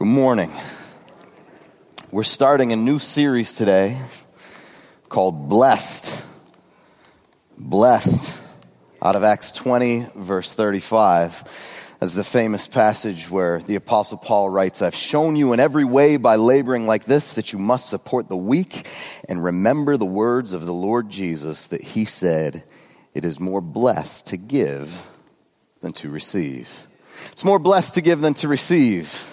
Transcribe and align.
Good 0.00 0.08
morning. 0.08 0.50
We're 2.10 2.22
starting 2.22 2.72
a 2.72 2.76
new 2.76 2.98
series 2.98 3.52
today 3.52 3.98
called 5.10 5.50
Blessed. 5.50 6.26
Blessed 7.58 8.50
out 9.02 9.14
of 9.14 9.24
Acts 9.24 9.52
20, 9.52 10.06
verse 10.16 10.54
35, 10.54 11.96
as 12.00 12.14
the 12.14 12.24
famous 12.24 12.66
passage 12.66 13.28
where 13.30 13.58
the 13.58 13.74
Apostle 13.74 14.16
Paul 14.16 14.48
writes, 14.48 14.80
I've 14.80 14.94
shown 14.94 15.36
you 15.36 15.52
in 15.52 15.60
every 15.60 15.84
way 15.84 16.16
by 16.16 16.36
laboring 16.36 16.86
like 16.86 17.04
this 17.04 17.34
that 17.34 17.52
you 17.52 17.58
must 17.58 17.90
support 17.90 18.30
the 18.30 18.38
weak 18.38 18.88
and 19.28 19.44
remember 19.44 19.98
the 19.98 20.06
words 20.06 20.54
of 20.54 20.64
the 20.64 20.72
Lord 20.72 21.10
Jesus 21.10 21.66
that 21.66 21.82
he 21.82 22.06
said, 22.06 22.64
It 23.12 23.26
is 23.26 23.38
more 23.38 23.60
blessed 23.60 24.28
to 24.28 24.38
give 24.38 25.06
than 25.82 25.92
to 25.92 26.08
receive. 26.08 26.86
It's 27.32 27.44
more 27.44 27.58
blessed 27.58 27.96
to 27.96 28.00
give 28.00 28.22
than 28.22 28.32
to 28.32 28.48
receive. 28.48 29.29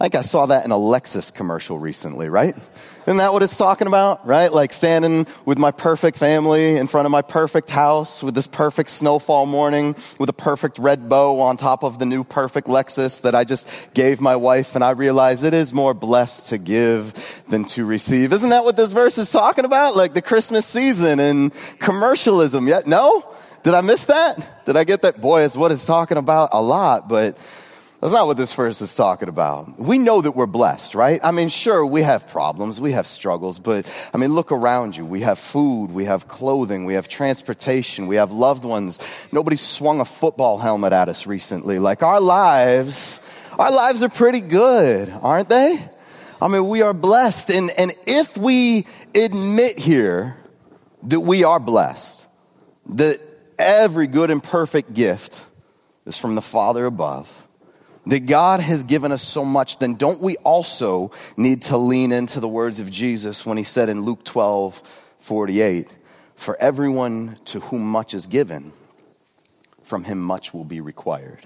I 0.00 0.04
think 0.04 0.14
I 0.14 0.22
saw 0.22 0.46
that 0.46 0.64
in 0.64 0.70
a 0.70 0.76
Lexus 0.76 1.32
commercial 1.32 1.78
recently, 1.78 2.30
right? 2.30 2.56
Isn't 2.56 3.18
that 3.18 3.34
what 3.34 3.42
it's 3.42 3.58
talking 3.58 3.86
about, 3.86 4.26
right? 4.26 4.50
Like 4.50 4.72
standing 4.72 5.26
with 5.44 5.58
my 5.58 5.72
perfect 5.72 6.16
family 6.16 6.78
in 6.78 6.86
front 6.86 7.04
of 7.04 7.12
my 7.12 7.20
perfect 7.20 7.68
house 7.68 8.22
with 8.22 8.34
this 8.34 8.46
perfect 8.46 8.88
snowfall 8.88 9.44
morning 9.44 9.94
with 10.18 10.30
a 10.30 10.32
perfect 10.32 10.78
red 10.78 11.10
bow 11.10 11.40
on 11.40 11.58
top 11.58 11.84
of 11.84 11.98
the 11.98 12.06
new 12.06 12.24
perfect 12.24 12.66
Lexus 12.66 13.20
that 13.22 13.34
I 13.34 13.44
just 13.44 13.92
gave 13.92 14.22
my 14.22 14.36
wife 14.36 14.74
and 14.74 14.82
I 14.82 14.92
realize 14.92 15.44
it 15.44 15.52
is 15.52 15.74
more 15.74 15.92
blessed 15.92 16.46
to 16.46 16.56
give 16.56 17.12
than 17.50 17.66
to 17.66 17.84
receive. 17.84 18.32
Isn't 18.32 18.50
that 18.50 18.64
what 18.64 18.78
this 18.78 18.94
verse 18.94 19.18
is 19.18 19.30
talking 19.30 19.66
about? 19.66 19.96
Like 19.96 20.14
the 20.14 20.22
Christmas 20.22 20.64
season 20.64 21.20
and 21.20 21.52
commercialism. 21.78 22.66
Yet, 22.66 22.86
no? 22.86 23.22
Did 23.62 23.74
I 23.74 23.82
miss 23.82 24.06
that? 24.06 24.64
Did 24.64 24.78
I 24.78 24.84
get 24.84 25.02
that? 25.02 25.20
Boy, 25.20 25.42
it's 25.42 25.58
what 25.58 25.72
it's 25.72 25.84
talking 25.84 26.16
about 26.16 26.50
a 26.54 26.62
lot, 26.62 27.06
but 27.06 27.36
that's 28.00 28.14
not 28.14 28.26
what 28.26 28.38
this 28.38 28.54
verse 28.54 28.80
is 28.80 28.96
talking 28.96 29.28
about. 29.28 29.78
We 29.78 29.98
know 29.98 30.22
that 30.22 30.30
we're 30.32 30.46
blessed, 30.46 30.94
right? 30.94 31.20
I 31.22 31.32
mean, 31.32 31.50
sure, 31.50 31.84
we 31.84 32.00
have 32.00 32.26
problems, 32.28 32.80
we 32.80 32.92
have 32.92 33.06
struggles, 33.06 33.58
but 33.58 34.10
I 34.14 34.16
mean, 34.16 34.34
look 34.34 34.52
around 34.52 34.96
you. 34.96 35.04
We 35.04 35.20
have 35.20 35.38
food, 35.38 35.88
we 35.88 36.06
have 36.06 36.26
clothing, 36.26 36.86
we 36.86 36.94
have 36.94 37.08
transportation, 37.08 38.06
we 38.06 38.16
have 38.16 38.32
loved 38.32 38.64
ones. 38.64 39.00
Nobody 39.32 39.56
swung 39.56 40.00
a 40.00 40.06
football 40.06 40.56
helmet 40.56 40.94
at 40.94 41.10
us 41.10 41.26
recently. 41.26 41.78
Like 41.78 42.02
our 42.02 42.22
lives, 42.22 43.20
our 43.58 43.70
lives 43.70 44.02
are 44.02 44.08
pretty 44.08 44.40
good, 44.40 45.10
aren't 45.20 45.50
they? 45.50 45.76
I 46.40 46.48
mean, 46.48 46.68
we 46.68 46.80
are 46.80 46.94
blessed. 46.94 47.50
And, 47.50 47.70
and 47.76 47.92
if 48.06 48.38
we 48.38 48.86
admit 49.14 49.78
here 49.78 50.38
that 51.02 51.20
we 51.20 51.44
are 51.44 51.60
blessed, 51.60 52.26
that 52.94 53.20
every 53.58 54.06
good 54.06 54.30
and 54.30 54.42
perfect 54.42 54.94
gift 54.94 55.46
is 56.06 56.16
from 56.16 56.34
the 56.34 56.42
Father 56.42 56.86
above, 56.86 57.39
that 58.06 58.26
God 58.26 58.60
has 58.60 58.84
given 58.84 59.12
us 59.12 59.22
so 59.22 59.44
much, 59.44 59.78
then 59.78 59.94
don't 59.94 60.20
we 60.20 60.36
also 60.38 61.10
need 61.36 61.62
to 61.62 61.76
lean 61.76 62.12
into 62.12 62.40
the 62.40 62.48
words 62.48 62.80
of 62.80 62.90
Jesus 62.90 63.44
when 63.44 63.56
he 63.56 63.62
said 63.62 63.88
in 63.88 64.02
Luke 64.02 64.24
12, 64.24 64.76
48, 65.18 65.88
For 66.34 66.56
everyone 66.60 67.38
to 67.46 67.60
whom 67.60 67.82
much 67.90 68.14
is 68.14 68.26
given, 68.26 68.72
from 69.82 70.04
him 70.04 70.20
much 70.20 70.54
will 70.54 70.64
be 70.64 70.80
required. 70.80 71.40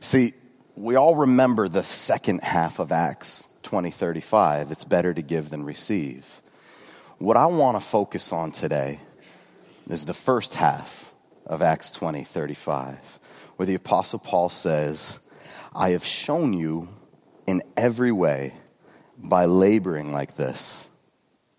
See, 0.00 0.32
we 0.76 0.94
all 0.94 1.16
remember 1.16 1.68
the 1.68 1.82
second 1.82 2.42
half 2.42 2.78
of 2.78 2.92
Acts 2.92 3.58
20, 3.64 3.90
35. 3.90 4.70
It's 4.70 4.84
better 4.84 5.12
to 5.12 5.22
give 5.22 5.50
than 5.50 5.64
receive. 5.64 6.40
What 7.18 7.36
I 7.36 7.46
want 7.46 7.76
to 7.76 7.86
focus 7.86 8.32
on 8.32 8.52
today 8.52 9.00
is 9.88 10.06
the 10.06 10.14
first 10.14 10.54
half 10.54 11.12
of 11.46 11.62
Acts 11.62 11.90
20, 11.90 12.22
35, 12.22 13.17
where 13.58 13.66
the 13.66 13.74
Apostle 13.74 14.20
Paul 14.20 14.48
says, 14.50 15.34
I 15.74 15.90
have 15.90 16.04
shown 16.04 16.52
you 16.52 16.86
in 17.44 17.60
every 17.76 18.12
way 18.12 18.54
by 19.18 19.46
laboring 19.46 20.12
like 20.12 20.36
this. 20.36 20.88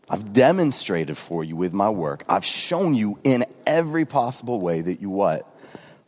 I've 0.10 0.32
demonstrated 0.32 1.18
for 1.18 1.44
you 1.44 1.58
with 1.58 1.74
my 1.74 1.90
work. 1.90 2.24
I've 2.30 2.46
shown 2.46 2.94
you 2.94 3.20
in 3.26 3.44
every 3.68 4.06
possible 4.06 4.62
way 4.62 4.80
that 4.80 5.02
you 5.02 5.10
what? 5.10 5.46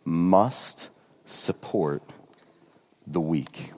Must 0.05 0.89
support 1.25 2.01
the 3.05 3.19
weak. 3.19 3.73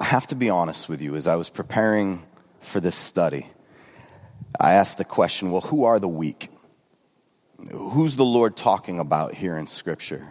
I 0.00 0.04
have 0.04 0.26
to 0.26 0.34
be 0.34 0.50
honest 0.50 0.88
with 0.88 1.00
you, 1.00 1.14
as 1.14 1.28
I 1.28 1.36
was 1.36 1.48
preparing 1.48 2.24
for 2.58 2.80
this 2.80 2.96
study, 2.96 3.46
I 4.58 4.72
asked 4.72 4.98
the 4.98 5.04
question 5.04 5.52
well, 5.52 5.60
who 5.60 5.84
are 5.84 6.00
the 6.00 6.08
weak? 6.08 6.48
Who's 7.70 8.16
the 8.16 8.24
Lord 8.24 8.56
talking 8.56 8.98
about 8.98 9.34
here 9.34 9.56
in 9.56 9.66
Scripture? 9.66 10.26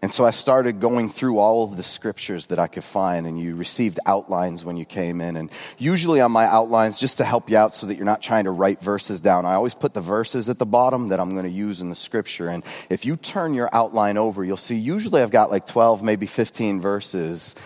And 0.00 0.12
so 0.12 0.24
I 0.24 0.30
started 0.30 0.80
going 0.80 1.08
through 1.08 1.38
all 1.38 1.64
of 1.64 1.76
the 1.76 1.82
scriptures 1.82 2.46
that 2.46 2.58
I 2.58 2.68
could 2.68 2.84
find, 2.84 3.26
and 3.26 3.38
you 3.38 3.56
received 3.56 3.98
outlines 4.06 4.64
when 4.64 4.76
you 4.76 4.84
came 4.84 5.20
in. 5.20 5.36
And 5.36 5.50
usually 5.76 6.20
on 6.20 6.30
my 6.30 6.44
outlines, 6.44 7.00
just 7.00 7.18
to 7.18 7.24
help 7.24 7.50
you 7.50 7.56
out 7.56 7.74
so 7.74 7.86
that 7.86 7.96
you're 7.96 8.04
not 8.04 8.22
trying 8.22 8.44
to 8.44 8.52
write 8.52 8.80
verses 8.80 9.20
down, 9.20 9.44
I 9.44 9.54
always 9.54 9.74
put 9.74 9.94
the 9.94 10.00
verses 10.00 10.48
at 10.48 10.58
the 10.58 10.66
bottom 10.66 11.08
that 11.08 11.18
I'm 11.18 11.32
going 11.32 11.44
to 11.44 11.50
use 11.50 11.80
in 11.80 11.88
the 11.88 11.96
scripture. 11.96 12.48
And 12.48 12.64
if 12.90 13.04
you 13.04 13.16
turn 13.16 13.54
your 13.54 13.68
outline 13.72 14.16
over, 14.18 14.44
you'll 14.44 14.56
see 14.56 14.76
usually 14.76 15.20
I've 15.20 15.32
got 15.32 15.50
like 15.50 15.66
12, 15.66 16.02
maybe 16.02 16.26
15 16.26 16.80
verses. 16.80 17.56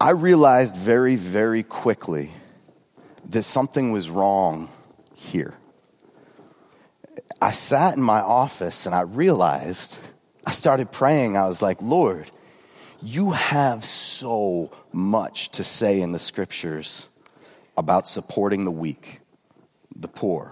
I 0.00 0.10
realized 0.10 0.76
very, 0.76 1.16
very 1.16 1.64
quickly 1.64 2.30
that 3.30 3.42
something 3.42 3.90
was 3.90 4.10
wrong 4.10 4.68
here. 5.14 5.54
I 7.40 7.50
sat 7.50 7.96
in 7.96 8.02
my 8.02 8.20
office 8.20 8.86
and 8.86 8.94
I 8.94 9.02
realized 9.02 10.00
I 10.46 10.50
started 10.50 10.92
praying. 10.92 11.36
I 11.36 11.46
was 11.46 11.62
like, 11.62 11.80
Lord, 11.82 12.30
you 13.02 13.30
have 13.30 13.84
so 13.84 14.70
much 14.92 15.50
to 15.50 15.64
say 15.64 16.00
in 16.00 16.12
the 16.12 16.18
scriptures 16.18 17.08
about 17.76 18.08
supporting 18.08 18.64
the 18.64 18.70
weak, 18.70 19.20
the 19.94 20.08
poor, 20.08 20.50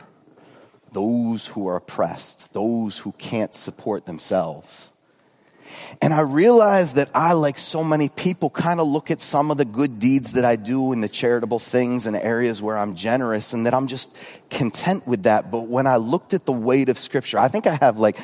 those 0.93 1.47
who 1.49 1.67
are 1.69 1.77
oppressed, 1.77 2.55
those 2.55 2.99
who 2.99 3.13
can't 3.13 3.55
support 3.55 4.07
themselves. 4.07 4.93
And 6.03 6.13
I 6.13 6.21
realized 6.21 6.97
that 6.97 7.11
I, 7.15 7.33
like 7.33 7.59
so 7.59 7.85
many 7.85 8.09
people, 8.09 8.51
kind 8.51 8.81
of 8.81 8.87
look 8.87 9.11
at 9.11 9.21
some 9.21 9.51
of 9.51 9.57
the 9.57 9.65
good 9.65 9.99
deeds 9.99 10.33
that 10.33 10.45
I 10.45 10.57
do 10.57 10.93
and 10.93 11.03
the 11.03 11.09
charitable 11.09 11.59
things 11.59 12.07
and 12.07 12.17
areas 12.17 12.61
where 12.61 12.77
I'm 12.77 12.95
generous 12.95 13.53
and 13.53 13.67
that 13.67 13.75
I'm 13.75 13.87
just 13.87 14.19
content 14.51 15.07
with 15.07 15.25
that. 15.25 15.51
But 15.51 15.69
when 15.69 15.87
I 15.87 15.97
looked 15.97 16.35
at 16.35 16.45
the 16.45 16.53
weight 16.53 16.89
of 16.89 16.99
scripture, 16.99 17.39
I 17.39 17.49
think 17.49 17.67
I 17.67 17.75
have 17.77 17.99
like 17.99 18.17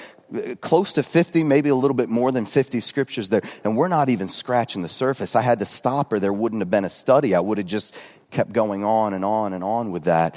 close 0.60 0.94
to 0.94 1.02
50, 1.02 1.44
maybe 1.44 1.68
a 1.68 1.74
little 1.74 1.96
bit 1.96 2.08
more 2.08 2.32
than 2.32 2.46
50 2.46 2.80
scriptures 2.80 3.28
there, 3.28 3.42
and 3.64 3.76
we're 3.76 3.88
not 3.88 4.08
even 4.08 4.28
scratching 4.28 4.82
the 4.82 4.88
surface. 4.88 5.36
I 5.36 5.42
had 5.42 5.58
to 5.58 5.64
stop 5.64 6.12
or 6.12 6.20
there 6.20 6.32
wouldn't 6.32 6.62
have 6.62 6.70
been 6.70 6.84
a 6.84 6.90
study. 6.90 7.34
I 7.34 7.40
would 7.40 7.58
have 7.58 7.66
just 7.66 8.00
kept 8.30 8.52
going 8.52 8.82
on 8.82 9.12
and 9.14 9.24
on 9.24 9.52
and 9.52 9.62
on 9.62 9.92
with 9.92 10.04
that. 10.04 10.34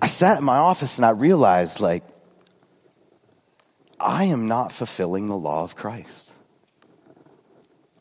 I 0.00 0.06
sat 0.06 0.38
in 0.38 0.44
my 0.44 0.58
office 0.58 0.98
and 0.98 1.06
I 1.06 1.10
realized, 1.10 1.80
like, 1.80 2.02
I 3.98 4.24
am 4.24 4.48
not 4.48 4.72
fulfilling 4.72 5.28
the 5.28 5.36
law 5.36 5.62
of 5.64 5.76
Christ. 5.76 6.31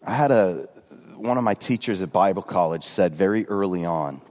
I 0.06 0.14
had 0.14 0.32
a, 0.32 0.68
one 1.16 1.38
of 1.38 1.44
my 1.44 1.54
teachers 1.54 2.02
at 2.02 2.12
Bible 2.12 2.42
college 2.42 2.84
said 2.84 3.12
very 3.12 3.46
early 3.48 3.86
on, 3.86 4.22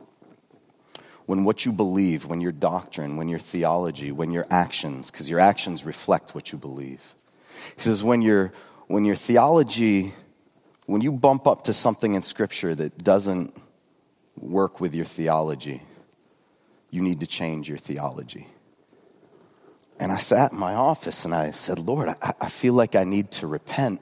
when 1.26 1.44
what 1.44 1.64
you 1.64 1.70
believe, 1.70 2.26
when 2.26 2.40
your 2.40 2.50
doctrine, 2.50 3.16
when 3.16 3.28
your 3.28 3.38
theology, 3.38 4.10
when 4.10 4.32
your 4.32 4.46
actions, 4.50 5.12
because 5.12 5.30
your 5.30 5.38
actions 5.38 5.84
reflect 5.84 6.34
what 6.34 6.50
you 6.50 6.58
believe. 6.58 7.14
He 7.76 7.82
says, 7.82 8.02
when 8.02 8.20
your, 8.20 8.52
when 8.88 9.04
your 9.04 9.14
theology, 9.14 10.12
when 10.86 11.02
you 11.02 11.12
bump 11.12 11.46
up 11.46 11.62
to 11.64 11.72
something 11.72 12.14
in 12.14 12.22
Scripture 12.22 12.74
that 12.74 12.98
doesn't 12.98 13.56
work 14.36 14.80
with 14.80 14.92
your 14.92 15.04
theology, 15.04 15.82
you 16.90 17.00
need 17.00 17.20
to 17.20 17.26
change 17.28 17.68
your 17.68 17.78
theology. 17.78 18.48
And 20.00 20.10
I 20.10 20.16
sat 20.16 20.50
in 20.50 20.58
my 20.58 20.74
office 20.74 21.24
and 21.24 21.32
I 21.32 21.52
said, 21.52 21.78
Lord, 21.78 22.08
I, 22.08 22.32
I 22.40 22.48
feel 22.48 22.74
like 22.74 22.96
I 22.96 23.04
need 23.04 23.30
to 23.32 23.46
repent. 23.46 24.00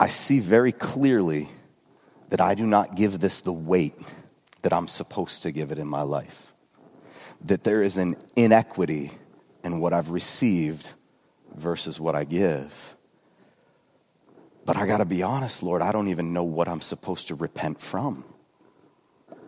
I 0.00 0.06
see 0.06 0.40
very 0.40 0.72
clearly 0.72 1.48
that 2.28 2.40
I 2.40 2.54
do 2.54 2.66
not 2.66 2.94
give 2.96 3.18
this 3.18 3.40
the 3.40 3.52
weight 3.52 3.94
that 4.62 4.72
I'm 4.72 4.86
supposed 4.86 5.42
to 5.42 5.52
give 5.52 5.72
it 5.72 5.78
in 5.78 5.86
my 5.86 6.02
life. 6.02 6.52
That 7.42 7.64
there 7.64 7.82
is 7.82 7.96
an 7.96 8.16
inequity 8.36 9.10
in 9.64 9.80
what 9.80 9.92
I've 9.92 10.10
received 10.10 10.94
versus 11.54 11.98
what 11.98 12.14
I 12.14 12.24
give. 12.24 12.96
But 14.64 14.76
I 14.76 14.86
got 14.86 14.98
to 14.98 15.04
be 15.04 15.22
honest, 15.22 15.62
Lord, 15.62 15.82
I 15.82 15.92
don't 15.92 16.08
even 16.08 16.32
know 16.32 16.44
what 16.44 16.68
I'm 16.68 16.80
supposed 16.80 17.28
to 17.28 17.34
repent 17.34 17.80
from. 17.80 18.24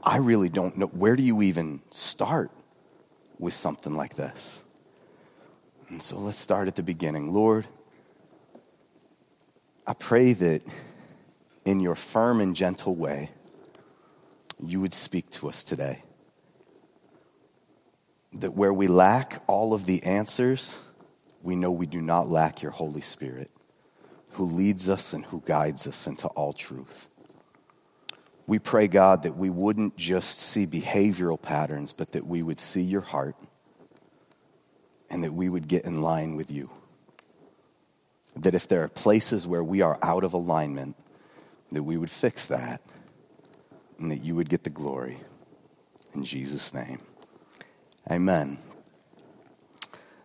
I 0.02 0.16
really 0.16 0.48
don't 0.48 0.76
know. 0.78 0.86
Where 0.86 1.14
do 1.14 1.22
you 1.22 1.42
even 1.42 1.80
start 1.90 2.50
with 3.38 3.52
something 3.52 3.94
like 3.94 4.14
this? 4.14 4.64
And 5.90 6.00
so 6.00 6.18
let's 6.18 6.38
start 6.38 6.68
at 6.68 6.76
the 6.76 6.82
beginning. 6.82 7.32
Lord, 7.32 7.66
I 9.86 9.94
pray 9.94 10.32
that 10.34 10.62
in 11.64 11.80
your 11.80 11.94
firm 11.94 12.40
and 12.40 12.54
gentle 12.56 12.94
way, 12.94 13.30
you 14.62 14.80
would 14.80 14.94
speak 14.94 15.30
to 15.30 15.48
us 15.48 15.64
today. 15.64 16.02
That 18.34 18.54
where 18.54 18.72
we 18.72 18.86
lack 18.86 19.42
all 19.46 19.74
of 19.74 19.86
the 19.86 20.02
answers, 20.04 20.80
we 21.42 21.56
know 21.56 21.72
we 21.72 21.86
do 21.86 22.00
not 22.00 22.28
lack 22.28 22.62
your 22.62 22.72
Holy 22.72 23.00
Spirit. 23.00 23.50
who 24.32 24.44
leads 24.44 24.88
us 24.88 25.12
and 25.12 25.24
who 25.24 25.42
guides 25.44 25.86
us 25.86 26.06
into 26.06 26.28
all 26.28 26.52
truth. 26.52 27.08
We 28.46 28.58
pray, 28.58 28.88
God, 28.88 29.22
that 29.24 29.36
we 29.36 29.50
wouldn't 29.50 29.96
just 29.96 30.40
see 30.40 30.66
behavioral 30.66 31.40
patterns, 31.40 31.92
but 31.92 32.12
that 32.12 32.26
we 32.26 32.42
would 32.42 32.58
see 32.58 32.82
your 32.82 33.00
heart 33.00 33.36
and 35.08 35.24
that 35.24 35.32
we 35.32 35.48
would 35.48 35.68
get 35.68 35.84
in 35.84 36.02
line 36.02 36.36
with 36.36 36.50
you. 36.50 36.70
That 38.36 38.54
if 38.54 38.68
there 38.68 38.82
are 38.84 38.88
places 38.88 39.46
where 39.46 39.64
we 39.64 39.82
are 39.82 39.98
out 40.02 40.24
of 40.24 40.34
alignment, 40.34 40.96
that 41.72 41.82
we 41.82 41.96
would 41.96 42.10
fix 42.10 42.46
that 42.46 42.80
and 43.98 44.10
that 44.10 44.22
you 44.22 44.34
would 44.34 44.48
get 44.48 44.64
the 44.64 44.70
glory. 44.70 45.18
In 46.14 46.24
Jesus' 46.24 46.74
name. 46.74 46.98
Amen. 48.10 48.58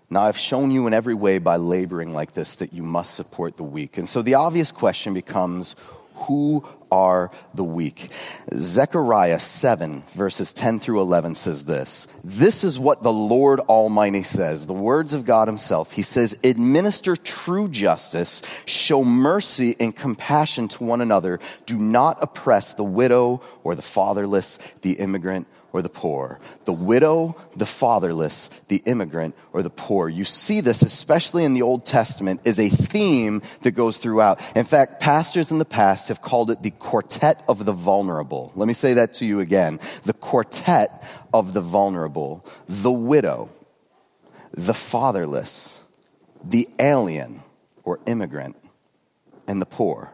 Now, 0.09 0.21
I've 0.21 0.37
shown 0.37 0.71
you 0.71 0.87
in 0.87 0.93
every 0.93 1.13
way 1.13 1.39
by 1.39 1.57
laboring 1.57 2.13
like 2.13 2.33
this 2.33 2.55
that 2.57 2.73
you 2.73 2.83
must 2.83 3.15
support 3.15 3.57
the 3.57 3.63
weak. 3.63 3.97
And 3.97 4.07
so 4.07 4.21
the 4.21 4.35
obvious 4.35 4.71
question 4.71 5.13
becomes 5.13 5.75
who 6.15 6.65
are 6.91 7.31
the 7.53 7.63
weak? 7.63 8.09
Zechariah 8.53 9.39
7, 9.39 10.03
verses 10.13 10.53
10 10.53 10.79
through 10.79 11.01
11 11.01 11.35
says 11.35 11.65
this 11.65 12.21
This 12.23 12.63
is 12.63 12.79
what 12.79 13.03
the 13.03 13.11
Lord 13.11 13.59
Almighty 13.61 14.23
says, 14.23 14.65
the 14.65 14.73
words 14.73 15.13
of 15.13 15.25
God 15.25 15.47
Himself. 15.47 15.91
He 15.91 16.01
says, 16.01 16.39
Administer 16.43 17.15
true 17.15 17.67
justice, 17.67 18.41
show 18.65 19.03
mercy 19.03 19.75
and 19.79 19.95
compassion 19.95 20.67
to 20.69 20.83
one 20.83 21.01
another, 21.01 21.39
do 21.65 21.77
not 21.77 22.17
oppress 22.21 22.73
the 22.73 22.83
widow 22.83 23.41
or 23.63 23.75
the 23.75 23.81
fatherless, 23.81 24.57
the 24.81 24.93
immigrant 24.93 25.47
or 25.75 25.81
the 25.81 25.89
poor, 25.89 26.39
the 26.63 26.71
widow, 26.71 27.35
the 27.57 27.65
fatherless, 27.65 28.63
the 28.69 28.81
immigrant, 28.85 29.35
or 29.51 29.61
the 29.61 29.69
poor. 29.69 30.07
You 30.07 30.23
see 30.23 30.61
this, 30.61 30.81
especially 30.83 31.43
in 31.43 31.53
the 31.53 31.63
Old 31.63 31.85
Testament, 31.85 32.39
is 32.45 32.59
a 32.59 32.69
theme 32.69 33.41
that 33.63 33.71
goes 33.71 33.97
throughout. 33.97 34.39
In 34.55 34.63
fact, 34.63 35.01
pastors 35.01 35.51
in 35.51 35.59
the 35.59 35.65
past 35.65 36.07
have 36.07 36.21
called 36.21 36.49
it 36.49 36.63
the 36.63 36.71
quartet 36.71 37.43
of 37.49 37.65
the 37.65 37.73
vulnerable. 37.73 38.53
Let 38.55 38.69
me 38.69 38.73
say 38.73 38.93
that 38.93 39.15
to 39.15 39.25
you 39.25 39.41
again. 39.41 39.79
The 40.03 40.13
quartet 40.13 40.89
of 41.33 41.53
the 41.53 41.59
vulnerable, 41.59 42.45
the 42.69 42.93
widow, 42.93 43.49
the 44.53 44.73
fatherless, 44.73 45.83
the 46.41 46.69
alien 46.79 47.41
or 47.83 47.99
immigrant, 48.05 48.55
and 49.45 49.61
the 49.61 49.65
poor. 49.65 50.13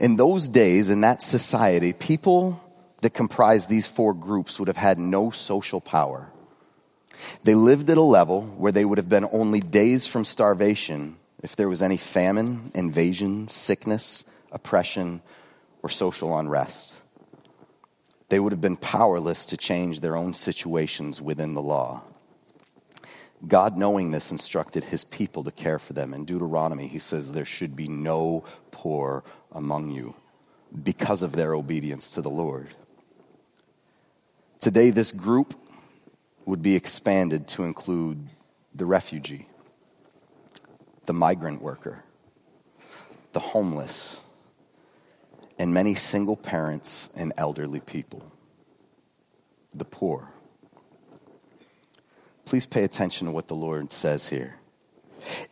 In 0.00 0.16
those 0.16 0.48
days, 0.48 0.90
in 0.90 1.02
that 1.02 1.22
society, 1.22 1.92
people 1.92 2.60
that 3.02 3.14
comprised 3.14 3.68
these 3.68 3.88
four 3.88 4.14
groups 4.14 4.58
would 4.58 4.68
have 4.68 4.76
had 4.76 4.98
no 4.98 5.30
social 5.30 5.80
power. 5.80 6.30
They 7.44 7.54
lived 7.54 7.90
at 7.90 7.98
a 7.98 8.02
level 8.02 8.42
where 8.42 8.72
they 8.72 8.84
would 8.84 8.98
have 8.98 9.08
been 9.08 9.26
only 9.32 9.60
days 9.60 10.06
from 10.06 10.24
starvation 10.24 11.16
if 11.42 11.56
there 11.56 11.68
was 11.68 11.82
any 11.82 11.96
famine, 11.96 12.70
invasion, 12.74 13.48
sickness, 13.48 14.46
oppression, 14.52 15.22
or 15.82 15.88
social 15.88 16.38
unrest. 16.38 17.02
They 18.28 18.40
would 18.40 18.52
have 18.52 18.60
been 18.60 18.76
powerless 18.76 19.46
to 19.46 19.56
change 19.56 20.00
their 20.00 20.16
own 20.16 20.34
situations 20.34 21.22
within 21.22 21.54
the 21.54 21.62
law. 21.62 22.02
God, 23.46 23.76
knowing 23.76 24.10
this, 24.10 24.32
instructed 24.32 24.84
his 24.84 25.04
people 25.04 25.44
to 25.44 25.52
care 25.52 25.78
for 25.78 25.92
them. 25.92 26.12
In 26.12 26.24
Deuteronomy, 26.24 26.88
he 26.88 26.98
says, 26.98 27.32
There 27.32 27.44
should 27.44 27.76
be 27.76 27.88
no 27.88 28.44
poor 28.72 29.22
among 29.52 29.90
you 29.90 30.14
because 30.82 31.22
of 31.22 31.32
their 31.32 31.54
obedience 31.54 32.10
to 32.10 32.20
the 32.20 32.30
Lord. 32.30 32.68
Today, 34.60 34.90
this 34.90 35.12
group 35.12 35.54
would 36.44 36.62
be 36.62 36.74
expanded 36.74 37.46
to 37.48 37.64
include 37.64 38.26
the 38.74 38.86
refugee, 38.86 39.46
the 41.06 41.12
migrant 41.12 41.62
worker, 41.62 42.02
the 43.32 43.40
homeless, 43.40 44.22
and 45.58 45.72
many 45.72 45.94
single 45.94 46.36
parents 46.36 47.10
and 47.16 47.32
elderly 47.36 47.80
people, 47.80 48.24
the 49.74 49.84
poor. 49.84 50.32
Please 52.44 52.66
pay 52.66 52.82
attention 52.82 53.26
to 53.26 53.32
what 53.32 53.46
the 53.46 53.54
Lord 53.54 53.92
says 53.92 54.28
here. 54.28 54.56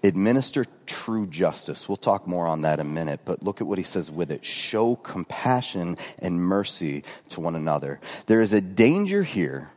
Administer 0.03 0.65
true 0.87 1.27
justice. 1.27 1.89
We'll 1.89 1.97
talk 1.97 2.27
more 2.27 2.47
on 2.47 2.63
that 2.63 2.81
in 2.81 2.87
a 2.87 2.89
minute, 2.89 3.21
but 3.25 3.43
look 3.43 3.61
at 3.61 3.67
what 3.67 3.79
he 3.79 3.85
says 3.85 4.11
with 4.11 4.31
it. 4.31 4.45
Show 4.45 4.97
compassion 4.97 5.97
and 6.21 6.41
mercy 6.41 7.05
to 7.29 7.41
one 7.41 7.55
another. 7.55 8.01
There 8.27 8.41
is 8.41 8.53
a 8.53 8.61
danger 8.61 9.23
here 9.23 9.71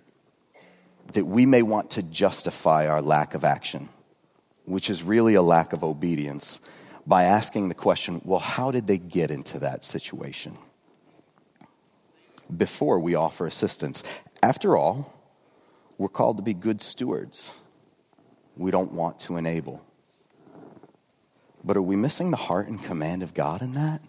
that 1.14 1.26
we 1.26 1.46
may 1.46 1.62
want 1.62 1.92
to 1.92 2.04
justify 2.04 2.88
our 2.88 3.02
lack 3.02 3.34
of 3.34 3.44
action, 3.44 3.90
which 4.66 4.90
is 4.90 5.04
really 5.04 5.36
a 5.36 5.42
lack 5.42 5.74
of 5.74 5.84
obedience, 5.84 6.70
by 7.08 7.24
asking 7.24 7.70
the 7.70 7.76
question 7.76 8.22
well, 8.24 8.40
how 8.40 8.72
did 8.72 8.86
they 8.86 8.98
get 8.98 9.32
into 9.32 9.60
that 9.60 9.84
situation? 9.84 10.56
Before 12.56 13.00
we 13.00 13.16
offer 13.16 13.46
assistance. 13.48 14.04
After 14.42 14.78
all, 14.78 15.14
we're 15.98 16.08
called 16.08 16.38
to 16.38 16.44
be 16.44 16.54
good 16.54 16.82
stewards. 16.82 17.60
We 18.56 18.72
don't 18.72 18.94
want 18.94 19.20
to 19.22 19.38
enable. 19.38 19.84
But 21.64 21.78
are 21.78 21.82
we 21.82 21.96
missing 21.96 22.32
the 22.32 22.38
heart 22.38 22.68
and 22.68 22.82
command 22.82 23.24
of 23.24 23.34
God 23.34 23.62
in 23.62 23.74
that? 23.74 24.02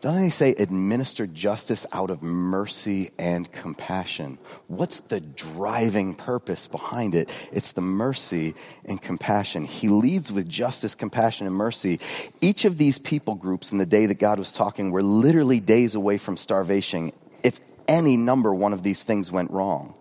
Doesn't 0.00 0.22
he 0.22 0.30
say 0.30 0.50
administer 0.52 1.26
justice 1.26 1.86
out 1.92 2.10
of 2.10 2.22
mercy 2.22 3.10
and 3.18 3.50
compassion? 3.50 4.38
What's 4.68 5.00
the 5.00 5.20
driving 5.20 6.14
purpose 6.14 6.66
behind 6.66 7.14
it? 7.14 7.48
It's 7.52 7.72
the 7.72 7.80
mercy 7.80 8.54
and 8.84 9.00
compassion. 9.00 9.64
He 9.64 9.88
leads 9.88 10.32
with 10.32 10.48
justice, 10.48 10.94
compassion, 10.94 11.46
and 11.46 11.56
mercy. 11.56 11.98
Each 12.40 12.64
of 12.64 12.78
these 12.78 12.98
people 12.98 13.34
groups 13.34 13.72
in 13.72 13.78
the 13.78 13.86
day 13.86 14.06
that 14.06 14.18
God 14.18 14.38
was 14.38 14.52
talking 14.52 14.90
were 14.90 15.02
literally 15.02 15.60
days 15.60 15.94
away 15.94 16.18
from 16.18 16.36
starvation 16.36 17.10
if 17.42 17.58
any 17.88 18.16
number 18.16 18.54
one 18.54 18.72
of 18.72 18.82
these 18.82 19.02
things 19.02 19.32
went 19.32 19.50
wrong. 19.50 19.94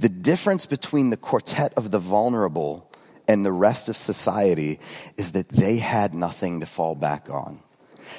The 0.00 0.08
difference 0.08 0.66
between 0.66 1.10
the 1.10 1.16
quartet 1.16 1.72
of 1.74 1.90
the 1.90 1.98
vulnerable 1.98 2.87
and 3.28 3.44
the 3.44 3.52
rest 3.52 3.88
of 3.88 3.96
society 3.96 4.80
is 5.16 5.32
that 5.32 5.48
they 5.50 5.76
had 5.76 6.14
nothing 6.14 6.60
to 6.60 6.66
fall 6.66 6.94
back 6.94 7.30
on. 7.30 7.60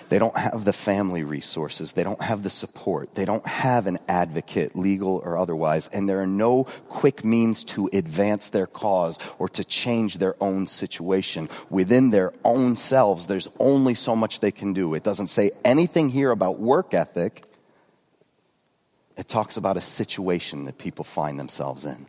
They 0.09 0.19
don't 0.19 0.37
have 0.37 0.65
the 0.65 0.73
family 0.73 1.23
resources. 1.23 1.93
They 1.93 2.03
don't 2.03 2.21
have 2.21 2.43
the 2.43 2.49
support. 2.49 3.15
They 3.15 3.25
don't 3.25 3.45
have 3.45 3.87
an 3.87 3.97
advocate, 4.07 4.75
legal 4.75 5.21
or 5.25 5.37
otherwise. 5.37 5.87
And 5.87 6.07
there 6.07 6.19
are 6.21 6.27
no 6.27 6.65
quick 6.87 7.25
means 7.25 7.63
to 7.65 7.89
advance 7.91 8.49
their 8.49 8.67
cause 8.67 9.17
or 9.39 9.49
to 9.49 9.63
change 9.63 10.17
their 10.19 10.35
own 10.41 10.67
situation. 10.67 11.49
Within 11.69 12.11
their 12.11 12.33
own 12.43 12.75
selves, 12.75 13.27
there's 13.27 13.47
only 13.59 13.95
so 13.95 14.15
much 14.15 14.39
they 14.39 14.51
can 14.51 14.73
do. 14.73 14.93
It 14.93 15.03
doesn't 15.03 15.27
say 15.27 15.51
anything 15.65 16.09
here 16.09 16.31
about 16.31 16.59
work 16.59 16.93
ethic. 16.93 17.43
It 19.17 19.27
talks 19.27 19.57
about 19.57 19.75
a 19.75 19.81
situation 19.81 20.65
that 20.65 20.77
people 20.77 21.03
find 21.03 21.39
themselves 21.39 21.85
in. 21.85 22.05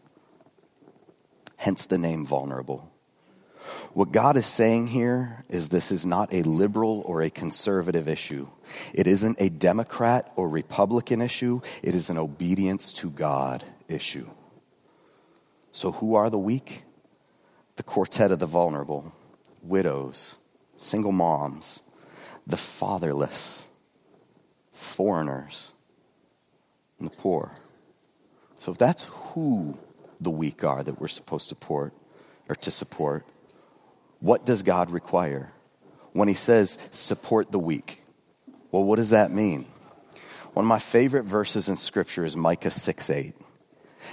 Hence 1.57 1.87
the 1.87 1.99
name 1.99 2.25
vulnerable. 2.25 2.89
What 3.92 4.12
God 4.12 4.36
is 4.36 4.46
saying 4.46 4.88
here 4.88 5.44
is 5.48 5.68
this 5.68 5.90
is 5.90 6.06
not 6.06 6.32
a 6.32 6.42
liberal 6.42 7.02
or 7.06 7.22
a 7.22 7.30
conservative 7.30 8.08
issue. 8.08 8.46
It 8.94 9.06
isn't 9.06 9.40
a 9.40 9.48
Democrat 9.48 10.30
or 10.36 10.48
Republican 10.48 11.20
issue. 11.20 11.60
It 11.82 11.94
is 11.94 12.10
an 12.10 12.18
obedience 12.18 12.92
to 12.94 13.10
God 13.10 13.64
issue. 13.88 14.28
So, 15.72 15.92
who 15.92 16.14
are 16.14 16.30
the 16.30 16.38
weak? 16.38 16.84
The 17.76 17.82
quartet 17.82 18.30
of 18.30 18.38
the 18.38 18.46
vulnerable, 18.46 19.12
widows, 19.62 20.36
single 20.76 21.12
moms, 21.12 21.82
the 22.46 22.56
fatherless, 22.56 23.72
foreigners, 24.72 25.72
and 26.98 27.10
the 27.10 27.16
poor. 27.16 27.52
So, 28.54 28.72
if 28.72 28.78
that's 28.78 29.04
who 29.04 29.78
the 30.20 30.30
weak 30.30 30.64
are 30.64 30.82
that 30.82 31.00
we're 31.00 31.08
supposed 31.08 31.48
to 31.48 31.54
support 31.54 31.94
or 32.48 32.54
to 32.56 32.70
support, 32.70 33.24
what 34.20 34.46
does 34.46 34.62
God 34.62 34.90
require? 34.90 35.52
When 36.12 36.28
he 36.28 36.34
says 36.34 36.70
support 36.70 37.52
the 37.52 37.58
weak, 37.58 38.02
well, 38.70 38.84
what 38.84 38.96
does 38.96 39.10
that 39.10 39.30
mean? 39.30 39.66
One 40.52 40.64
of 40.64 40.68
my 40.68 40.78
favorite 40.78 41.24
verses 41.24 41.68
in 41.68 41.76
scripture 41.76 42.24
is 42.24 42.36
Micah 42.36 42.70
6 42.70 43.10
8. 43.10 43.34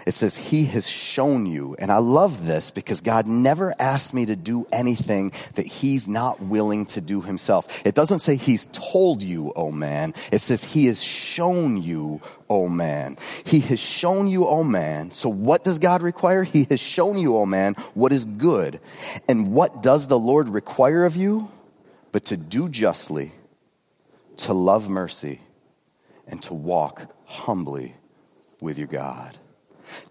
It 0.05 0.13
says, 0.13 0.37
He 0.37 0.65
has 0.65 0.87
shown 0.89 1.45
you. 1.45 1.75
And 1.79 1.91
I 1.91 1.97
love 1.97 2.45
this 2.45 2.71
because 2.71 3.01
God 3.01 3.27
never 3.27 3.73
asked 3.79 4.13
me 4.13 4.25
to 4.25 4.35
do 4.35 4.65
anything 4.71 5.31
that 5.55 5.65
He's 5.65 6.07
not 6.07 6.41
willing 6.41 6.85
to 6.87 7.01
do 7.01 7.21
Himself. 7.21 7.85
It 7.85 7.95
doesn't 7.95 8.19
say 8.19 8.35
He's 8.35 8.65
told 8.65 9.23
you, 9.23 9.53
oh 9.55 9.71
man. 9.71 10.13
It 10.31 10.39
says 10.39 10.63
He 10.63 10.85
has 10.87 11.03
shown 11.03 11.81
you, 11.81 12.21
oh 12.49 12.69
man. 12.69 13.17
He 13.45 13.59
has 13.61 13.79
shown 13.79 14.27
you, 14.27 14.47
oh 14.47 14.63
man. 14.63 15.11
So 15.11 15.29
what 15.29 15.63
does 15.63 15.79
God 15.79 16.01
require? 16.01 16.43
He 16.43 16.65
has 16.65 16.79
shown 16.79 17.17
you, 17.17 17.37
oh 17.37 17.45
man, 17.45 17.73
what 17.93 18.11
is 18.11 18.25
good. 18.25 18.79
And 19.27 19.53
what 19.53 19.81
does 19.81 20.07
the 20.07 20.19
Lord 20.19 20.49
require 20.49 21.05
of 21.05 21.15
you? 21.15 21.49
But 22.11 22.25
to 22.25 22.37
do 22.37 22.69
justly, 22.69 23.31
to 24.37 24.53
love 24.53 24.89
mercy, 24.89 25.41
and 26.27 26.41
to 26.43 26.53
walk 26.53 27.13
humbly 27.25 27.95
with 28.61 28.77
your 28.77 28.87
God. 28.87 29.37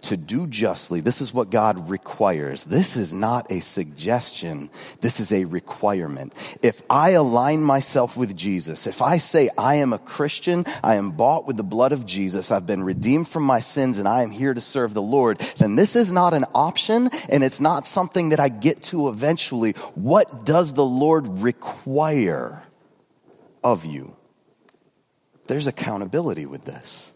To 0.02 0.16
do 0.16 0.46
justly. 0.46 1.00
This 1.00 1.20
is 1.20 1.34
what 1.34 1.50
God 1.50 1.88
requires. 1.88 2.64
This 2.64 2.96
is 2.96 3.12
not 3.12 3.50
a 3.50 3.60
suggestion. 3.60 4.70
This 5.00 5.20
is 5.20 5.32
a 5.32 5.44
requirement. 5.44 6.32
If 6.62 6.82
I 6.88 7.10
align 7.10 7.62
myself 7.62 8.16
with 8.16 8.36
Jesus, 8.36 8.86
if 8.86 9.02
I 9.02 9.18
say 9.18 9.48
I 9.58 9.76
am 9.76 9.92
a 9.92 9.98
Christian, 9.98 10.64
I 10.82 10.96
am 10.96 11.12
bought 11.12 11.46
with 11.46 11.56
the 11.56 11.62
blood 11.62 11.92
of 11.92 12.06
Jesus, 12.06 12.50
I've 12.50 12.66
been 12.66 12.84
redeemed 12.84 13.28
from 13.28 13.42
my 13.42 13.60
sins, 13.60 13.98
and 13.98 14.08
I 14.08 14.22
am 14.22 14.30
here 14.30 14.54
to 14.54 14.60
serve 14.60 14.94
the 14.94 15.02
Lord, 15.02 15.38
then 15.58 15.76
this 15.76 15.96
is 15.96 16.12
not 16.12 16.34
an 16.34 16.44
option 16.54 17.08
and 17.28 17.44
it's 17.44 17.60
not 17.60 17.86
something 17.86 18.30
that 18.30 18.40
I 18.40 18.48
get 18.48 18.82
to 18.84 19.08
eventually. 19.08 19.72
What 19.94 20.44
does 20.44 20.74
the 20.74 20.84
Lord 20.84 21.26
require 21.40 22.62
of 23.62 23.84
you? 23.84 24.16
There's 25.46 25.66
accountability 25.66 26.46
with 26.46 26.64
this 26.64 27.12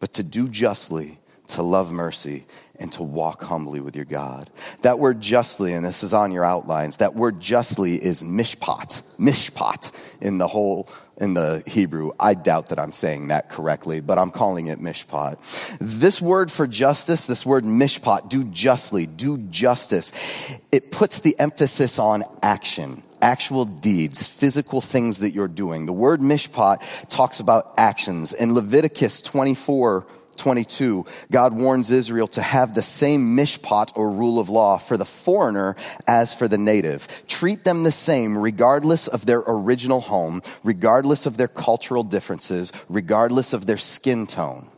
but 0.00 0.14
to 0.14 0.22
do 0.22 0.48
justly, 0.48 1.18
to 1.48 1.62
love 1.62 1.90
mercy, 1.90 2.44
and 2.78 2.92
to 2.92 3.02
walk 3.02 3.42
humbly 3.42 3.80
with 3.80 3.96
your 3.96 4.04
God. 4.04 4.50
That 4.82 4.98
word 4.98 5.20
justly, 5.20 5.72
and 5.72 5.84
this 5.84 6.02
is 6.02 6.14
on 6.14 6.32
your 6.32 6.44
outlines, 6.44 6.98
that 6.98 7.14
word 7.14 7.40
justly 7.40 7.94
is 7.94 8.22
mishpat, 8.22 9.16
mishpat 9.18 10.22
in 10.22 10.38
the 10.38 10.46
whole 10.48 10.88
in 11.20 11.34
the 11.34 11.64
Hebrew. 11.66 12.12
I 12.20 12.34
doubt 12.34 12.68
that 12.68 12.78
I'm 12.78 12.92
saying 12.92 13.28
that 13.28 13.48
correctly, 13.48 14.00
but 14.00 14.18
I'm 14.18 14.30
calling 14.30 14.68
it 14.68 14.78
mishpat. 14.78 15.78
This 15.78 16.22
word 16.22 16.50
for 16.50 16.66
justice, 16.66 17.26
this 17.26 17.44
word 17.44 17.64
mishpat, 17.64 18.28
do 18.28 18.44
justly, 18.44 19.06
do 19.06 19.38
justice, 19.38 20.58
it 20.70 20.92
puts 20.92 21.20
the 21.20 21.34
emphasis 21.38 21.98
on 21.98 22.22
action 22.42 23.02
actual 23.22 23.64
deeds, 23.64 24.28
physical 24.28 24.80
things 24.80 25.18
that 25.18 25.30
you're 25.30 25.48
doing. 25.48 25.86
The 25.86 25.92
word 25.92 26.20
mishpat 26.20 27.08
talks 27.08 27.40
about 27.40 27.74
actions. 27.76 28.32
In 28.32 28.54
Leviticus 28.54 29.22
24, 29.22 30.06
22, 30.36 31.04
God 31.30 31.52
warns 31.52 31.90
Israel 31.90 32.26
to 32.28 32.40
have 32.40 32.74
the 32.74 32.82
same 32.82 33.36
mishpat 33.36 33.92
or 33.96 34.10
rule 34.10 34.38
of 34.38 34.48
law 34.48 34.78
for 34.78 34.96
the 34.96 35.04
foreigner 35.04 35.76
as 36.06 36.34
for 36.34 36.48
the 36.48 36.58
native. 36.58 37.24
Treat 37.26 37.64
them 37.64 37.82
the 37.82 37.90
same 37.90 38.38
regardless 38.38 39.08
of 39.08 39.26
their 39.26 39.42
original 39.46 40.00
home, 40.00 40.40
regardless 40.64 41.26
of 41.26 41.36
their 41.36 41.48
cultural 41.48 42.04
differences, 42.04 42.72
regardless 42.88 43.52
of 43.52 43.66
their 43.66 43.76
skin 43.76 44.26
tone, 44.26 44.68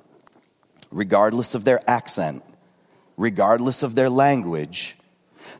regardless 0.90 1.54
of 1.54 1.64
their 1.64 1.80
accent, 1.88 2.42
regardless 3.16 3.82
of 3.82 3.94
their 3.94 4.10
language 4.10 4.96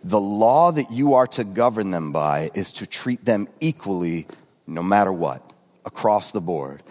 the 0.02 0.20
law 0.20 0.72
that 0.72 0.90
you 0.90 1.14
are 1.14 1.26
to 1.28 1.44
govern 1.44 1.90
them 1.90 2.12
by 2.12 2.50
is 2.54 2.72
to 2.74 2.86
treat 2.86 3.24
them 3.24 3.48
equally 3.60 4.26
no 4.66 4.82
matter 4.82 5.12
what, 5.12 5.42
across 5.84 6.32
the 6.32 6.40
board. 6.40 6.82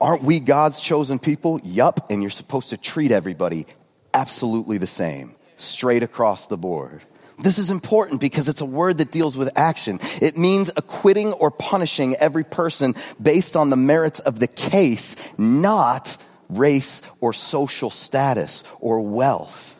Aren't 0.00 0.22
we 0.22 0.40
God's 0.40 0.80
chosen 0.80 1.18
people? 1.18 1.60
Yup, 1.64 2.08
and 2.10 2.22
you're 2.22 2.30
supposed 2.30 2.70
to 2.70 2.80
treat 2.80 3.10
everybody 3.10 3.66
absolutely 4.14 4.78
the 4.78 4.86
same, 4.86 5.34
straight 5.56 6.02
across 6.02 6.46
the 6.46 6.56
board. 6.56 7.02
This 7.38 7.58
is 7.58 7.70
important 7.70 8.20
because 8.20 8.48
it's 8.48 8.60
a 8.60 8.66
word 8.66 8.98
that 8.98 9.10
deals 9.10 9.36
with 9.36 9.50
action. 9.56 9.98
It 10.20 10.36
means 10.36 10.70
acquitting 10.76 11.32
or 11.32 11.50
punishing 11.50 12.14
every 12.20 12.44
person 12.44 12.94
based 13.20 13.56
on 13.56 13.70
the 13.70 13.76
merits 13.76 14.20
of 14.20 14.38
the 14.38 14.46
case, 14.46 15.36
not 15.38 16.16
race 16.50 17.18
or 17.20 17.32
social 17.32 17.90
status 17.90 18.64
or 18.80 19.00
wealth 19.00 19.79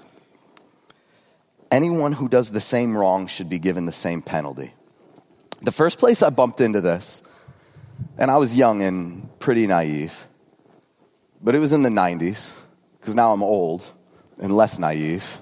anyone 1.70 2.12
who 2.12 2.28
does 2.28 2.50
the 2.50 2.60
same 2.60 2.96
wrong 2.96 3.26
should 3.26 3.48
be 3.48 3.58
given 3.58 3.86
the 3.86 3.92
same 3.92 4.22
penalty. 4.22 4.72
The 5.62 5.72
first 5.72 5.98
place 5.98 6.22
I 6.22 6.30
bumped 6.30 6.60
into 6.60 6.80
this, 6.80 7.32
and 8.18 8.30
I 8.30 8.36
was 8.38 8.56
young 8.56 8.82
and 8.82 9.28
pretty 9.38 9.66
naive, 9.66 10.26
but 11.42 11.54
it 11.54 11.58
was 11.58 11.72
in 11.72 11.82
the 11.82 11.90
90s, 11.90 12.62
because 12.98 13.14
now 13.14 13.32
I'm 13.32 13.42
old 13.42 13.84
and 14.40 14.56
less 14.56 14.78
naive. 14.78 15.38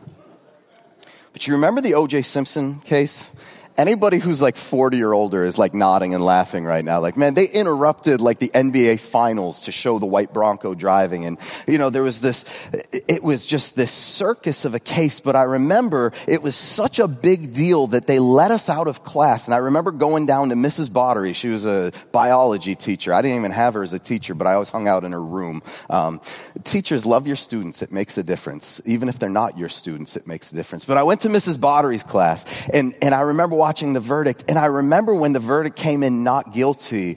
But 1.32 1.46
you 1.46 1.54
remember 1.54 1.80
the 1.80 1.94
O.J. 1.94 2.22
Simpson 2.22 2.80
case? 2.80 3.57
Anybody 3.78 4.18
who's 4.18 4.42
like 4.42 4.56
40 4.56 5.02
or 5.02 5.14
older 5.14 5.44
is 5.44 5.56
like 5.56 5.72
nodding 5.72 6.12
and 6.12 6.22
laughing 6.22 6.64
right 6.64 6.84
now. 6.84 7.00
Like, 7.00 7.16
man, 7.16 7.34
they 7.34 7.46
interrupted 7.46 8.20
like 8.20 8.40
the 8.40 8.48
NBA 8.48 8.98
finals 8.98 9.60
to 9.62 9.72
show 9.72 9.98
the 9.98 10.06
white 10.06 10.34
Bronco 10.34 10.74
driving. 10.74 11.24
And, 11.24 11.38
you 11.66 11.78
know, 11.78 11.88
there 11.88 12.02
was 12.02 12.20
this, 12.20 12.68
it 13.08 13.22
was 13.22 13.46
just 13.46 13.76
this 13.76 13.92
circus 13.92 14.64
of 14.64 14.74
a 14.74 14.80
case. 14.80 15.20
But 15.20 15.36
I 15.36 15.44
remember 15.44 16.12
it 16.26 16.42
was 16.42 16.56
such 16.56 16.98
a 16.98 17.06
big 17.06 17.54
deal 17.54 17.86
that 17.88 18.06
they 18.06 18.18
let 18.18 18.50
us 18.50 18.68
out 18.68 18.88
of 18.88 19.04
class. 19.04 19.46
And 19.46 19.54
I 19.54 19.58
remember 19.58 19.92
going 19.92 20.26
down 20.26 20.48
to 20.48 20.56
Mrs. 20.56 20.92
Bottery. 20.92 21.32
She 21.32 21.48
was 21.48 21.64
a 21.64 21.92
biology 22.12 22.74
teacher. 22.74 23.14
I 23.14 23.22
didn't 23.22 23.38
even 23.38 23.52
have 23.52 23.74
her 23.74 23.82
as 23.82 23.92
a 23.92 23.98
teacher, 23.98 24.34
but 24.34 24.46
I 24.46 24.54
always 24.54 24.70
hung 24.70 24.88
out 24.88 25.04
in 25.04 25.12
her 25.12 25.22
room. 25.24 25.62
Um, 25.88 26.20
teachers 26.64 27.06
love 27.06 27.28
your 27.28 27.36
students. 27.36 27.80
It 27.82 27.92
makes 27.92 28.18
a 28.18 28.24
difference. 28.24 28.82
Even 28.86 29.08
if 29.08 29.20
they're 29.20 29.30
not 29.30 29.56
your 29.56 29.68
students, 29.68 30.16
it 30.16 30.26
makes 30.26 30.50
a 30.52 30.56
difference. 30.56 30.84
But 30.84 30.96
I 30.96 31.04
went 31.04 31.20
to 31.20 31.28
Mrs. 31.28 31.60
Bottery's 31.60 32.02
class 32.02 32.68
and, 32.70 32.94
and 33.00 33.14
I 33.14 33.20
remember 33.20 33.54
watching 33.54 33.67
the 33.92 34.00
verdict. 34.00 34.44
And 34.48 34.58
I 34.58 34.66
remember 34.66 35.14
when 35.14 35.32
the 35.32 35.40
verdict 35.40 35.76
came 35.76 36.02
in 36.02 36.24
not 36.24 36.52
guilty, 36.52 37.16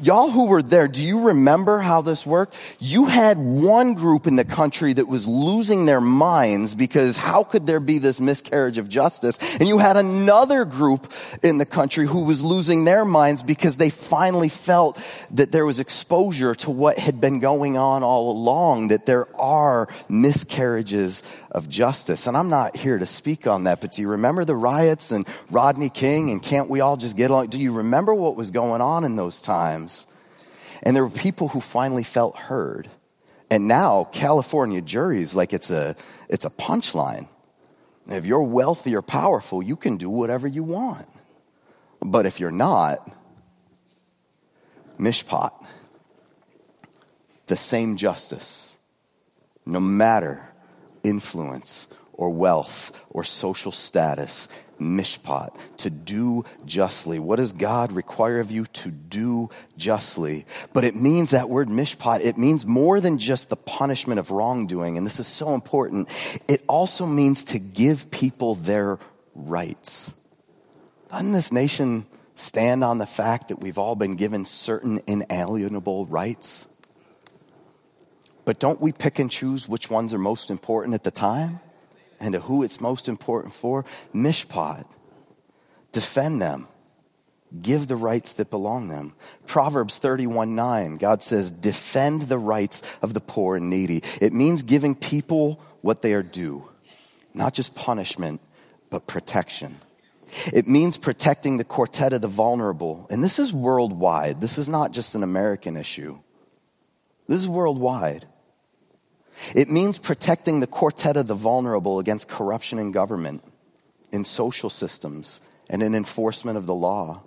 y'all 0.00 0.30
who 0.30 0.46
were 0.46 0.62
there, 0.62 0.88
do 0.88 1.04
you 1.04 1.28
remember 1.28 1.78
how 1.78 2.02
this 2.02 2.26
worked? 2.26 2.56
You 2.78 3.06
had 3.06 3.38
one 3.38 3.94
group 3.94 4.26
in 4.26 4.36
the 4.36 4.44
country 4.44 4.92
that 4.92 5.08
was 5.08 5.26
losing 5.26 5.86
their 5.86 6.00
minds 6.00 6.74
because 6.74 7.16
how 7.16 7.42
could 7.42 7.66
there 7.66 7.80
be 7.80 7.98
this 7.98 8.20
miscarriage 8.20 8.78
of 8.78 8.88
justice? 8.88 9.58
And 9.58 9.68
you 9.68 9.78
had 9.78 9.96
another 9.96 10.64
group 10.64 11.12
in 11.42 11.58
the 11.58 11.66
country 11.66 12.06
who 12.06 12.24
was 12.24 12.42
losing 12.42 12.84
their 12.84 13.04
minds 13.04 13.42
because 13.42 13.76
they 13.76 13.90
finally 13.90 14.48
felt 14.48 14.96
that 15.32 15.52
there 15.52 15.66
was 15.66 15.80
exposure 15.80 16.54
to 16.56 16.70
what 16.70 16.98
had 16.98 17.20
been 17.20 17.40
going 17.40 17.76
on 17.76 18.02
all 18.02 18.30
along, 18.30 18.88
that 18.88 19.06
there 19.06 19.26
are 19.38 19.88
miscarriages 20.08 21.22
of 21.54 21.68
justice. 21.68 22.26
And 22.26 22.36
I'm 22.36 22.50
not 22.50 22.76
here 22.76 22.98
to 22.98 23.06
speak 23.06 23.46
on 23.46 23.64
that, 23.64 23.80
but 23.80 23.92
do 23.92 24.02
you 24.02 24.10
remember 24.10 24.44
the 24.44 24.56
riots 24.56 25.12
and 25.12 25.24
Rodney 25.50 25.88
King 25.88 26.30
and 26.30 26.42
can't 26.42 26.68
we 26.68 26.80
all 26.80 26.96
just 26.96 27.16
get 27.16 27.30
along? 27.30 27.46
Do 27.46 27.62
you 27.62 27.72
remember 27.72 28.12
what 28.12 28.36
was 28.36 28.50
going 28.50 28.80
on 28.80 29.04
in 29.04 29.14
those 29.14 29.40
times? 29.40 30.06
And 30.82 30.94
there 30.94 31.04
were 31.04 31.10
people 31.10 31.48
who 31.48 31.60
finally 31.60 32.02
felt 32.02 32.36
heard. 32.36 32.88
And 33.50 33.68
now 33.68 34.04
California 34.12 34.80
juries, 34.80 35.36
like 35.36 35.52
it's 35.52 35.70
a, 35.70 35.94
it's 36.28 36.44
a 36.44 36.50
punchline. 36.50 37.28
If 38.08 38.26
you're 38.26 38.42
wealthy 38.42 38.96
or 38.96 39.02
powerful, 39.02 39.62
you 39.62 39.76
can 39.76 39.96
do 39.96 40.10
whatever 40.10 40.48
you 40.48 40.64
want. 40.64 41.06
But 42.02 42.26
if 42.26 42.40
you're 42.40 42.50
not, 42.50 43.08
mishpat, 44.98 45.52
the 47.46 47.56
same 47.56 47.96
justice, 47.96 48.76
no 49.64 49.80
matter 49.80 50.42
influence 51.04 51.88
or 52.12 52.30
wealth 52.30 53.06
or 53.10 53.24
social 53.24 53.72
status. 53.72 54.60
Mishpat, 54.80 55.56
to 55.78 55.88
do 55.88 56.44
justly. 56.66 57.20
What 57.20 57.36
does 57.36 57.52
God 57.52 57.92
require 57.92 58.40
of 58.40 58.50
you 58.50 58.64
to 58.64 58.90
do 58.90 59.48
justly? 59.76 60.46
But 60.72 60.82
it 60.82 60.96
means 60.96 61.30
that 61.30 61.48
word 61.48 61.68
mishpat, 61.68 62.24
it 62.24 62.36
means 62.36 62.66
more 62.66 63.00
than 63.00 63.18
just 63.18 63.50
the 63.50 63.56
punishment 63.56 64.18
of 64.18 64.32
wrongdoing. 64.32 64.96
And 64.96 65.06
this 65.06 65.20
is 65.20 65.28
so 65.28 65.54
important. 65.54 66.08
It 66.48 66.60
also 66.68 67.06
means 67.06 67.44
to 67.44 67.60
give 67.60 68.10
people 68.10 68.56
their 68.56 68.98
rights. 69.34 70.28
Doesn't 71.08 71.32
this 71.32 71.52
nation 71.52 72.06
stand 72.34 72.82
on 72.82 72.98
the 72.98 73.06
fact 73.06 73.48
that 73.48 73.60
we've 73.60 73.78
all 73.78 73.94
been 73.94 74.16
given 74.16 74.44
certain 74.44 75.00
inalienable 75.06 76.06
rights? 76.06 76.73
But 78.44 78.58
don't 78.58 78.80
we 78.80 78.92
pick 78.92 79.18
and 79.18 79.30
choose 79.30 79.68
which 79.68 79.90
ones 79.90 80.12
are 80.12 80.18
most 80.18 80.50
important 80.50 80.94
at 80.94 81.04
the 81.04 81.10
time 81.10 81.60
and 82.20 82.34
to 82.34 82.40
who 82.40 82.62
it's 82.62 82.80
most 82.80 83.08
important 83.08 83.54
for? 83.54 83.84
Mishpat. 84.14 84.86
Defend 85.92 86.42
them. 86.42 86.68
Give 87.62 87.86
the 87.86 87.96
rights 87.96 88.34
that 88.34 88.50
belong 88.50 88.88
them. 88.88 89.14
Proverbs 89.46 89.98
31 89.98 90.56
9, 90.56 90.96
God 90.96 91.22
says, 91.22 91.50
defend 91.52 92.22
the 92.22 92.38
rights 92.38 92.98
of 93.00 93.14
the 93.14 93.20
poor 93.20 93.56
and 93.56 93.70
needy. 93.70 94.02
It 94.20 94.32
means 94.32 94.62
giving 94.62 94.94
people 94.94 95.60
what 95.80 96.02
they 96.02 96.14
are 96.14 96.22
due, 96.22 96.68
not 97.32 97.54
just 97.54 97.76
punishment, 97.76 98.40
but 98.90 99.06
protection. 99.06 99.76
It 100.52 100.66
means 100.66 100.98
protecting 100.98 101.58
the 101.58 101.64
quartet 101.64 102.12
of 102.12 102.22
the 102.22 102.28
vulnerable. 102.28 103.06
And 103.08 103.22
this 103.22 103.38
is 103.38 103.52
worldwide. 103.52 104.40
This 104.40 104.58
is 104.58 104.68
not 104.68 104.92
just 104.92 105.14
an 105.14 105.22
American 105.22 105.76
issue. 105.76 106.18
This 107.28 107.38
is 107.38 107.48
worldwide. 107.48 108.26
It 109.54 109.70
means 109.70 109.98
protecting 109.98 110.60
the 110.60 110.66
quartet 110.66 111.16
of 111.16 111.26
the 111.26 111.34
vulnerable 111.34 111.98
against 111.98 112.28
corruption 112.28 112.78
in 112.78 112.92
government, 112.92 113.42
in 114.12 114.24
social 114.24 114.70
systems, 114.70 115.40
and 115.68 115.82
in 115.82 115.94
enforcement 115.94 116.58
of 116.58 116.66
the 116.66 116.74
law. 116.74 117.22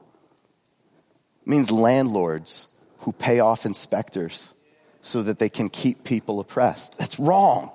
It 1.42 1.48
means 1.48 1.72
landlords 1.72 2.68
who 3.00 3.12
pay 3.12 3.40
off 3.40 3.66
inspectors 3.66 4.54
so 5.02 5.24
that 5.24 5.40
they 5.40 5.50
can 5.50 5.70
keep 5.70 6.04
people 6.04 6.40
oppressed. 6.40 6.98
That's 6.98 7.20
wrong. 7.20 7.72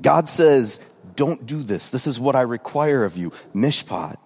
God 0.00 0.28
says, 0.28 0.98
don't 1.16 1.46
do 1.46 1.62
this. 1.62 1.90
This 1.90 2.06
is 2.06 2.18
what 2.18 2.34
I 2.34 2.42
require 2.42 3.04
of 3.04 3.16
you. 3.16 3.30
Mishpat. 3.54 4.16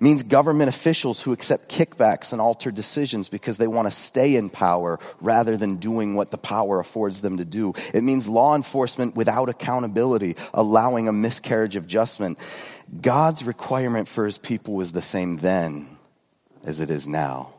Means 0.00 0.22
government 0.22 0.68
officials 0.68 1.22
who 1.22 1.32
accept 1.32 1.68
kickbacks 1.68 2.32
and 2.32 2.40
alter 2.40 2.70
decisions 2.70 3.28
because 3.28 3.58
they 3.58 3.66
want 3.66 3.86
to 3.86 3.92
stay 3.92 4.36
in 4.36 4.50
power 4.50 4.98
rather 5.20 5.56
than 5.56 5.76
doing 5.76 6.14
what 6.14 6.30
the 6.30 6.38
power 6.38 6.80
affords 6.80 7.20
them 7.20 7.36
to 7.38 7.44
do. 7.44 7.72
It 7.94 8.02
means 8.02 8.28
law 8.28 8.54
enforcement 8.54 9.16
without 9.16 9.48
accountability, 9.48 10.36
allowing 10.54 11.08
a 11.08 11.12
miscarriage 11.12 11.76
of 11.76 11.86
justice. 11.86 12.82
God's 13.00 13.44
requirement 13.44 14.08
for 14.08 14.24
his 14.24 14.38
people 14.38 14.74
was 14.74 14.92
the 14.92 15.02
same 15.02 15.36
then 15.36 15.96
as 16.64 16.80
it 16.80 16.90
is 16.90 17.08
now. 17.08 17.52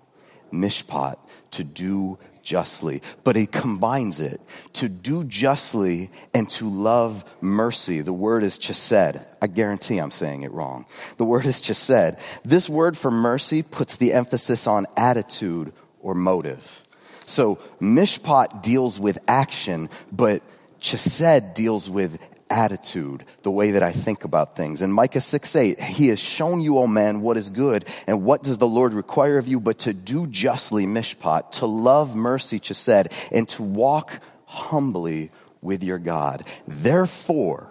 Mishpat, 0.51 1.17
to 1.51 1.63
do 1.63 2.17
justly, 2.47 3.01
but 3.25 3.35
he 3.35 3.45
combines 3.45 4.21
it 4.21 4.39
to 4.71 4.87
do 4.87 5.25
justly 5.25 6.09
and 6.33 6.49
to 6.49 6.69
love 6.69 7.25
mercy. 7.41 7.99
The 7.99 8.13
word 8.13 8.41
is 8.43 8.57
chesed. 8.57 9.23
I 9.41 9.47
guarantee 9.47 9.97
I'm 9.97 10.11
saying 10.11 10.43
it 10.43 10.53
wrong. 10.53 10.85
The 11.17 11.25
word 11.25 11.45
is 11.45 11.59
chesed. 11.59 12.41
This 12.43 12.69
word 12.69 12.97
for 12.97 13.11
mercy 13.11 13.63
puts 13.63 13.97
the 13.97 14.13
emphasis 14.13 14.65
on 14.65 14.85
attitude 14.95 15.73
or 16.01 16.15
motive. 16.15 16.83
So 17.25 17.55
mishpat 17.81 18.63
deals 18.63 18.97
with 18.97 19.19
action, 19.27 19.89
but 20.13 20.41
chesed 20.79 21.53
deals 21.53 21.89
with 21.89 22.17
attitude, 22.49 23.23
the 23.43 23.51
way 23.51 23.71
that 23.71 23.83
I 23.83 23.91
think 23.91 24.23
about 24.23 24.55
things. 24.55 24.81
In 24.81 24.91
Micah 24.91 25.21
6 25.21 25.55
8, 25.55 25.79
He 25.79 26.09
has 26.09 26.19
shown 26.19 26.61
you, 26.61 26.77
O 26.77 26.87
man, 26.87 27.21
what 27.21 27.37
is 27.37 27.49
good, 27.49 27.87
and 28.07 28.23
what 28.23 28.43
does 28.43 28.57
the 28.57 28.67
Lord 28.67 28.93
require 28.93 29.37
of 29.37 29.47
you 29.47 29.59
but 29.59 29.79
to 29.79 29.93
do 29.93 30.27
justly, 30.27 30.85
mishpat, 30.85 31.51
to 31.51 31.65
love 31.65 32.15
mercy, 32.15 32.59
chesed, 32.59 33.31
and 33.31 33.47
to 33.49 33.63
walk 33.63 34.19
humbly 34.45 35.31
with 35.61 35.83
your 35.83 35.99
God. 35.99 36.47
Therefore, 36.67 37.69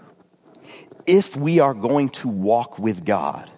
if 1.07 1.37
we 1.37 1.61
are 1.61 1.75
going 1.75 2.09
to 2.11 2.29
walk 2.29 2.79
with 2.79 3.05
God, 3.05 3.51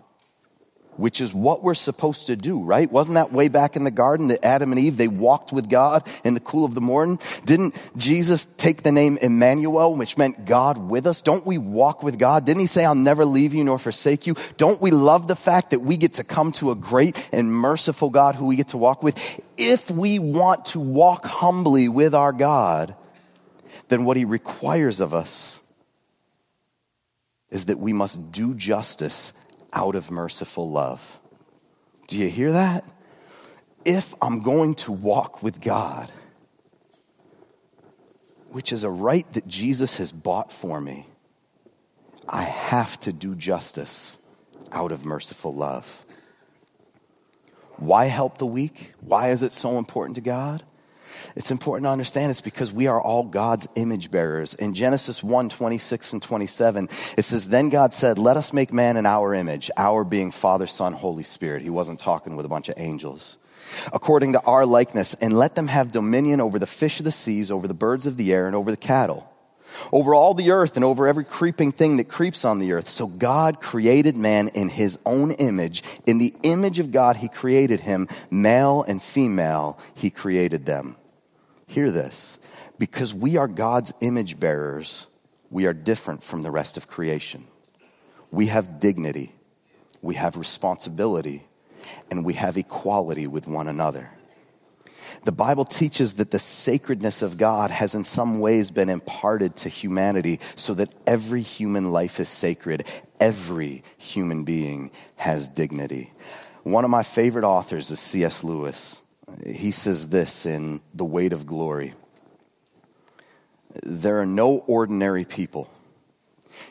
which 0.99 1.21
is 1.21 1.33
what 1.33 1.63
we're 1.63 1.75
supposed 1.75 2.27
to 2.27 2.37
do, 2.37 2.63
right? 2.63 2.91
Wasn't 2.91 3.15
that 3.15 3.33
way 3.33 3.49
back 3.49 3.77
in 3.77 3.85
the 3.85 3.91
garden 3.91 4.29
that 4.29 4.45
Adam 4.45 4.73
and 4.73 4.79
Eve, 4.79 4.97
they 4.97 5.09
walked 5.09 5.53
with 5.53 5.71
God 5.71 6.07
in 6.25 6.35
the 6.35 6.41
cool 6.41 6.65
of 6.65 6.75
the 6.75 6.81
morning? 6.81 7.19
Didn't 7.47 7.81
Jesus 7.97 8.45
take 8.45 8.83
the 8.83 8.93
name 8.93 9.17
Emmanuel, 9.23 9.95
which 9.95 10.19
meant 10.19 10.45
God 10.45 10.77
with 10.77 11.07
us? 11.07 11.23
Don't 11.23 11.47
we 11.47 11.57
walk 11.57 12.03
with 12.03 12.19
God? 12.19 12.45
Didn't 12.45 12.61
he 12.61 12.67
say, 12.67 12.85
I'll 12.85 12.95
never 12.95 13.25
leave 13.25 13.55
you 13.55 13.65
nor 13.65 13.79
forsake 13.79 14.27
you? 14.27 14.35
Don't 14.57 14.81
we 14.81 14.91
love 14.91 15.29
the 15.29 15.37
fact 15.37 15.71
that 15.71 15.81
we 15.81 15.97
get 15.97 16.15
to 16.15 16.25
come 16.25 16.53
to 16.53 16.73
a 16.73 16.75
great 16.75 17.31
and 17.33 17.53
merciful 17.53 18.11
God 18.11 18.35
who 18.35 18.47
we 18.47 18.57
get 18.57 18.69
to 18.69 18.77
walk 18.77 19.03
with? 19.03 19.41
If 19.57 19.91
we 19.91 20.19
want 20.19 20.67
to 20.67 20.81
walk 20.81 21.25
humbly 21.25 21.89
with 21.89 22.15
our 22.15 22.33
God, 22.33 22.95
then 23.89 24.05
what 24.05 24.17
he 24.17 24.25
requires 24.25 25.01
of 25.01 25.15
us 25.15 25.65
is 27.51 27.67
that 27.67 27.79
we 27.79 27.93
must 27.93 28.33
do 28.33 28.55
justice 28.55 29.48
out 29.73 29.95
of 29.95 30.11
merciful 30.11 30.71
love. 30.71 31.21
Do 32.07 32.19
you 32.19 32.29
hear 32.29 32.53
that? 32.53 32.85
If 33.85 34.15
I'm 34.23 34.43
going 34.43 34.75
to 34.77 34.93
walk 34.93 35.43
with 35.43 35.61
God, 35.61 36.11
which 38.51 38.73
is 38.73 38.85
a 38.85 38.91
right 38.91 39.31
that 39.35 39.47
Jesus 39.47 39.99
has 39.99 40.11
bought 40.11 40.51
for 40.51 40.81
me, 40.81 41.07
I 42.29 42.43
have 42.43 42.99
to 43.01 43.13
do 43.13 43.35
justice 43.35 44.27
out 44.73 44.93
of 44.93 45.05
merciful 45.05 45.55
love. 45.55 46.05
Why 47.77 48.07
help 48.07 48.39
the 48.39 48.47
weak? 48.47 48.93
Why 49.01 49.31
is 49.31 49.43
it 49.43 49.53
so 49.53 49.79
important 49.79 50.17
to 50.17 50.21
God? 50.21 50.63
It's 51.39 51.53
important 51.53 51.87
to 51.87 51.91
understand 51.91 52.31
it's 52.31 52.41
because 52.41 52.73
we 52.73 52.89
are 52.89 53.01
all 53.01 53.23
God's 53.23 53.69
image 53.77 54.11
bearers. 54.11 54.55
In 54.55 54.75
Genesis 54.75 55.23
1 55.23 55.51
26 55.51 56.15
and 56.15 56.21
27, 56.21 56.89
it 57.17 57.23
says, 57.23 57.49
Then 57.49 57.69
God 57.69 57.95
said, 57.95 58.19
Let 58.19 58.37
us 58.37 58.53
make 58.53 58.73
man 58.73 58.97
in 58.97 59.07
our 59.07 59.33
image, 59.35 59.71
our 59.77 60.03
being 60.03 60.33
Father, 60.33 60.67
Son, 60.67 60.93
Holy 60.93 61.23
Spirit. 61.23 61.63
He 61.63 61.71
wasn't 61.71 62.01
talking 62.01 62.35
with 62.35 62.45
a 62.45 62.49
bunch 62.49 62.69
of 62.69 62.75
angels. 62.77 63.39
According 63.93 64.33
to 64.33 64.43
our 64.43 64.67
likeness, 64.67 65.15
and 65.15 65.33
let 65.33 65.55
them 65.55 65.69
have 65.69 65.93
dominion 65.93 66.41
over 66.41 66.59
the 66.59 66.67
fish 66.67 66.99
of 66.99 67.05
the 67.05 67.13
seas, 67.13 67.53
over 67.53 67.69
the 67.69 67.73
birds 67.75 68.07
of 68.07 68.17
the 68.17 68.33
air, 68.33 68.49
and 68.49 68.57
over 68.57 68.73
the 68.73 68.77
cattle 68.77 69.33
over 69.93 70.15
all 70.15 70.35
the 70.35 70.51
earth 70.51 70.75
and 70.75 70.85
over 70.85 71.07
every 71.07 71.25
creeping 71.25 71.71
thing 71.71 71.99
that 71.99 72.09
creeps 72.09 72.45
on 72.45 72.59
the 72.59 72.73
earth. 72.73 72.89
So 72.89 73.07
God 73.07 73.61
created 73.61 74.17
man 74.17 74.49
in 74.49 74.69
his 74.71 75.01
own 75.07 75.31
image. 75.33 75.85
In 76.05 76.19
the 76.19 76.35
image 76.43 76.81
of 76.81 76.91
God, 76.91 77.17
he 77.17 77.29
created 77.29 77.79
him. 77.79 78.09
Male 78.29 78.83
and 78.83 79.01
female, 79.01 79.79
he 79.95 80.11
created 80.11 80.67
them. 80.67 80.97
Hear 81.69 81.91
this. 81.91 82.45
Because 82.79 83.15
we 83.15 83.37
are 83.37 83.49
God's 83.49 83.93
image 84.03 84.39
bearers, 84.39 85.07
we 85.51 85.67
are 85.67 85.73
different 85.73 86.23
from 86.23 86.43
the 86.43 86.51
rest 86.51 86.77
of 86.77 86.89
creation. 86.89 87.45
We 88.31 88.47
have 88.47 88.79
dignity, 88.79 89.33
we 90.03 90.15
have 90.15 90.37
responsibility, 90.37 91.45
and 92.11 92.25
we 92.25 92.35
have 92.35 92.57
equality 92.57 93.27
with 93.27 93.49
one 93.49 93.69
another. 93.69 94.11
The 95.25 95.33
Bible 95.33 95.65
teaches 95.65 96.15
that 96.15 96.31
the 96.31 96.39
sacredness 96.39 97.23
of 97.23 97.39
God 97.39 97.71
has 97.71 97.95
in 97.95 98.05
some 98.05 98.41
ways 98.41 98.71
been 98.71 98.89
imparted 98.89 99.57
to 99.57 99.69
humanity 99.69 100.39
so 100.55 100.75
that 100.75 100.93
every 101.07 101.41
human 101.41 101.91
life 101.91 102.21
is 102.21 102.29
sacred. 102.29 102.87
Every 103.19 103.83
human 103.97 104.45
being 104.45 104.91
has 105.17 105.49
dignity. 105.49 106.13
One 106.63 106.85
of 106.85 106.91
my 106.91 107.03
favorite 107.03 107.45
authors 107.45 107.91
is 107.91 107.99
C.S. 107.99 108.45
Lewis. 108.45 109.03
He 109.47 109.71
says 109.71 110.11
this 110.11 110.47
in 110.47 110.81
The 110.95 111.05
Weight 111.05 111.33
of 111.33 111.47
Glory 111.47 111.93
There 113.83 114.21
are 114.21 114.27
no 114.27 114.59
ordinary 114.67 115.25
people. 115.25 115.71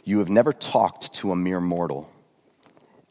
You 0.04 0.20
have 0.20 0.30
never 0.30 0.54
talked 0.54 1.14
to 1.16 1.32
a 1.32 1.36
mere 1.36 1.62
mortal. 1.62 2.10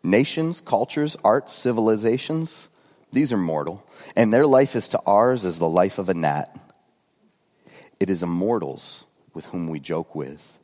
Nations, 0.03 0.61
cultures, 0.61 1.17
arts, 1.25 1.53
civilizations, 1.53 2.69
these 3.13 3.33
are 3.33 3.39
mortal, 3.39 3.85
and 4.15 4.33
their 4.33 4.47
life 4.47 4.77
is 4.77 4.89
to 4.91 5.01
ours 5.07 5.45
as 5.45 5.59
the 5.59 5.69
life 5.69 5.99
of 5.99 6.09
a 6.09 6.15
gnat. 6.15 6.55
It 7.99 8.11
is 8.11 8.23
immortals 8.23 9.07
with 9.33 9.47
whom 9.47 9.69
we 9.69 9.81
joke 9.81 10.15
with, 10.15 10.59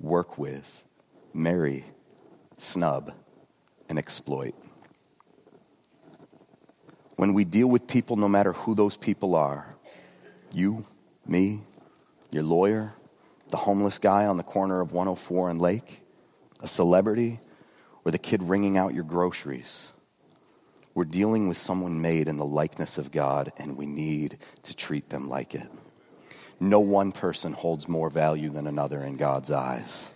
work 0.00 0.38
with, 0.38 0.82
marry, 1.34 1.84
snub, 2.56 3.12
and 3.88 3.98
exploit 3.98 4.54
when 7.16 7.34
we 7.34 7.44
deal 7.44 7.68
with 7.68 7.86
people, 7.86 8.16
no 8.16 8.28
matter 8.28 8.52
who 8.52 8.74
those 8.74 8.96
people 8.96 9.34
are 9.34 9.72
you, 10.54 10.84
me, 11.26 11.60
your 12.30 12.42
lawyer, 12.42 12.94
the 13.48 13.56
homeless 13.56 13.98
guy 13.98 14.26
on 14.26 14.36
the 14.36 14.42
corner 14.42 14.80
of 14.80 14.92
104 14.92 15.50
and 15.50 15.60
Lake, 15.60 16.02
a 16.60 16.68
celebrity, 16.68 17.40
or 18.04 18.12
the 18.12 18.18
kid 18.18 18.42
ringing 18.42 18.76
out 18.76 18.94
your 18.94 19.04
groceries. 19.04 19.92
We're 20.94 21.04
dealing 21.04 21.48
with 21.48 21.56
someone 21.56 22.02
made 22.02 22.28
in 22.28 22.36
the 22.36 22.44
likeness 22.44 22.98
of 22.98 23.12
God, 23.12 23.52
and 23.56 23.76
we 23.76 23.86
need 23.86 24.38
to 24.64 24.76
treat 24.76 25.08
them 25.08 25.28
like 25.28 25.54
it. 25.54 25.68
No 26.60 26.80
one 26.80 27.12
person 27.12 27.52
holds 27.52 27.88
more 27.88 28.10
value 28.10 28.50
than 28.50 28.66
another 28.66 29.02
in 29.02 29.16
God's 29.16 29.50
eyes. 29.50 30.10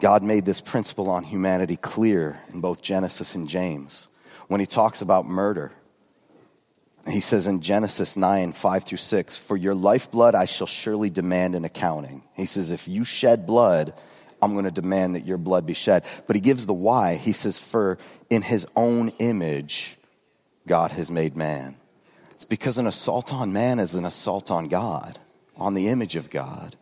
God 0.00 0.22
made 0.22 0.46
this 0.46 0.62
principle 0.62 1.10
on 1.10 1.24
humanity 1.24 1.76
clear 1.76 2.40
in 2.52 2.62
both 2.62 2.80
Genesis 2.80 3.34
and 3.34 3.46
James 3.46 4.08
when 4.50 4.58
he 4.58 4.66
talks 4.66 5.00
about 5.00 5.28
murder. 5.28 5.70
He 7.08 7.20
says 7.20 7.46
in 7.46 7.62
Genesis 7.62 8.16
9, 8.16 8.50
5 8.50 8.84
through 8.84 8.98
6, 8.98 9.38
For 9.38 9.56
your 9.56 9.76
lifeblood 9.76 10.34
I 10.34 10.46
shall 10.46 10.66
surely 10.66 11.08
demand 11.08 11.54
an 11.54 11.64
accounting. 11.64 12.24
He 12.34 12.46
says, 12.46 12.72
If 12.72 12.88
you 12.88 13.04
shed 13.04 13.46
blood, 13.46 13.94
I'm 14.42 14.54
going 14.54 14.64
to 14.64 14.72
demand 14.72 15.14
that 15.14 15.24
your 15.24 15.38
blood 15.38 15.66
be 15.66 15.74
shed. 15.74 16.04
But 16.26 16.34
he 16.34 16.42
gives 16.42 16.66
the 16.66 16.74
why. 16.74 17.14
He 17.14 17.30
says, 17.30 17.60
For 17.60 17.96
in 18.28 18.42
his 18.42 18.66
own 18.74 19.10
image, 19.20 19.96
God 20.66 20.90
has 20.90 21.12
made 21.12 21.36
man. 21.36 21.76
It's 22.32 22.44
because 22.44 22.76
an 22.76 22.88
assault 22.88 23.32
on 23.32 23.52
man 23.52 23.78
is 23.78 23.94
an 23.94 24.04
assault 24.04 24.50
on 24.50 24.66
God, 24.66 25.16
on 25.56 25.74
the 25.74 25.86
image 25.86 26.16
of 26.16 26.28
God. 26.28 26.74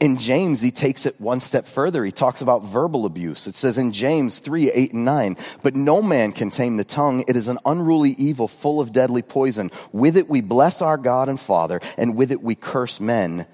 In 0.00 0.16
James, 0.16 0.60
he 0.60 0.70
takes 0.70 1.06
it 1.06 1.16
one 1.18 1.40
step 1.40 1.64
further. 1.64 2.04
He 2.04 2.12
talks 2.12 2.40
about 2.40 2.64
verbal 2.64 3.06
abuse. 3.06 3.46
It 3.46 3.54
says 3.54 3.78
in 3.78 3.92
James 3.92 4.38
3 4.38 4.70
8 4.70 4.92
and 4.92 5.04
9, 5.04 5.36
but 5.62 5.74
no 5.74 6.02
man 6.02 6.32
can 6.32 6.50
tame 6.50 6.76
the 6.76 6.84
tongue. 6.84 7.24
It 7.28 7.36
is 7.36 7.48
an 7.48 7.58
unruly 7.64 8.10
evil 8.18 8.48
full 8.48 8.80
of 8.80 8.92
deadly 8.92 9.22
poison. 9.22 9.70
With 9.92 10.16
it 10.16 10.28
we 10.28 10.40
bless 10.40 10.82
our 10.82 10.98
God 10.98 11.28
and 11.28 11.40
Father, 11.40 11.80
and 11.96 12.16
with 12.16 12.32
it 12.32 12.42
we 12.42 12.54
curse 12.54 13.00
men 13.00 13.46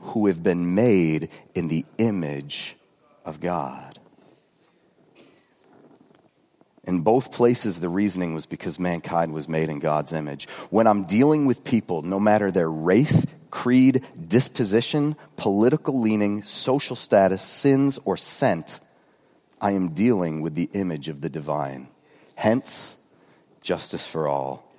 who 0.00 0.26
have 0.26 0.42
been 0.42 0.74
made 0.74 1.30
in 1.54 1.68
the 1.68 1.84
image 1.98 2.76
of 3.24 3.40
God. 3.40 3.85
In 6.86 7.00
both 7.00 7.32
places, 7.32 7.80
the 7.80 7.88
reasoning 7.88 8.32
was 8.32 8.46
because 8.46 8.78
mankind 8.78 9.34
was 9.34 9.48
made 9.48 9.68
in 9.68 9.80
God's 9.80 10.12
image. 10.12 10.48
When 10.70 10.86
I'm 10.86 11.04
dealing 11.04 11.44
with 11.44 11.64
people, 11.64 12.02
no 12.02 12.20
matter 12.20 12.52
their 12.52 12.70
race, 12.70 13.48
creed, 13.50 14.04
disposition, 14.28 15.16
political 15.36 16.00
leaning, 16.00 16.42
social 16.42 16.94
status, 16.94 17.42
sins, 17.42 17.98
or 18.04 18.16
scent, 18.16 18.78
I 19.60 19.72
am 19.72 19.88
dealing 19.88 20.42
with 20.42 20.54
the 20.54 20.70
image 20.74 21.08
of 21.08 21.20
the 21.20 21.28
divine. 21.28 21.88
Hence, 22.36 23.04
justice 23.62 24.06
for 24.06 24.28
all, 24.28 24.72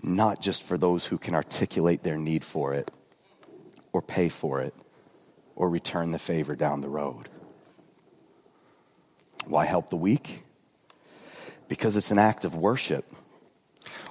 not 0.00 0.40
just 0.40 0.62
for 0.62 0.78
those 0.78 1.06
who 1.06 1.18
can 1.18 1.34
articulate 1.34 2.04
their 2.04 2.18
need 2.18 2.44
for 2.44 2.72
it, 2.72 2.88
or 3.92 4.00
pay 4.00 4.28
for 4.28 4.60
it, 4.60 4.74
or 5.56 5.68
return 5.68 6.12
the 6.12 6.18
favor 6.20 6.54
down 6.54 6.82
the 6.82 6.88
road. 6.88 7.28
Why 9.46 9.64
help 9.64 9.90
the 9.90 9.96
weak? 9.96 10.44
Because 11.68 11.96
it's 11.96 12.10
an 12.10 12.18
act 12.18 12.44
of 12.44 12.54
worship. 12.54 13.04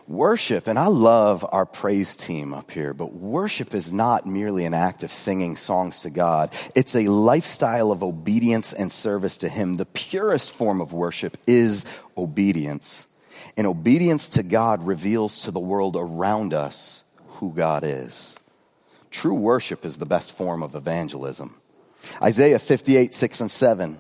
Worship, 0.08 0.68
and 0.68 0.78
I 0.78 0.88
love 0.88 1.46
our 1.52 1.66
praise 1.66 2.16
team 2.16 2.54
up 2.54 2.72
here, 2.72 2.94
but 2.94 3.14
worship 3.14 3.74
is 3.74 3.94
not 3.94 4.26
merely 4.26 4.66
an 4.66 4.74
act 4.74 5.04
of 5.04 5.12
singing 5.12 5.56
songs 5.56 6.02
to 6.02 6.10
God. 6.10 6.54
It's 6.76 6.96
a 6.96 7.08
lifestyle 7.08 7.92
of 7.92 8.04
obedience 8.04 8.74
and 8.74 8.92
service 8.92 9.38
to 9.38 9.48
Him. 9.48 9.76
The 9.76 9.86
purest 9.86 10.54
form 10.54 10.82
of 10.82 10.92
worship 10.92 11.38
is 11.48 12.04
obedience. 12.18 13.20
And 13.56 13.68
obedience 13.68 14.30
to 14.30 14.44
God 14.44 14.86
reveals 14.86 15.44
to 15.44 15.52
the 15.52 15.60
world 15.60 15.96
around 15.98 16.54
us 16.54 17.10
who 17.28 17.54
God 17.54 17.84
is. 17.86 18.36
True 19.12 19.36
worship 19.36 19.86
is 19.86 19.98
the 19.98 20.06
best 20.06 20.36
form 20.36 20.64
of 20.64 20.76
evangelism. 20.76 21.56
Isaiah 22.22 22.60
58, 22.60 23.14
6 23.14 23.42
and 23.42 23.52
7. 23.52 24.00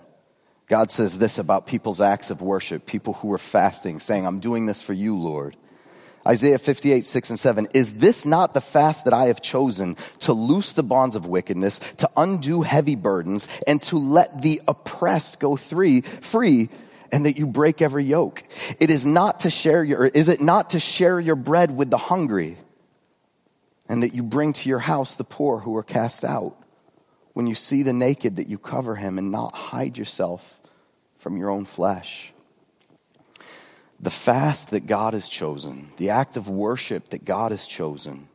God 0.71 0.89
says 0.89 1.17
this 1.17 1.37
about 1.37 1.67
people's 1.67 1.99
acts 1.99 2.31
of 2.31 2.41
worship, 2.41 2.85
people 2.85 3.11
who 3.15 3.33
are 3.33 3.37
fasting, 3.37 3.99
saying, 3.99 4.25
I'm 4.25 4.39
doing 4.39 4.67
this 4.67 4.81
for 4.81 4.93
you, 4.93 5.17
Lord. 5.17 5.57
Isaiah 6.25 6.57
58, 6.57 7.03
6 7.03 7.29
and 7.31 7.37
7. 7.37 7.67
Is 7.73 7.99
this 7.99 8.25
not 8.25 8.53
the 8.53 8.61
fast 8.61 9.03
that 9.03 9.13
I 9.13 9.25
have 9.25 9.41
chosen 9.41 9.95
to 10.21 10.31
loose 10.31 10.71
the 10.71 10.81
bonds 10.81 11.17
of 11.17 11.27
wickedness, 11.27 11.79
to 11.95 12.09
undo 12.15 12.61
heavy 12.61 12.95
burdens, 12.95 13.61
and 13.67 13.81
to 13.81 13.97
let 13.97 14.43
the 14.43 14.61
oppressed 14.65 15.41
go 15.41 15.57
free, 15.57 15.99
free, 15.99 16.69
and 17.11 17.25
that 17.25 17.37
you 17.37 17.47
break 17.47 17.81
every 17.81 18.05
yoke? 18.05 18.41
It 18.79 18.89
is 18.89 19.05
not 19.05 19.41
to 19.41 19.49
share 19.49 19.83
your, 19.83 20.05
is 20.05 20.29
it 20.29 20.39
not 20.39 20.69
to 20.69 20.79
share 20.79 21.19
your 21.19 21.35
bread 21.35 21.75
with 21.75 21.89
the 21.89 21.97
hungry, 21.97 22.55
and 23.89 24.03
that 24.03 24.15
you 24.15 24.23
bring 24.23 24.53
to 24.53 24.69
your 24.69 24.79
house 24.79 25.15
the 25.15 25.25
poor 25.25 25.59
who 25.59 25.75
are 25.75 25.83
cast 25.83 26.23
out? 26.23 26.55
When 27.33 27.45
you 27.45 27.55
see 27.55 27.83
the 27.83 27.91
naked, 27.91 28.37
that 28.37 28.47
you 28.47 28.57
cover 28.57 28.95
him 28.95 29.17
and 29.17 29.33
not 29.33 29.53
hide 29.53 29.97
yourself 29.97 30.59
from 31.21 31.37
your 31.37 31.51
own 31.51 31.65
flesh. 31.65 32.33
The 33.99 34.09
fast 34.09 34.71
that 34.71 34.87
God 34.87 35.13
has 35.13 35.29
chosen, 35.29 35.91
the 35.97 36.09
act 36.09 36.35
of 36.35 36.49
worship 36.49 37.09
that 37.09 37.23
God 37.23 37.51
has 37.51 37.67
chosen, 37.67 38.27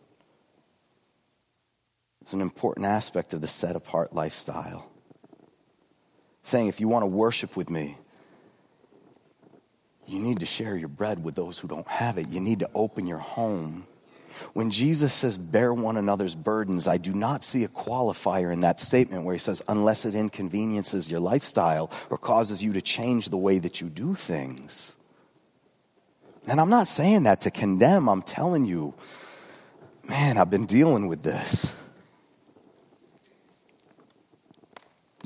is 2.24 2.32
an 2.32 2.40
important 2.40 2.86
aspect 2.86 3.32
of 3.32 3.40
the 3.40 3.48
set 3.48 3.74
apart 3.74 4.14
lifestyle. 4.14 4.88
Saying, 6.42 6.68
if 6.68 6.80
you 6.80 6.86
want 6.86 7.02
to 7.02 7.08
worship 7.08 7.56
with 7.56 7.70
me, 7.70 7.96
you 10.06 10.20
need 10.20 10.38
to 10.38 10.46
share 10.46 10.76
your 10.76 10.88
bread 10.88 11.24
with 11.24 11.34
those 11.34 11.58
who 11.58 11.66
don't 11.66 11.88
have 11.88 12.18
it. 12.18 12.28
You 12.28 12.40
need 12.40 12.60
to 12.60 12.70
open 12.72 13.08
your 13.08 13.18
home 13.18 13.88
when 14.52 14.70
Jesus 14.70 15.12
says, 15.12 15.38
bear 15.38 15.72
one 15.72 15.96
another's 15.96 16.34
burdens, 16.34 16.88
I 16.88 16.96
do 16.96 17.12
not 17.14 17.44
see 17.44 17.64
a 17.64 17.68
qualifier 17.68 18.52
in 18.52 18.60
that 18.60 18.80
statement 18.80 19.24
where 19.24 19.34
he 19.34 19.38
says, 19.38 19.62
unless 19.68 20.04
it 20.04 20.14
inconveniences 20.14 21.10
your 21.10 21.20
lifestyle 21.20 21.90
or 22.10 22.18
causes 22.18 22.62
you 22.62 22.72
to 22.74 22.82
change 22.82 23.28
the 23.28 23.36
way 23.36 23.58
that 23.58 23.80
you 23.80 23.88
do 23.88 24.14
things. 24.14 24.96
And 26.48 26.60
I'm 26.60 26.70
not 26.70 26.86
saying 26.86 27.24
that 27.24 27.42
to 27.42 27.50
condemn, 27.50 28.08
I'm 28.08 28.22
telling 28.22 28.66
you, 28.66 28.94
man, 30.08 30.38
I've 30.38 30.50
been 30.50 30.66
dealing 30.66 31.08
with 31.08 31.22
this. 31.22 31.82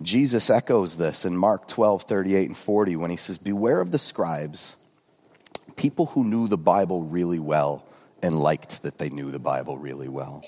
Jesus 0.02 0.48
echoes 0.48 0.96
this 0.96 1.26
in 1.26 1.36
Mark 1.36 1.68
12, 1.68 2.04
38 2.04 2.46
and 2.46 2.56
40 2.56 2.96
when 2.96 3.10
he 3.10 3.16
says, 3.16 3.36
Beware 3.36 3.80
of 3.80 3.90
the 3.90 3.98
scribes, 3.98 4.82
people 5.76 6.06
who 6.06 6.24
knew 6.24 6.48
the 6.48 6.56
Bible 6.56 7.04
really 7.04 7.38
well 7.38 7.84
and 8.22 8.40
liked 8.40 8.82
that 8.82 8.98
they 8.98 9.08
knew 9.08 9.30
the 9.30 9.38
Bible 9.38 9.78
really 9.78 10.08
well. 10.08 10.44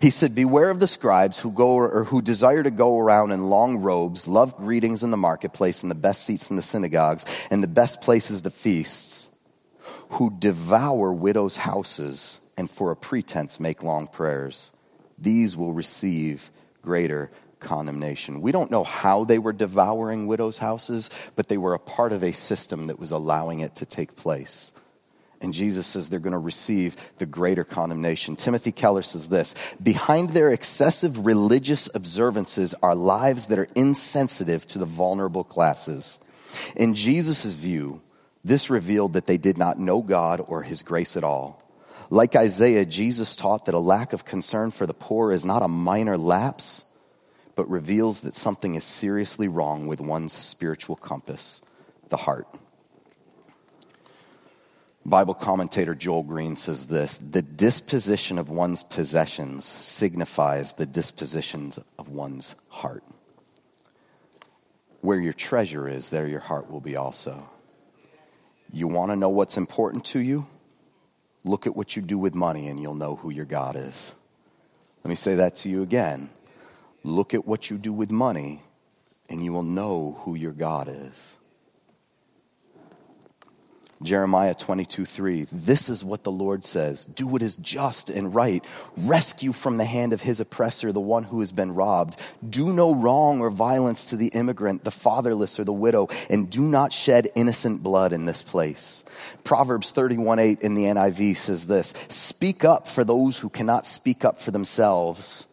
He 0.00 0.10
said, 0.10 0.34
Beware 0.34 0.70
of 0.70 0.80
the 0.80 0.86
scribes 0.86 1.40
who 1.40 1.52
go 1.52 1.74
or 1.76 2.04
who 2.04 2.22
desire 2.22 2.62
to 2.62 2.70
go 2.70 2.98
around 2.98 3.32
in 3.32 3.48
long 3.48 3.78
robes, 3.78 4.28
love 4.28 4.56
greetings 4.56 5.02
in 5.02 5.10
the 5.10 5.16
marketplace, 5.16 5.82
and 5.82 5.90
the 5.90 5.96
best 5.96 6.24
seats 6.24 6.50
in 6.50 6.56
the 6.56 6.62
synagogues, 6.62 7.48
and 7.50 7.62
the 7.62 7.68
best 7.68 8.00
places 8.00 8.42
the 8.42 8.50
feasts, 8.50 9.36
who 10.10 10.36
devour 10.38 11.12
widows' 11.12 11.56
houses, 11.56 12.40
and 12.56 12.70
for 12.70 12.90
a 12.90 12.96
pretense 12.96 13.60
make 13.60 13.82
long 13.82 14.06
prayers. 14.06 14.72
These 15.18 15.56
will 15.56 15.72
receive 15.72 16.50
greater 16.82 17.30
condemnation. 17.60 18.40
We 18.40 18.52
don't 18.52 18.70
know 18.70 18.84
how 18.84 19.24
they 19.24 19.38
were 19.38 19.52
devouring 19.52 20.26
widows' 20.26 20.58
houses, 20.58 21.10
but 21.36 21.48
they 21.48 21.58
were 21.58 21.74
a 21.74 21.78
part 21.78 22.12
of 22.12 22.22
a 22.22 22.32
system 22.32 22.86
that 22.86 22.98
was 22.98 23.10
allowing 23.10 23.60
it 23.60 23.76
to 23.76 23.86
take 23.86 24.16
place. 24.16 24.72
And 25.42 25.52
Jesus 25.52 25.86
says 25.86 26.08
they're 26.08 26.18
going 26.18 26.32
to 26.32 26.38
receive 26.38 26.96
the 27.18 27.26
greater 27.26 27.64
condemnation. 27.64 28.36
Timothy 28.36 28.72
Keller 28.72 29.02
says 29.02 29.28
this 29.28 29.74
Behind 29.82 30.30
their 30.30 30.50
excessive 30.50 31.26
religious 31.26 31.94
observances 31.94 32.74
are 32.82 32.94
lives 32.94 33.46
that 33.46 33.58
are 33.58 33.68
insensitive 33.74 34.66
to 34.68 34.78
the 34.78 34.86
vulnerable 34.86 35.44
classes. 35.44 36.22
In 36.76 36.94
Jesus' 36.94 37.54
view, 37.54 38.00
this 38.44 38.70
revealed 38.70 39.14
that 39.14 39.26
they 39.26 39.38
did 39.38 39.58
not 39.58 39.78
know 39.78 40.00
God 40.00 40.40
or 40.46 40.62
his 40.62 40.82
grace 40.82 41.16
at 41.16 41.24
all. 41.24 41.62
Like 42.10 42.36
Isaiah, 42.36 42.84
Jesus 42.84 43.34
taught 43.34 43.64
that 43.64 43.74
a 43.74 43.80
lack 43.80 44.12
of 44.12 44.24
concern 44.24 44.70
for 44.70 44.86
the 44.86 44.94
poor 44.94 45.32
is 45.32 45.44
not 45.44 45.62
a 45.62 45.68
minor 45.68 46.16
lapse, 46.16 46.96
but 47.56 47.68
reveals 47.68 48.20
that 48.20 48.36
something 48.36 48.76
is 48.76 48.84
seriously 48.84 49.48
wrong 49.48 49.88
with 49.88 50.00
one's 50.00 50.32
spiritual 50.32 50.94
compass, 50.94 51.64
the 52.08 52.16
heart. 52.16 52.46
Bible 55.06 55.34
commentator 55.34 55.94
Joel 55.94 56.24
Green 56.24 56.56
says 56.56 56.86
this 56.86 57.18
The 57.18 57.42
disposition 57.42 58.38
of 58.38 58.50
one's 58.50 58.82
possessions 58.82 59.64
signifies 59.64 60.72
the 60.72 60.86
dispositions 60.86 61.78
of 61.98 62.08
one's 62.08 62.56
heart. 62.68 63.04
Where 65.02 65.20
your 65.20 65.32
treasure 65.32 65.88
is, 65.88 66.10
there 66.10 66.26
your 66.26 66.40
heart 66.40 66.68
will 66.68 66.80
be 66.80 66.96
also. 66.96 67.48
You 68.72 68.88
want 68.88 69.12
to 69.12 69.16
know 69.16 69.28
what's 69.28 69.56
important 69.56 70.04
to 70.06 70.18
you? 70.18 70.46
Look 71.44 71.68
at 71.68 71.76
what 71.76 71.94
you 71.94 72.02
do 72.02 72.18
with 72.18 72.34
money 72.34 72.66
and 72.66 72.80
you'll 72.80 72.96
know 72.96 73.14
who 73.14 73.30
your 73.30 73.44
God 73.44 73.76
is. 73.76 74.14
Let 75.04 75.08
me 75.08 75.14
say 75.14 75.36
that 75.36 75.54
to 75.56 75.68
you 75.68 75.82
again. 75.82 76.30
Look 77.04 77.32
at 77.32 77.46
what 77.46 77.70
you 77.70 77.78
do 77.78 77.92
with 77.92 78.10
money 78.10 78.60
and 79.30 79.44
you 79.44 79.52
will 79.52 79.62
know 79.62 80.16
who 80.20 80.34
your 80.34 80.52
God 80.52 80.88
is. 80.88 81.36
Jeremiah 84.02 84.54
22, 84.54 85.06
3. 85.06 85.46
This 85.50 85.88
is 85.88 86.04
what 86.04 86.22
the 86.22 86.30
Lord 86.30 86.64
says 86.64 87.06
Do 87.06 87.26
what 87.26 87.42
is 87.42 87.56
just 87.56 88.10
and 88.10 88.34
right. 88.34 88.64
Rescue 88.98 89.52
from 89.52 89.78
the 89.78 89.84
hand 89.84 90.12
of 90.12 90.20
his 90.20 90.38
oppressor 90.40 90.92
the 90.92 91.00
one 91.00 91.24
who 91.24 91.40
has 91.40 91.50
been 91.50 91.74
robbed. 91.74 92.22
Do 92.48 92.72
no 92.72 92.94
wrong 92.94 93.40
or 93.40 93.50
violence 93.50 94.10
to 94.10 94.16
the 94.16 94.28
immigrant, 94.28 94.84
the 94.84 94.90
fatherless, 94.90 95.58
or 95.58 95.64
the 95.64 95.72
widow, 95.72 96.08
and 96.28 96.50
do 96.50 96.62
not 96.62 96.92
shed 96.92 97.28
innocent 97.34 97.82
blood 97.82 98.12
in 98.12 98.26
this 98.26 98.42
place. 98.42 99.04
Proverbs 99.44 99.92
31, 99.92 100.38
8 100.38 100.60
in 100.60 100.74
the 100.74 100.84
NIV 100.84 101.36
says 101.36 101.66
this 101.66 101.88
Speak 101.88 102.64
up 102.64 102.86
for 102.86 103.02
those 103.02 103.38
who 103.38 103.48
cannot 103.48 103.86
speak 103.86 104.24
up 104.24 104.38
for 104.38 104.50
themselves, 104.50 105.46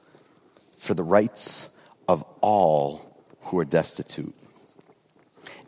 for 0.76 0.94
the 0.94 1.04
rights 1.04 1.80
of 2.10 2.24
all 2.42 3.26
who 3.44 3.60
are 3.60 3.66
destitute. 3.66 4.36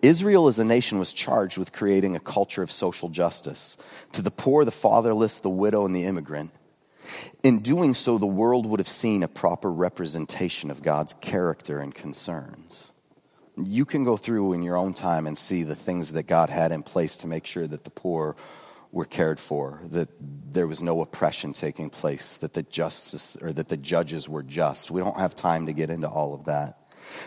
Israel 0.05 0.47
as 0.47 0.59
a 0.59 0.65
nation 0.65 0.99
was 0.99 1.13
charged 1.13 1.57
with 1.57 1.73
creating 1.73 2.15
a 2.15 2.19
culture 2.19 2.63
of 2.63 2.71
social 2.71 3.09
justice 3.09 3.77
to 4.11 4.21
the 4.21 4.31
poor, 4.31 4.65
the 4.65 4.71
fatherless, 4.71 5.39
the 5.39 5.49
widow, 5.49 5.85
and 5.85 5.95
the 5.95 6.05
immigrant. 6.05 6.51
In 7.43 7.59
doing 7.59 7.93
so, 7.93 8.17
the 8.17 8.25
world 8.25 8.65
would 8.65 8.79
have 8.79 8.87
seen 8.87 9.23
a 9.23 9.27
proper 9.27 9.71
representation 9.71 10.71
of 10.71 10.81
God's 10.81 11.13
character 11.13 11.79
and 11.79 11.93
concerns. 11.93 12.91
You 13.57 13.85
can 13.85 14.03
go 14.03 14.17
through 14.17 14.53
in 14.53 14.63
your 14.63 14.77
own 14.77 14.93
time 14.93 15.27
and 15.27 15.37
see 15.37 15.63
the 15.63 15.75
things 15.75 16.13
that 16.13 16.27
God 16.27 16.49
had 16.49 16.71
in 16.71 16.83
place 16.83 17.17
to 17.17 17.27
make 17.27 17.45
sure 17.45 17.67
that 17.67 17.83
the 17.83 17.89
poor 17.89 18.35
were 18.91 19.05
cared 19.05 19.39
for, 19.39 19.81
that 19.85 20.09
there 20.19 20.67
was 20.67 20.81
no 20.81 21.01
oppression 21.01 21.53
taking 21.53 21.89
place, 21.89 22.37
that 22.37 22.53
the 22.53 22.63
justice 22.63 23.37
or 23.41 23.53
that 23.53 23.67
the 23.67 23.77
judges 23.77 24.27
were 24.27 24.43
just. 24.43 24.89
We 24.89 25.01
don't 25.01 25.19
have 25.19 25.35
time 25.35 25.65
to 25.67 25.73
get 25.73 25.89
into 25.89 26.07
all 26.07 26.33
of 26.33 26.45
that. 26.45 26.84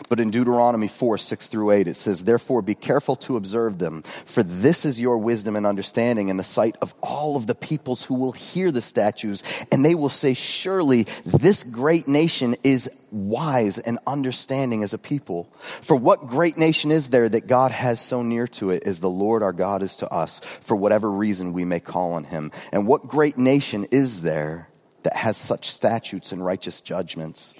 But 0.09 0.19
in 0.19 0.29
Deuteronomy 0.29 0.87
4, 0.87 1.17
6 1.17 1.47
through 1.47 1.71
8, 1.71 1.87
it 1.87 1.95
says, 1.95 2.23
Therefore 2.23 2.61
be 2.61 2.75
careful 2.75 3.15
to 3.17 3.37
observe 3.37 3.77
them, 3.77 4.01
for 4.01 4.43
this 4.43 4.85
is 4.85 4.99
your 4.99 5.17
wisdom 5.17 5.55
and 5.55 5.65
understanding 5.65 6.29
in 6.29 6.37
the 6.37 6.43
sight 6.43 6.75
of 6.81 6.93
all 7.01 7.35
of 7.35 7.47
the 7.47 7.55
peoples 7.55 8.05
who 8.05 8.15
will 8.15 8.31
hear 8.31 8.71
the 8.71 8.81
statutes, 8.81 9.65
and 9.71 9.83
they 9.83 9.95
will 9.95 10.09
say, 10.09 10.33
Surely 10.33 11.03
this 11.25 11.63
great 11.63 12.07
nation 12.07 12.55
is 12.63 13.07
wise 13.11 13.79
and 13.79 13.97
understanding 14.05 14.83
as 14.83 14.93
a 14.93 14.97
people. 14.97 15.45
For 15.53 15.95
what 15.95 16.27
great 16.27 16.57
nation 16.57 16.91
is 16.91 17.09
there 17.09 17.29
that 17.29 17.47
God 17.47 17.71
has 17.71 17.99
so 17.99 18.23
near 18.23 18.47
to 18.47 18.71
it 18.71 18.83
as 18.85 18.99
the 18.99 19.09
Lord 19.09 19.43
our 19.43 19.53
God 19.53 19.83
is 19.83 19.97
to 19.97 20.13
us, 20.13 20.39
for 20.39 20.75
whatever 20.75 21.11
reason 21.11 21.53
we 21.53 21.65
may 21.65 21.79
call 21.79 22.13
on 22.13 22.23
him? 22.23 22.51
And 22.71 22.87
what 22.87 23.07
great 23.07 23.37
nation 23.37 23.85
is 23.91 24.21
there 24.21 24.69
that 25.03 25.15
has 25.15 25.37
such 25.37 25.69
statutes 25.69 26.31
and 26.31 26.43
righteous 26.43 26.81
judgments? 26.81 27.59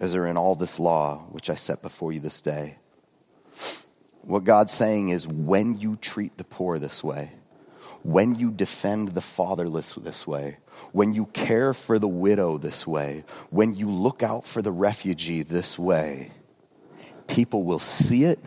As 0.00 0.16
are 0.16 0.26
in 0.26 0.36
all 0.36 0.54
this 0.54 0.80
law 0.80 1.26
which 1.30 1.50
I 1.50 1.54
set 1.54 1.82
before 1.82 2.12
you 2.12 2.20
this 2.20 2.40
day. 2.40 2.76
What 4.22 4.44
God's 4.44 4.72
saying 4.72 5.10
is 5.10 5.28
when 5.28 5.78
you 5.78 5.96
treat 5.96 6.36
the 6.36 6.44
poor 6.44 6.78
this 6.78 7.04
way, 7.04 7.30
when 8.02 8.34
you 8.34 8.50
defend 8.50 9.08
the 9.08 9.20
fatherless 9.20 9.94
this 9.94 10.26
way, 10.26 10.58
when 10.92 11.14
you 11.14 11.26
care 11.26 11.72
for 11.72 11.98
the 11.98 12.08
widow 12.08 12.58
this 12.58 12.86
way, 12.86 13.24
when 13.50 13.74
you 13.74 13.90
look 13.90 14.22
out 14.22 14.44
for 14.44 14.62
the 14.62 14.72
refugee 14.72 15.42
this 15.42 15.78
way, 15.78 16.30
people 17.28 17.64
will 17.64 17.78
see 17.78 18.24
it 18.24 18.38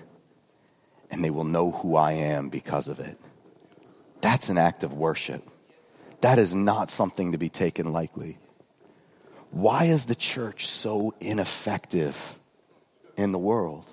and 1.09 1.23
they 1.23 1.29
will 1.29 1.43
know 1.43 1.71
who 1.71 1.95
I 1.95 2.13
am 2.13 2.49
because 2.49 2.87
of 2.87 2.99
it. 2.99 3.17
That's 4.21 4.49
an 4.49 4.57
act 4.57 4.83
of 4.83 4.93
worship. 4.93 5.41
That 6.21 6.39
is 6.39 6.55
not 6.55 6.89
something 6.89 7.31
to 7.31 7.37
be 7.37 7.49
taken 7.49 7.91
lightly. 7.93 8.37
Why 9.51 9.85
is 9.85 10.05
the 10.05 10.15
church 10.15 10.67
so 10.67 11.13
ineffective 11.19 12.35
in 13.15 13.31
the 13.31 13.39
world? 13.39 13.89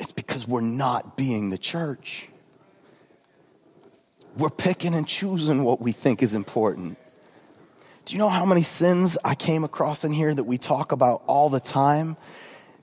It's 0.00 0.12
because 0.12 0.48
we're 0.48 0.60
not 0.62 1.16
being 1.16 1.50
the 1.50 1.58
church. 1.58 2.28
We're 4.36 4.50
picking 4.50 4.94
and 4.94 5.06
choosing 5.06 5.62
what 5.62 5.80
we 5.80 5.92
think 5.92 6.22
is 6.22 6.34
important. 6.34 6.98
Do 8.04 8.14
you 8.14 8.18
know 8.18 8.28
how 8.28 8.44
many 8.44 8.62
sins 8.62 9.16
I 9.24 9.34
came 9.34 9.62
across 9.62 10.04
in 10.04 10.12
here 10.12 10.34
that 10.34 10.44
we 10.44 10.58
talk 10.58 10.90
about 10.92 11.22
all 11.26 11.50
the 11.50 11.60
time 11.60 12.16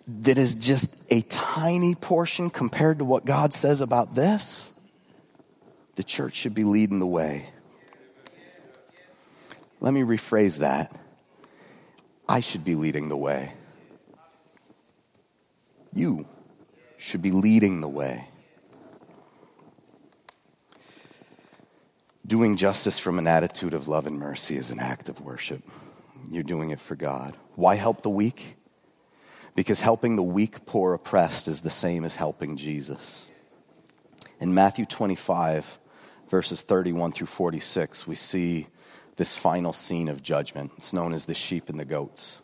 that 0.07 0.37
is 0.37 0.55
just 0.55 1.11
a 1.11 1.21
tiny 1.21 1.95
portion 1.95 2.49
compared 2.49 2.99
to 2.99 3.05
what 3.05 3.25
God 3.25 3.53
says 3.53 3.81
about 3.81 4.15
this? 4.15 4.79
The 5.95 6.03
church 6.03 6.35
should 6.35 6.55
be 6.55 6.63
leading 6.63 6.99
the 6.99 7.07
way. 7.07 7.49
Let 9.81 9.93
me 9.93 10.01
rephrase 10.01 10.59
that. 10.59 10.95
I 12.29 12.41
should 12.41 12.63
be 12.63 12.75
leading 12.75 13.09
the 13.09 13.17
way. 13.17 13.51
You 15.91 16.27
should 16.99 17.23
be 17.23 17.31
leading 17.31 17.81
the 17.81 17.87
way. 17.87 18.29
Doing 22.27 22.55
justice 22.55 22.99
from 22.99 23.17
an 23.17 23.25
attitude 23.25 23.73
of 23.73 23.87
love 23.87 24.05
and 24.05 24.19
mercy 24.19 24.57
is 24.57 24.69
an 24.69 24.79
act 24.79 25.09
of 25.09 25.19
worship. 25.21 25.63
You're 26.29 26.43
doing 26.43 26.69
it 26.69 26.79
for 26.79 26.95
God. 26.95 27.35
Why 27.55 27.73
help 27.73 28.03
the 28.03 28.11
weak? 28.11 28.57
Because 29.55 29.81
helping 29.81 30.15
the 30.15 30.21
weak, 30.21 30.67
poor, 30.67 30.93
oppressed 30.93 31.47
is 31.47 31.61
the 31.61 31.71
same 31.71 32.03
as 32.03 32.15
helping 32.15 32.57
Jesus. 32.57 33.27
In 34.39 34.53
Matthew 34.53 34.85
25, 34.85 35.79
verses 36.29 36.61
31 36.61 37.11
through 37.11 37.25
46, 37.25 38.07
we 38.07 38.13
see 38.13 38.67
this 39.19 39.37
final 39.37 39.73
scene 39.73 40.07
of 40.07 40.23
judgment. 40.23 40.71
It's 40.77 40.93
known 40.93 41.13
as 41.13 41.27
the 41.27 41.35
sheep 41.35 41.69
and 41.69 41.79
the 41.79 41.85
goats. 41.85 42.41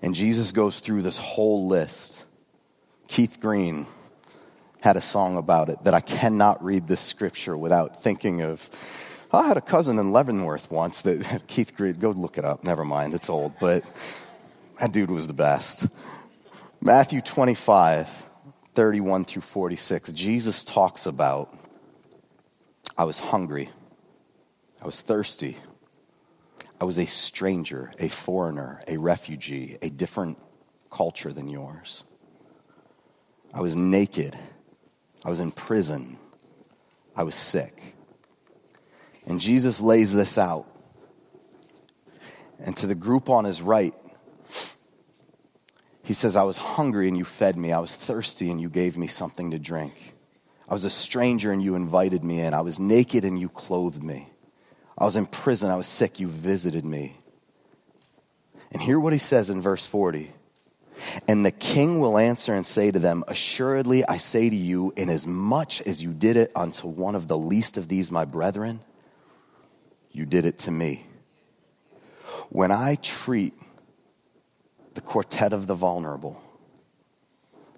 And 0.00 0.14
Jesus 0.16 0.50
goes 0.50 0.80
through 0.80 1.02
this 1.02 1.18
whole 1.18 1.68
list. 1.68 2.24
Keith 3.06 3.38
Green 3.40 3.86
had 4.80 4.96
a 4.96 5.00
song 5.00 5.36
about 5.36 5.68
it 5.68 5.84
that 5.84 5.94
I 5.94 6.00
cannot 6.00 6.64
read 6.64 6.88
this 6.88 7.00
scripture 7.00 7.56
without 7.56 8.02
thinking 8.02 8.40
of. 8.40 9.28
I 9.32 9.46
had 9.46 9.56
a 9.56 9.60
cousin 9.60 9.98
in 9.98 10.12
Leavenworth 10.12 10.70
once 10.70 11.02
that 11.02 11.44
Keith 11.46 11.76
Green, 11.76 11.94
go 11.94 12.10
look 12.10 12.38
it 12.38 12.44
up, 12.44 12.64
never 12.64 12.84
mind, 12.84 13.14
it's 13.14 13.30
old, 13.30 13.52
but 13.60 13.84
that 14.80 14.92
dude 14.92 15.10
was 15.10 15.26
the 15.26 15.34
best. 15.34 15.94
Matthew 16.80 17.20
25, 17.20 18.08
31 18.74 19.24
through 19.26 19.42
46, 19.42 20.12
Jesus 20.12 20.64
talks 20.64 21.06
about 21.06 21.54
I 22.96 23.04
was 23.04 23.18
hungry, 23.18 23.68
I 24.80 24.86
was 24.86 25.00
thirsty, 25.00 25.56
I 26.82 26.84
was 26.84 26.98
a 26.98 27.06
stranger, 27.06 27.92
a 28.00 28.08
foreigner, 28.08 28.82
a 28.88 28.96
refugee, 28.96 29.78
a 29.80 29.88
different 29.88 30.36
culture 30.90 31.32
than 31.32 31.48
yours. 31.48 32.02
I 33.54 33.60
was 33.60 33.76
naked 33.76 34.36
I 35.24 35.30
was 35.30 35.40
in 35.40 35.52
prison. 35.52 36.18
I 37.14 37.22
was 37.22 37.34
sick. 37.34 37.94
And 39.26 39.40
Jesus 39.40 39.80
lays 39.80 40.12
this 40.12 40.36
out. 40.36 40.66
And 42.58 42.76
to 42.78 42.86
the 42.86 42.94
group 42.94 43.28
on 43.28 43.44
his 43.44 43.62
right, 43.62 43.94
he 46.02 46.14
says, 46.14 46.34
I 46.34 46.42
was 46.42 46.56
hungry 46.56 47.06
and 47.06 47.16
you 47.16 47.24
fed 47.24 47.56
me. 47.56 47.72
I 47.72 47.78
was 47.78 47.94
thirsty 47.94 48.50
and 48.50 48.60
you 48.60 48.68
gave 48.68 48.98
me 48.98 49.06
something 49.06 49.52
to 49.52 49.58
drink. 49.58 50.14
I 50.68 50.72
was 50.72 50.84
a 50.84 50.90
stranger 50.90 51.52
and 51.52 51.62
you 51.62 51.76
invited 51.76 52.24
me 52.24 52.40
in. 52.40 52.54
I 52.54 52.62
was 52.62 52.80
naked 52.80 53.24
and 53.24 53.38
you 53.38 53.48
clothed 53.48 54.02
me. 54.02 54.31
I 54.96 55.04
was 55.04 55.16
in 55.16 55.26
prison. 55.26 55.70
I 55.70 55.76
was 55.76 55.86
sick. 55.86 56.20
You 56.20 56.28
visited 56.28 56.84
me. 56.84 57.16
And 58.72 58.80
hear 58.80 58.98
what 58.98 59.12
he 59.12 59.18
says 59.18 59.50
in 59.50 59.60
verse 59.60 59.86
40. 59.86 60.30
And 61.28 61.44
the 61.44 61.50
king 61.50 62.00
will 62.00 62.18
answer 62.18 62.54
and 62.54 62.66
say 62.66 62.90
to 62.90 62.98
them, 62.98 63.24
Assuredly, 63.28 64.04
I 64.06 64.16
say 64.16 64.48
to 64.48 64.56
you, 64.56 64.92
inasmuch 64.96 65.80
as 65.86 66.02
you 66.02 66.12
did 66.12 66.36
it 66.36 66.52
unto 66.54 66.86
one 66.88 67.14
of 67.14 67.28
the 67.28 67.36
least 67.36 67.76
of 67.76 67.88
these, 67.88 68.10
my 68.10 68.24
brethren, 68.24 68.80
you 70.10 70.26
did 70.26 70.44
it 70.44 70.58
to 70.58 70.70
me. 70.70 71.04
When 72.50 72.70
I 72.70 72.96
treat 73.02 73.54
the 74.94 75.00
quartet 75.00 75.52
of 75.52 75.66
the 75.66 75.74
vulnerable, 75.74 76.40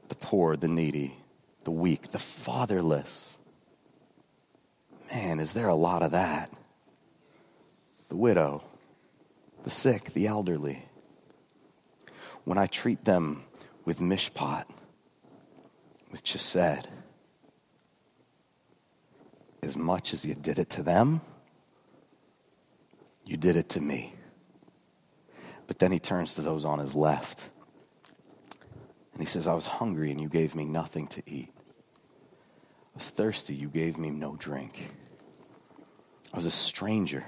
the 0.09 0.17
poor, 0.17 0.57
the 0.57 0.69
needy, 0.69 1.15
the 1.65 1.71
weak, 1.71 2.09
the 2.09 2.19
fatherless, 2.19 3.39
man, 5.13 5.39
is 5.39 5.53
there 5.53 5.69
a 5.69 5.75
lot 5.75 6.03
of 6.03 6.11
that? 6.11 6.51
The 8.15 8.21
widow, 8.21 8.63
the 9.65 9.71
sick, 9.71 10.05
the 10.13 10.29
elderly 10.29 10.85
when 12.45 12.59
I 12.59 12.67
treat 12.67 13.05
them 13.05 13.43
with 13.85 13.99
mishpat, 13.99 14.71
with 16.13 16.23
chesed, 16.23 16.87
as 19.65 19.77
much 19.77 20.15
as 20.15 20.25
you 20.25 20.37
did 20.37 20.61
it 20.61 20.71
to 20.71 20.85
them, 20.85 21.23
you 23.25 23.37
did 23.37 23.57
it 23.57 23.71
to 23.71 23.81
me. 23.81 24.15
But 25.67 25.81
then 25.81 25.91
he 25.91 25.99
turns 25.99 26.35
to 26.35 26.43
those 26.43 26.65
on 26.65 26.79
his 26.79 26.95
left. 26.95 27.51
And 29.13 29.21
he 29.21 29.27
says, 29.27 29.49
I 29.49 29.55
was 29.55 29.67
hungry 29.67 30.13
and 30.13 30.21
you 30.21 30.29
gave 30.29 30.55
me 30.55 30.65
nothing 30.65 31.09
to 31.09 31.23
eat. 31.27 31.51
I 31.59 32.95
was 32.95 33.11
thirsty, 33.11 33.57
you 33.57 33.71
gave 33.71 33.99
me 33.99 34.11
no 34.11 34.37
drink. 34.37 34.93
I 36.33 36.37
was 36.37 36.47
a 36.47 36.51
stranger. 36.53 37.25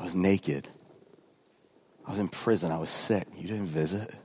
I 0.00 0.02
was 0.02 0.14
naked. 0.14 0.66
I 2.06 2.10
was 2.10 2.18
in 2.18 2.28
prison. 2.28 2.72
I 2.72 2.78
was 2.78 2.88
sick. 2.88 3.26
You 3.36 3.46
didn't 3.46 3.66
visit. 3.66 4.18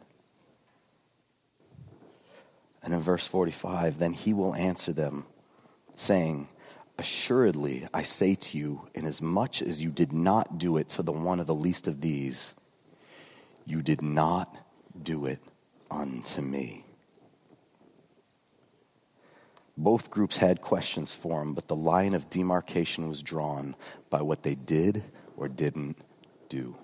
And 2.81 2.93
in 2.93 3.01
verse 3.01 3.27
45, 3.27 3.99
then 3.99 4.13
he 4.13 4.33
will 4.33 4.55
answer 4.55 4.93
them, 4.93 5.25
saying, 5.97 6.47
Assuredly, 6.97 7.85
I 7.93 8.03
say 8.03 8.35
to 8.35 8.57
you, 8.57 8.87
inasmuch 8.93 9.61
as 9.61 9.83
you 9.83 9.91
did 9.91 10.13
not 10.13 10.57
do 10.57 10.77
it 10.77 10.87
to 10.89 11.03
the 11.03 11.11
one 11.11 11.41
of 11.41 11.47
the 11.47 11.53
least 11.53 11.89
of 11.89 11.99
these, 11.99 12.55
you 13.65 13.81
did 13.81 14.01
not 14.01 14.55
do 15.03 15.25
it 15.25 15.39
unto 15.91 16.41
me. 16.41 16.85
Both 19.77 20.09
groups 20.09 20.37
had 20.37 20.61
questions 20.61 21.13
for 21.13 21.41
him, 21.41 21.53
but 21.53 21.67
the 21.67 21.75
line 21.75 22.13
of 22.13 22.29
demarcation 22.29 23.09
was 23.09 23.21
drawn 23.21 23.75
by 24.09 24.21
what 24.21 24.43
they 24.43 24.55
did 24.55 25.03
or 25.37 25.47
didn't 25.47 25.97
do. 26.49 26.75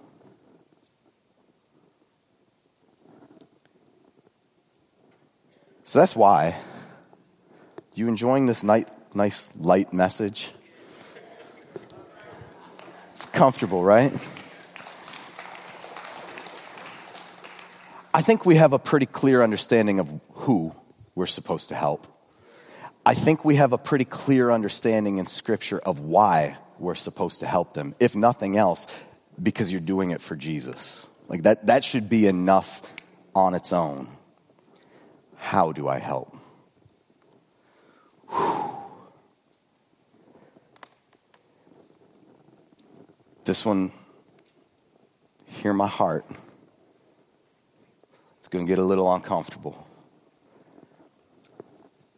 So 5.84 6.00
that's 6.00 6.16
why. 6.16 6.56
You 7.96 8.08
enjoying 8.08 8.46
this 8.46 8.64
night, 8.64 8.90
nice 9.14 9.60
light 9.60 9.92
message? 9.92 10.52
It's 13.10 13.26
comfortable, 13.26 13.84
right? 13.84 14.14
I 18.14 18.22
think 18.22 18.46
we 18.46 18.56
have 18.56 18.74
a 18.74 18.80
pretty 18.80 19.06
clear 19.06 19.42
understanding 19.42 20.00
of 20.00 20.12
who 20.34 20.74
we're 21.16 21.26
supposed 21.26 21.70
to 21.70 21.76
help. 21.76 22.08
I 23.06 23.14
think 23.14 23.44
we 23.44 23.56
have 23.56 23.74
a 23.74 23.78
pretty 23.78 24.06
clear 24.06 24.52
understanding 24.52 25.18
in 25.18 25.26
Scripture 25.26 25.80
of 25.80 26.00
why 26.00 26.58
we're 26.82 26.96
supposed 26.96 27.42
to 27.42 27.46
help 27.46 27.74
them, 27.74 27.94
if 28.00 28.16
nothing 28.16 28.58
else, 28.58 29.04
because 29.42 29.72
you're 29.72 29.80
doing 29.80 30.10
it 30.12 30.20
for 30.20 30.36
Jesus. 30.36 31.08
Like 31.28 31.44
that, 31.44 31.68
that 31.68 31.84
should 31.84 32.10
be 32.10 32.26
enough 32.26 32.94
on 33.36 33.54
its 33.54 33.72
own. 33.72 34.10
How 35.38 35.72
do 35.72 35.88
I 35.88 36.00
help? 36.00 36.36
This 43.46 43.66
one, 43.66 43.92
hear 45.48 45.74
my 45.74 45.88
heart. 45.88 46.26
It's 48.40 48.48
going 48.48 48.66
to 48.66 48.70
get 48.70 48.80
a 48.80 48.84
little 48.84 49.14
uncomfortable. 49.14 49.88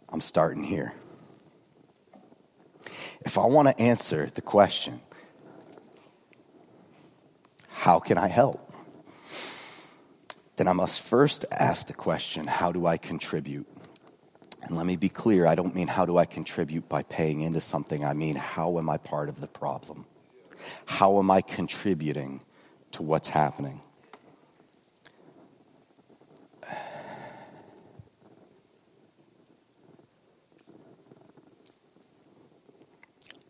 I'm 0.09 0.21
starting 0.21 0.63
here. 0.63 0.93
If 3.25 3.37
I 3.37 3.45
want 3.45 3.69
to 3.69 3.81
answer 3.81 4.27
the 4.27 4.41
question, 4.41 4.99
how 7.69 7.99
can 7.99 8.17
I 8.17 8.27
help? 8.27 8.63
then 10.55 10.67
I 10.67 10.73
must 10.73 11.01
first 11.01 11.45
ask 11.51 11.87
the 11.87 11.93
question 11.93 12.45
how 12.45 12.71
do 12.71 12.85
I 12.85 12.97
contribute? 12.97 13.67
And 14.63 14.77
let 14.77 14.85
me 14.85 14.95
be 14.95 15.09
clear 15.09 15.45
I 15.45 15.55
don't 15.55 15.75
mean 15.75 15.87
how 15.87 16.05
do 16.05 16.17
I 16.17 16.25
contribute 16.25 16.87
by 16.87 17.03
paying 17.03 17.41
into 17.41 17.61
something, 17.61 18.05
I 18.05 18.13
mean 18.13 18.35
how 18.35 18.77
am 18.77 18.89
I 18.89 18.97
part 18.97 19.29
of 19.29 19.41
the 19.41 19.47
problem? 19.47 20.05
How 20.85 21.19
am 21.19 21.29
I 21.31 21.41
contributing 21.41 22.41
to 22.91 23.03
what's 23.03 23.29
happening? 23.29 23.81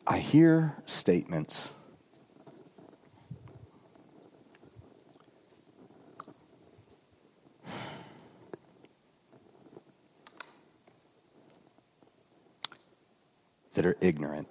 I 0.06 0.18
hear 0.18 0.76
statements 0.86 1.84
that 13.76 13.86
are 13.86 13.96
ignorant. 14.02 14.48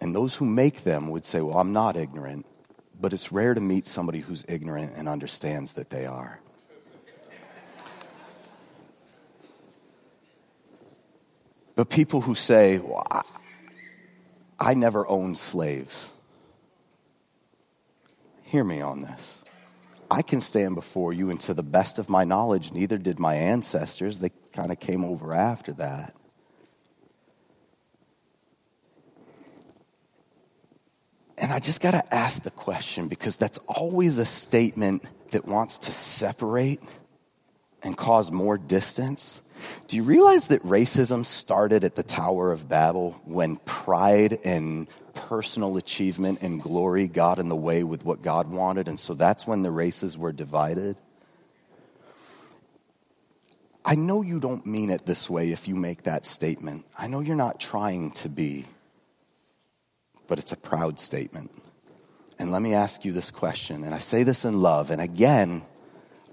And 0.00 0.14
those 0.14 0.36
who 0.36 0.44
make 0.44 0.82
them 0.82 1.10
would 1.10 1.26
say, 1.26 1.40
Well, 1.40 1.58
I'm 1.58 1.72
not 1.72 1.96
ignorant. 1.96 2.46
But 2.98 3.12
it's 3.12 3.30
rare 3.32 3.54
to 3.54 3.60
meet 3.60 3.86
somebody 3.86 4.20
who's 4.20 4.44
ignorant 4.48 4.92
and 4.96 5.08
understands 5.08 5.74
that 5.74 5.90
they 5.90 6.06
are. 6.06 6.40
But 11.76 11.90
people 11.90 12.22
who 12.22 12.34
say, 12.34 12.78
well, 12.78 13.06
I, 13.08 13.22
I 14.58 14.74
never 14.74 15.06
owned 15.06 15.38
slaves. 15.38 16.12
Hear 18.44 18.64
me 18.64 18.80
on 18.80 19.02
this. 19.02 19.44
I 20.10 20.22
can 20.22 20.40
stand 20.40 20.74
before 20.74 21.12
you, 21.12 21.30
and 21.30 21.38
to 21.40 21.52
the 21.52 21.62
best 21.62 21.98
of 21.98 22.08
my 22.08 22.24
knowledge, 22.24 22.72
neither 22.72 22.96
did 22.96 23.18
my 23.18 23.34
ancestors. 23.34 24.18
They 24.18 24.30
kind 24.52 24.72
of 24.72 24.80
came 24.80 25.04
over 25.04 25.34
after 25.34 25.72
that. 25.74 26.14
And 31.38 31.52
I 31.52 31.58
just 31.58 31.82
got 31.82 31.90
to 31.90 32.14
ask 32.14 32.42
the 32.42 32.50
question 32.50 33.08
because 33.08 33.36
that's 33.36 33.58
always 33.68 34.16
a 34.16 34.24
statement 34.24 35.10
that 35.32 35.44
wants 35.44 35.76
to 35.78 35.92
separate 35.92 36.80
and 37.86 37.96
cause 37.96 38.32
more 38.32 38.58
distance. 38.58 39.80
Do 39.86 39.96
you 39.96 40.02
realize 40.02 40.48
that 40.48 40.60
racism 40.62 41.24
started 41.24 41.84
at 41.84 41.94
the 41.94 42.02
Tower 42.02 42.50
of 42.50 42.68
Babel 42.68 43.12
when 43.24 43.58
pride 43.58 44.38
and 44.44 44.88
personal 45.14 45.76
achievement 45.76 46.42
and 46.42 46.60
glory 46.60 47.06
got 47.06 47.38
in 47.38 47.48
the 47.48 47.56
way 47.56 47.84
with 47.84 48.04
what 48.04 48.22
God 48.22 48.50
wanted? 48.50 48.88
And 48.88 48.98
so 48.98 49.14
that's 49.14 49.46
when 49.46 49.62
the 49.62 49.70
races 49.70 50.18
were 50.18 50.32
divided. 50.32 50.96
I 53.84 53.94
know 53.94 54.22
you 54.22 54.40
don't 54.40 54.66
mean 54.66 54.90
it 54.90 55.06
this 55.06 55.30
way 55.30 55.52
if 55.52 55.68
you 55.68 55.76
make 55.76 56.02
that 56.02 56.26
statement. 56.26 56.84
I 56.98 57.06
know 57.06 57.20
you're 57.20 57.36
not 57.36 57.60
trying 57.60 58.10
to 58.12 58.28
be, 58.28 58.64
but 60.26 60.40
it's 60.40 60.50
a 60.50 60.56
proud 60.56 60.98
statement. 60.98 61.52
And 62.36 62.50
let 62.50 62.62
me 62.62 62.74
ask 62.74 63.04
you 63.04 63.12
this 63.12 63.30
question, 63.30 63.84
and 63.84 63.94
I 63.94 63.98
say 63.98 64.24
this 64.24 64.44
in 64.44 64.60
love, 64.60 64.90
and 64.90 65.00
again, 65.00 65.62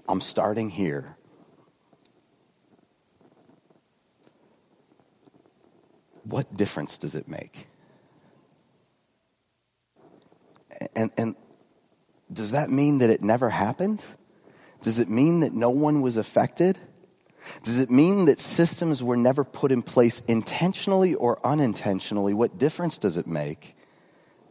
I'm 0.08 0.20
starting 0.20 0.68
here. 0.68 1.16
What 6.24 6.56
difference 6.56 6.98
does 6.98 7.14
it 7.14 7.28
make? 7.28 7.66
And, 10.96 11.12
and 11.16 11.36
does 12.32 12.52
that 12.52 12.70
mean 12.70 12.98
that 12.98 13.10
it 13.10 13.22
never 13.22 13.50
happened? 13.50 14.04
Does 14.82 14.98
it 14.98 15.08
mean 15.08 15.40
that 15.40 15.52
no 15.52 15.70
one 15.70 16.02
was 16.02 16.16
affected? 16.16 16.78
Does 17.62 17.80
it 17.80 17.90
mean 17.90 18.26
that 18.26 18.38
systems 18.38 19.02
were 19.02 19.16
never 19.16 19.44
put 19.44 19.70
in 19.70 19.82
place 19.82 20.24
intentionally 20.26 21.14
or 21.14 21.44
unintentionally? 21.46 22.34
What 22.34 22.58
difference 22.58 22.98
does 22.98 23.16
it 23.16 23.26
make 23.26 23.76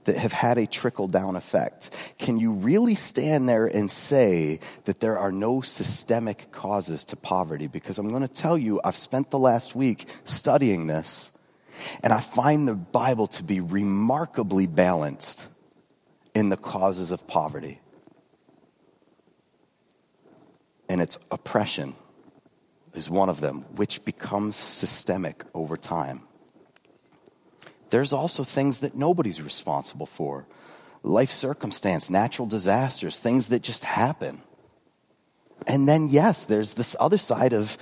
that 0.06 0.18
have 0.18 0.34
had 0.34 0.58
a 0.58 0.68
trickle 0.68 1.08
down 1.08 1.36
effect? 1.36 2.16
Can 2.20 2.38
you 2.38 2.54
really 2.54 2.96
stand 2.96 3.48
there 3.48 3.66
and 3.68 3.90
say 3.90 4.60
that 4.86 5.00
there 5.00 5.18
are 5.18 5.32
no 5.32 5.62
systemic 5.62 6.52
causes 6.52 7.04
to 7.06 7.16
poverty? 7.16 7.68
Because 7.68 7.98
I'm 7.98 8.10
going 8.10 8.28
to 8.28 8.34
tell 8.34 8.58
you, 8.58 8.80
I've 8.84 8.96
spent 8.96 9.32
the 9.32 9.40
last 9.40 9.76
week 9.76 10.06
studying 10.24 10.88
this, 10.88 11.33
and 12.04 12.14
I 12.14 12.20
find 12.20 12.68
the 12.68 12.76
Bible 12.76 13.28
to 13.28 13.44
be 13.44 13.60
remarkably 13.60 14.68
balanced 14.68 15.50
in 16.36 16.50
the 16.50 16.58
causes 16.58 17.12
of 17.12 17.28
poverty. 17.28 17.80
And 20.90 21.02
it's 21.02 21.18
oppression 21.32 21.96
is 22.94 23.10
one 23.10 23.30
of 23.30 23.42
them, 23.42 23.62
which 23.76 24.06
becomes 24.06 24.56
systemic 24.56 25.44
over 25.54 25.78
time. 25.78 26.22
There's 27.90 28.14
also 28.14 28.44
things 28.44 28.80
that 28.80 28.96
nobody's 28.96 29.42
responsible 29.42 30.06
for 30.06 30.48
life 31.04 31.30
circumstance, 31.30 32.10
natural 32.10 32.48
disasters, 32.48 33.20
things 33.20 33.48
that 33.48 33.62
just 33.62 33.84
happen. 33.84 34.42
And 35.68 35.88
then, 35.88 36.10
yes, 36.10 36.46
there's 36.46 36.74
this 36.74 36.96
other 37.00 37.18
side 37.18 37.54
of 37.54 37.78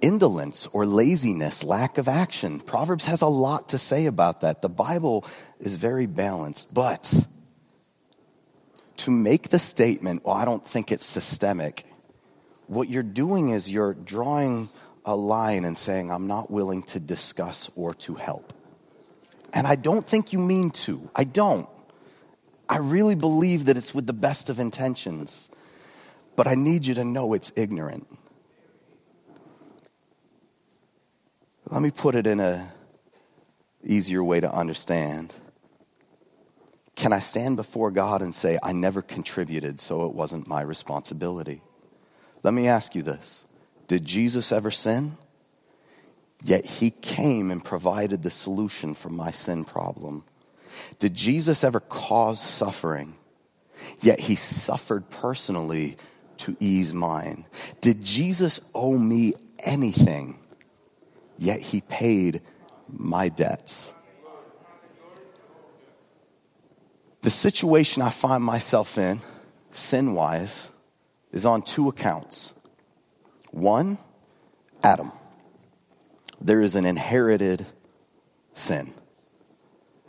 indolence 0.00 0.66
or 0.68 0.86
laziness, 0.86 1.64
lack 1.64 1.98
of 1.98 2.08
action. 2.08 2.60
Proverbs 2.60 3.04
has 3.06 3.22
a 3.22 3.26
lot 3.26 3.70
to 3.70 3.78
say 3.78 4.06
about 4.06 4.40
that. 4.40 4.62
The 4.62 4.68
Bible 4.68 5.24
is 5.60 5.76
very 5.76 6.06
balanced, 6.06 6.74
but 6.74 7.26
to 8.98 9.10
make 9.10 9.50
the 9.50 9.58
statement, 9.58 10.24
well, 10.24 10.34
I 10.34 10.44
don't 10.44 10.66
think 10.66 10.90
it's 10.90 11.06
systemic, 11.06 11.84
what 12.66 12.88
you're 12.88 13.02
doing 13.02 13.50
is 13.50 13.70
you're 13.70 13.94
drawing 13.94 14.68
a 15.04 15.14
line 15.14 15.64
and 15.64 15.78
saying, 15.78 16.10
I'm 16.10 16.26
not 16.26 16.50
willing 16.50 16.82
to 16.84 16.98
discuss 17.00 17.70
or 17.76 17.94
to 17.94 18.14
help. 18.14 18.52
And 19.52 19.66
I 19.66 19.76
don't 19.76 20.06
think 20.06 20.32
you 20.32 20.38
mean 20.38 20.70
to. 20.70 21.08
I 21.14 21.24
don't. 21.24 21.68
I 22.68 22.78
really 22.78 23.14
believe 23.14 23.66
that 23.66 23.76
it's 23.76 23.94
with 23.94 24.06
the 24.06 24.12
best 24.12 24.50
of 24.50 24.58
intentions. 24.58 25.48
But 26.36 26.46
I 26.46 26.54
need 26.54 26.86
you 26.86 26.94
to 26.94 27.04
know 27.04 27.32
it's 27.32 27.56
ignorant. 27.56 28.06
Let 31.68 31.82
me 31.82 31.90
put 31.90 32.14
it 32.14 32.26
in 32.26 32.38
a 32.38 32.70
easier 33.82 34.22
way 34.22 34.40
to 34.40 34.52
understand. 34.52 35.34
Can 36.94 37.12
I 37.12 37.18
stand 37.18 37.56
before 37.56 37.90
God 37.90 38.22
and 38.22 38.34
say, 38.34 38.58
I 38.62 38.72
never 38.72 39.02
contributed, 39.02 39.80
so 39.80 40.06
it 40.06 40.14
wasn't 40.14 40.46
my 40.46 40.62
responsibility? 40.62 41.60
Let 42.42 42.54
me 42.54 42.68
ask 42.68 42.94
you 42.94 43.02
this 43.02 43.46
Did 43.86 44.04
Jesus 44.04 44.52
ever 44.52 44.70
sin? 44.70 45.12
Yet 46.42 46.66
he 46.66 46.90
came 46.90 47.50
and 47.50 47.64
provided 47.64 48.22
the 48.22 48.30
solution 48.30 48.94
for 48.94 49.08
my 49.08 49.30
sin 49.30 49.64
problem. 49.64 50.24
Did 50.98 51.14
Jesus 51.14 51.64
ever 51.64 51.80
cause 51.80 52.40
suffering? 52.40 53.14
Yet 54.00 54.20
he 54.20 54.34
suffered 54.34 55.10
personally 55.10 55.96
to 56.38 56.56
ease 56.60 56.92
mine. 56.92 57.46
Did 57.80 58.04
Jesus 58.04 58.70
owe 58.74 58.96
me 58.96 59.34
anything? 59.64 60.38
Yet 61.38 61.60
he 61.60 61.80
paid 61.82 62.40
my 62.88 63.28
debts. 63.28 64.02
The 67.22 67.30
situation 67.30 68.02
I 68.02 68.10
find 68.10 68.42
myself 68.42 68.98
in, 68.98 69.20
sin 69.70 70.14
wise, 70.14 70.70
is 71.32 71.44
on 71.44 71.62
two 71.62 71.88
accounts. 71.88 72.58
One, 73.50 73.98
Adam. 74.82 75.10
There 76.40 76.62
is 76.62 76.76
an 76.76 76.84
inherited 76.84 77.66
sin. 78.52 78.92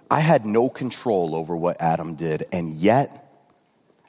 I 0.09 0.19
had 0.19 0.45
no 0.45 0.69
control 0.69 1.35
over 1.35 1.55
what 1.55 1.81
Adam 1.81 2.15
did, 2.15 2.43
and 2.51 2.73
yet 2.73 3.26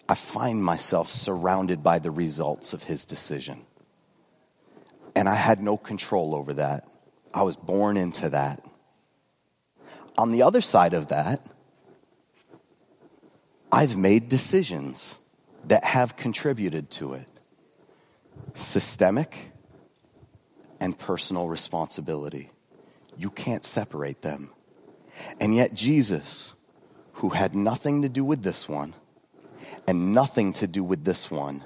I 0.09 0.15
find 0.15 0.65
myself 0.65 1.09
surrounded 1.09 1.83
by 1.83 1.99
the 1.99 2.11
results 2.11 2.73
of 2.73 2.85
his 2.85 3.05
decision. 3.05 3.67
And 5.15 5.29
I 5.29 5.35
had 5.35 5.61
no 5.61 5.77
control 5.77 6.35
over 6.35 6.55
that. 6.55 6.85
I 7.35 7.43
was 7.43 7.57
born 7.57 7.97
into 7.97 8.31
that. 8.31 8.65
On 10.17 10.33
the 10.33 10.43
other 10.43 10.61
side 10.61 10.95
of 10.95 11.09
that, 11.09 11.45
I've 13.71 13.97
made 13.97 14.29
decisions 14.29 15.19
that 15.67 15.85
have 15.85 16.17
contributed 16.17 16.91
to 16.93 17.15
it 17.15 17.31
systemic 18.55 19.53
and 20.81 20.99
personal 20.99 21.49
responsibility. 21.49 22.51
You 23.17 23.31
can't 23.31 23.65
separate 23.65 24.23
them. 24.23 24.51
And 25.41 25.55
yet, 25.55 25.75
Jesus, 25.75 26.55
who 27.15 27.31
had 27.31 27.55
nothing 27.55 28.03
to 28.03 28.09
do 28.09 28.25
with 28.25 28.43
this 28.43 28.69
one 28.69 28.95
and 29.89 30.13
nothing 30.13 30.53
to 30.53 30.67
do 30.67 30.85
with 30.85 31.03
this 31.03 31.31
one, 31.31 31.65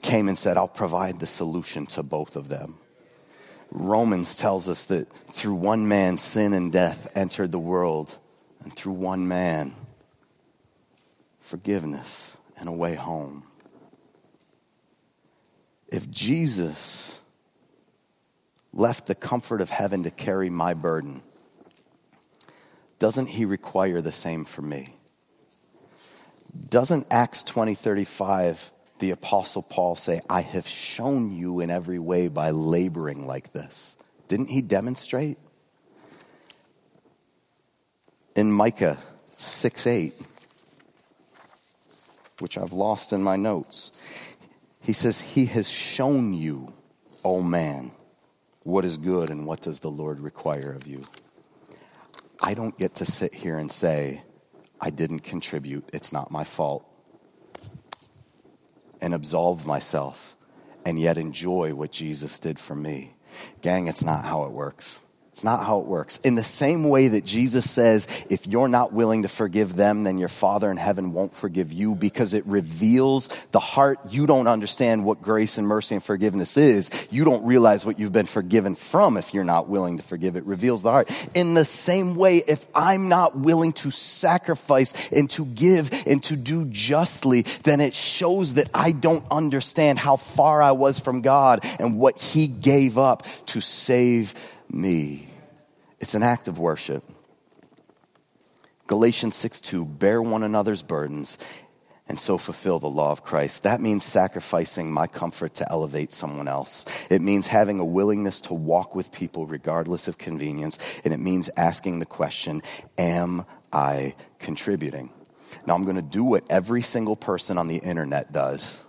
came 0.00 0.28
and 0.28 0.38
said, 0.38 0.56
I'll 0.56 0.68
provide 0.68 1.18
the 1.18 1.26
solution 1.26 1.86
to 1.86 2.04
both 2.04 2.36
of 2.36 2.48
them. 2.48 2.76
Romans 3.72 4.36
tells 4.36 4.68
us 4.68 4.84
that 4.84 5.08
through 5.08 5.56
one 5.56 5.88
man, 5.88 6.16
sin 6.16 6.52
and 6.52 6.72
death 6.72 7.10
entered 7.16 7.50
the 7.50 7.58
world, 7.58 8.16
and 8.62 8.72
through 8.72 8.92
one 8.92 9.26
man, 9.26 9.74
forgiveness 11.40 12.36
and 12.60 12.68
a 12.68 12.72
way 12.72 12.94
home. 12.94 13.42
If 15.88 16.08
Jesus 16.08 17.20
left 18.72 19.08
the 19.08 19.16
comfort 19.16 19.60
of 19.60 19.68
heaven 19.68 20.04
to 20.04 20.12
carry 20.12 20.48
my 20.48 20.74
burden, 20.74 21.22
doesn't 23.00 23.30
he 23.30 23.44
require 23.44 24.00
the 24.00 24.12
same 24.12 24.44
for 24.44 24.62
me? 24.62 24.94
Doesn't 26.68 27.06
Acts 27.10 27.42
20 27.42 27.74
35, 27.74 28.70
the 29.00 29.10
Apostle 29.10 29.62
Paul 29.62 29.96
say, 29.96 30.20
I 30.30 30.40
have 30.42 30.66
shown 30.66 31.32
you 31.32 31.60
in 31.60 31.70
every 31.70 31.98
way 31.98 32.28
by 32.28 32.50
laboring 32.50 33.26
like 33.26 33.52
this? 33.52 33.96
Didn't 34.28 34.50
he 34.50 34.62
demonstrate? 34.62 35.38
In 38.36 38.50
Micah 38.50 38.98
6 39.26 39.86
8, 39.86 40.12
which 42.40 42.58
I've 42.58 42.72
lost 42.72 43.12
in 43.12 43.22
my 43.22 43.36
notes, 43.36 44.00
he 44.80 44.92
says, 44.92 45.20
He 45.20 45.46
has 45.46 45.68
shown 45.68 46.34
you, 46.34 46.72
O 47.24 47.42
man, 47.42 47.92
what 48.62 48.84
is 48.84 48.96
good 48.96 49.30
and 49.30 49.46
what 49.46 49.60
does 49.60 49.80
the 49.80 49.90
Lord 49.90 50.20
require 50.20 50.72
of 50.72 50.86
you. 50.86 51.04
I 52.42 52.54
don't 52.54 52.76
get 52.78 52.96
to 52.96 53.04
sit 53.04 53.32
here 53.32 53.58
and 53.58 53.70
say, 53.70 54.22
I 54.84 54.90
didn't 54.90 55.20
contribute, 55.20 55.88
it's 55.94 56.12
not 56.12 56.30
my 56.30 56.44
fault, 56.44 56.84
and 59.00 59.14
absolve 59.14 59.66
myself, 59.66 60.36
and 60.84 61.00
yet 61.00 61.16
enjoy 61.16 61.74
what 61.74 61.90
Jesus 61.90 62.38
did 62.38 62.58
for 62.58 62.74
me. 62.74 63.14
Gang, 63.62 63.86
it's 63.86 64.04
not 64.04 64.26
how 64.26 64.44
it 64.44 64.52
works. 64.52 65.00
It's 65.34 65.42
not 65.42 65.64
how 65.64 65.80
it 65.80 65.86
works. 65.86 66.18
In 66.18 66.36
the 66.36 66.44
same 66.44 66.88
way 66.88 67.08
that 67.08 67.24
Jesus 67.24 67.68
says, 67.68 68.24
if 68.30 68.46
you're 68.46 68.68
not 68.68 68.92
willing 68.92 69.22
to 69.22 69.28
forgive 69.28 69.74
them, 69.74 70.04
then 70.04 70.16
your 70.16 70.28
Father 70.28 70.70
in 70.70 70.76
heaven 70.76 71.12
won't 71.12 71.34
forgive 71.34 71.72
you 71.72 71.96
because 71.96 72.34
it 72.34 72.46
reveals 72.46 73.26
the 73.50 73.58
heart. 73.58 73.98
You 74.10 74.28
don't 74.28 74.46
understand 74.46 75.04
what 75.04 75.20
grace 75.20 75.58
and 75.58 75.66
mercy 75.66 75.96
and 75.96 76.04
forgiveness 76.04 76.56
is. 76.56 77.08
You 77.10 77.24
don't 77.24 77.44
realize 77.44 77.84
what 77.84 77.98
you've 77.98 78.12
been 78.12 78.26
forgiven 78.26 78.76
from 78.76 79.16
if 79.16 79.34
you're 79.34 79.42
not 79.42 79.68
willing 79.68 79.96
to 79.96 80.04
forgive. 80.04 80.36
It 80.36 80.44
reveals 80.44 80.84
the 80.84 80.92
heart. 80.92 81.10
In 81.34 81.54
the 81.54 81.64
same 81.64 82.14
way, 82.14 82.36
if 82.46 82.64
I'm 82.72 83.08
not 83.08 83.36
willing 83.36 83.72
to 83.72 83.90
sacrifice 83.90 85.10
and 85.10 85.28
to 85.30 85.44
give 85.46 85.90
and 86.06 86.22
to 86.22 86.36
do 86.36 86.70
justly, 86.70 87.42
then 87.64 87.80
it 87.80 87.92
shows 87.92 88.54
that 88.54 88.70
I 88.72 88.92
don't 88.92 89.24
understand 89.32 89.98
how 89.98 90.14
far 90.14 90.62
I 90.62 90.70
was 90.70 91.00
from 91.00 91.22
God 91.22 91.58
and 91.80 91.98
what 91.98 92.18
He 92.18 92.46
gave 92.46 92.98
up 92.98 93.24
to 93.46 93.60
save 93.60 94.52
me. 94.74 95.26
It's 96.00 96.14
an 96.14 96.22
act 96.22 96.48
of 96.48 96.58
worship. 96.58 97.02
Galatians 98.86 99.34
6 99.36 99.60
2, 99.62 99.84
bear 99.84 100.20
one 100.20 100.42
another's 100.42 100.82
burdens 100.82 101.38
and 102.06 102.18
so 102.18 102.36
fulfill 102.36 102.78
the 102.78 102.86
law 102.86 103.10
of 103.10 103.22
Christ. 103.22 103.62
That 103.62 103.80
means 103.80 104.04
sacrificing 104.04 104.92
my 104.92 105.06
comfort 105.06 105.54
to 105.54 105.70
elevate 105.70 106.12
someone 106.12 106.48
else. 106.48 106.84
It 107.10 107.22
means 107.22 107.46
having 107.46 107.80
a 107.80 107.84
willingness 107.84 108.42
to 108.42 108.54
walk 108.54 108.94
with 108.94 109.10
people 109.10 109.46
regardless 109.46 110.06
of 110.06 110.18
convenience. 110.18 111.00
And 111.04 111.14
it 111.14 111.20
means 111.20 111.48
asking 111.56 112.00
the 112.00 112.06
question, 112.06 112.62
Am 112.98 113.44
I 113.72 114.14
contributing? 114.38 115.10
Now, 115.66 115.74
I'm 115.74 115.84
going 115.84 115.96
to 115.96 116.02
do 116.02 116.24
what 116.24 116.44
every 116.50 116.82
single 116.82 117.16
person 117.16 117.56
on 117.56 117.68
the 117.68 117.78
internet 117.78 118.32
does. 118.32 118.86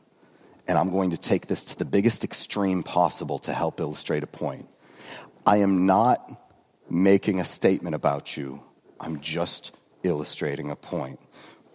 And 0.68 0.78
I'm 0.78 0.90
going 0.90 1.12
to 1.12 1.18
take 1.18 1.48
this 1.48 1.64
to 1.66 1.80
the 1.80 1.86
biggest 1.86 2.24
extreme 2.24 2.84
possible 2.84 3.40
to 3.40 3.54
help 3.54 3.80
illustrate 3.80 4.24
a 4.24 4.28
point. 4.28 4.68
I 5.46 5.58
am 5.58 5.86
not 5.86 6.32
making 6.90 7.40
a 7.40 7.46
statement 7.46 7.96
about 7.96 8.36
you, 8.36 8.64
I'm 9.00 9.20
just 9.20 9.78
illustrating 10.04 10.72
a 10.72 10.76
point. 10.76 11.20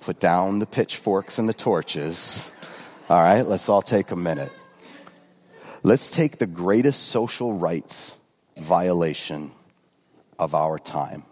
Put 0.00 0.18
down 0.18 0.58
the 0.58 0.66
pitchforks 0.66 1.38
and 1.38 1.48
the 1.48 1.52
torches. 1.52 2.56
All 3.08 3.22
right, 3.22 3.42
let's 3.42 3.68
all 3.68 3.82
take 3.82 4.10
a 4.10 4.16
minute. 4.16 4.50
Let's 5.82 6.10
take 6.10 6.38
the 6.38 6.46
greatest 6.46 7.08
social 7.08 7.54
rights 7.54 8.18
violation 8.56 9.50
of 10.38 10.54
our 10.54 10.78
time. 10.78 11.24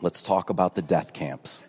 Let's 0.00 0.22
talk 0.22 0.50
about 0.50 0.74
the 0.74 0.82
death 0.82 1.12
camps. 1.12 1.66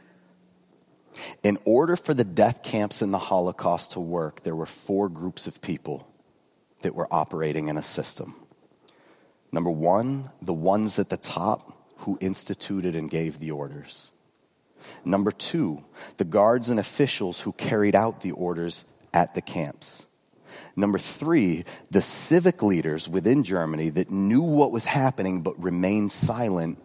In 1.44 1.58
order 1.66 1.96
for 1.96 2.14
the 2.14 2.24
death 2.24 2.64
camps 2.64 3.02
in 3.02 3.12
the 3.12 3.18
Holocaust 3.18 3.92
to 3.92 4.00
work, 4.00 4.44
there 4.44 4.56
were 4.56 4.66
four 4.66 5.10
groups 5.10 5.46
of 5.48 5.62
people 5.62 6.08
that 6.82 6.96
were 6.96 7.08
operating 7.12 7.68
in 7.68 7.78
a 7.78 7.84
system. 7.84 8.41
Number 9.52 9.72
one, 9.72 10.30
the 10.42 10.54
ones 10.54 10.98
at 11.00 11.10
the 11.10 11.18
top 11.18 11.78
who 11.98 12.18
instituted 12.22 12.96
and 12.96 13.10
gave 13.10 13.40
the 13.40 13.52
orders. 13.52 14.12
Number 15.06 15.32
two, 15.32 15.84
the 16.18 16.26
guards 16.26 16.70
and 16.70 16.80
officials 16.80 17.42
who 17.42 17.52
carried 17.52 17.96
out 17.96 18.22
the 18.22 18.32
orders 18.32 18.86
at 19.14 19.36
the 19.36 19.42
camps. 19.42 20.06
Number 20.76 20.98
three, 20.98 21.66
the 21.90 22.02
civic 22.02 22.64
leaders 22.64 23.10
within 23.10 23.44
Germany 23.44 23.90
that 23.90 24.10
knew 24.10 24.42
what 24.42 24.72
was 24.72 24.86
happening 24.86 25.42
but 25.42 25.62
remained 25.62 26.12
silent 26.12 26.80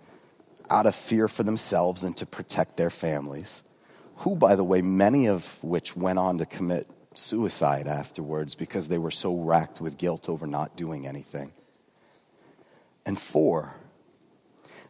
out 0.69 0.87
of 0.87 0.95
fear 0.95 1.29
for 1.29 1.45
themselves 1.45 2.03
and 2.03 2.17
to 2.17 2.27
protect 2.27 2.77
their 2.77 2.91
families. 2.91 3.63
Who, 4.17 4.35
by 4.35 4.57
the 4.57 4.65
way, 4.65 4.83
many 4.83 5.29
of 5.29 5.63
which 5.63 5.97
went 5.97 6.19
on 6.19 6.39
to 6.39 6.47
commit 6.47 6.89
suicide 7.15 7.87
afterwards 7.87 8.55
because 8.55 8.89
they 8.89 8.99
were 8.99 9.11
so 9.11 9.41
racked 9.41 9.81
with 9.81 9.99
guilt 9.99 10.29
over 10.29 10.47
not 10.47 10.77
doing 10.77 11.07
anything. 11.07 11.53
And 13.07 13.19
four, 13.19 13.77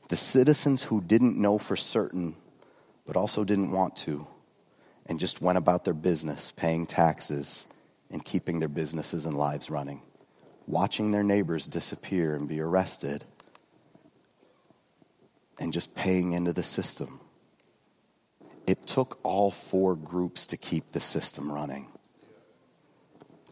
the 0.09 0.17
citizens 0.17 0.83
who 0.83 1.03
didn't 1.03 1.37
know 1.37 1.59
for 1.59 1.77
certain, 1.77 2.35
but 3.07 3.17
also 3.17 3.45
didn't 3.45 3.71
want 3.71 3.95
to, 3.97 4.27
and 5.05 5.21
just 5.21 5.43
went 5.43 5.59
about 5.59 5.85
their 5.85 5.95
business, 5.95 6.51
paying 6.51 6.87
taxes 6.87 7.79
and 8.11 8.25
keeping 8.25 8.59
their 8.59 8.69
businesses 8.69 9.27
and 9.27 9.37
lives 9.37 9.69
running, 9.69 10.01
watching 10.67 11.11
their 11.11 11.23
neighbors 11.23 11.67
disappear 11.67 12.35
and 12.35 12.49
be 12.49 12.61
arrested, 12.61 13.25
and 15.61 15.73
just 15.73 15.95
paying 15.95 16.33
into 16.33 16.53
the 16.53 16.63
system. 16.63 17.21
It 18.67 18.87
took 18.87 19.19
all 19.23 19.51
four 19.51 19.95
groups 19.95 20.47
to 20.47 20.57
keep 20.57 20.93
the 20.93 21.01
system 21.01 21.53
running. 21.53 21.89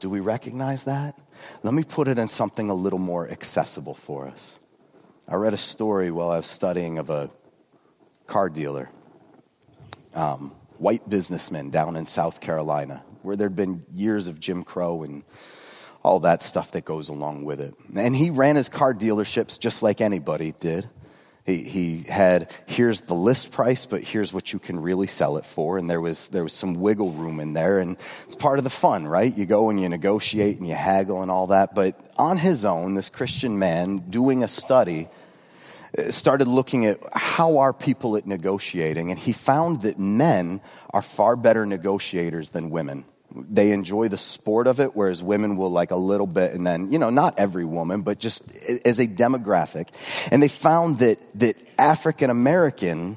Do 0.00 0.10
we 0.10 0.20
recognize 0.20 0.84
that? 0.84 1.18
Let 1.62 1.74
me 1.74 1.82
put 1.82 2.08
it 2.08 2.18
in 2.18 2.26
something 2.26 2.70
a 2.70 2.74
little 2.74 2.98
more 2.98 3.28
accessible 3.30 3.94
for 3.94 4.26
us. 4.26 4.58
I 5.28 5.36
read 5.36 5.54
a 5.54 5.58
story 5.58 6.10
while 6.10 6.30
I 6.30 6.36
was 6.36 6.46
studying 6.46 6.98
of 6.98 7.08
a 7.08 7.30
car 8.26 8.50
dealer, 8.50 8.90
um, 10.14 10.52
white 10.78 11.08
businessman 11.08 11.70
down 11.70 11.96
in 11.96 12.06
South 12.06 12.40
Carolina, 12.40 13.02
where 13.22 13.36
there'd 13.36 13.56
been 13.56 13.84
years 13.92 14.26
of 14.26 14.38
Jim 14.40 14.64
Crow 14.64 15.02
and 15.02 15.24
all 16.02 16.20
that 16.20 16.42
stuff 16.42 16.72
that 16.72 16.84
goes 16.84 17.08
along 17.08 17.44
with 17.44 17.60
it. 17.60 17.74
And 17.96 18.14
he 18.14 18.28
ran 18.28 18.56
his 18.56 18.68
car 18.68 18.92
dealerships 18.92 19.58
just 19.58 19.82
like 19.82 20.02
anybody 20.02 20.52
did. 20.60 20.86
He, 21.44 21.62
he 21.62 22.02
had 22.08 22.50
here's 22.66 23.02
the 23.02 23.14
list 23.14 23.52
price, 23.52 23.84
but 23.84 24.02
here's 24.02 24.32
what 24.32 24.52
you 24.54 24.58
can 24.58 24.80
really 24.80 25.06
sell 25.06 25.36
it 25.36 25.44
for. 25.44 25.76
And 25.76 25.90
there 25.90 26.00
was 26.00 26.28
there 26.28 26.42
was 26.42 26.54
some 26.54 26.74
wiggle 26.74 27.12
room 27.12 27.38
in 27.38 27.52
there, 27.52 27.80
and 27.80 27.96
it's 27.96 28.34
part 28.34 28.58
of 28.58 28.64
the 28.64 28.70
fun, 28.70 29.06
right? 29.06 29.36
You 29.36 29.44
go 29.44 29.68
and 29.68 29.78
you 29.78 29.88
negotiate 29.88 30.58
and 30.58 30.66
you 30.66 30.74
haggle 30.74 31.20
and 31.20 31.30
all 31.30 31.48
that. 31.48 31.74
But 31.74 32.00
on 32.16 32.38
his 32.38 32.64
own, 32.64 32.94
this 32.94 33.10
Christian 33.10 33.58
man 33.58 33.98
doing 34.08 34.42
a 34.42 34.48
study 34.48 35.08
uh, 35.98 36.10
started 36.10 36.48
looking 36.48 36.86
at 36.86 36.98
how 37.12 37.58
are 37.58 37.74
people 37.74 38.16
at 38.16 38.26
negotiating, 38.26 39.10
and 39.10 39.18
he 39.18 39.32
found 39.32 39.82
that 39.82 39.98
men 39.98 40.62
are 40.94 41.02
far 41.02 41.36
better 41.36 41.66
negotiators 41.66 42.50
than 42.50 42.70
women 42.70 43.04
they 43.34 43.72
enjoy 43.72 44.08
the 44.08 44.18
sport 44.18 44.66
of 44.66 44.78
it, 44.80 44.94
whereas 44.94 45.22
women 45.22 45.56
will 45.56 45.70
like 45.70 45.90
a 45.90 45.96
little 45.96 46.26
bit, 46.26 46.54
and 46.54 46.66
then, 46.66 46.92
you 46.92 46.98
know, 46.98 47.10
not 47.10 47.38
every 47.38 47.64
woman, 47.64 48.02
but 48.02 48.18
just 48.18 48.86
as 48.86 49.00
a 49.00 49.06
demographic. 49.06 49.88
And 50.30 50.42
they 50.42 50.48
found 50.48 50.98
that, 51.00 51.18
that 51.36 51.56
African 51.78 52.30
American 52.30 53.16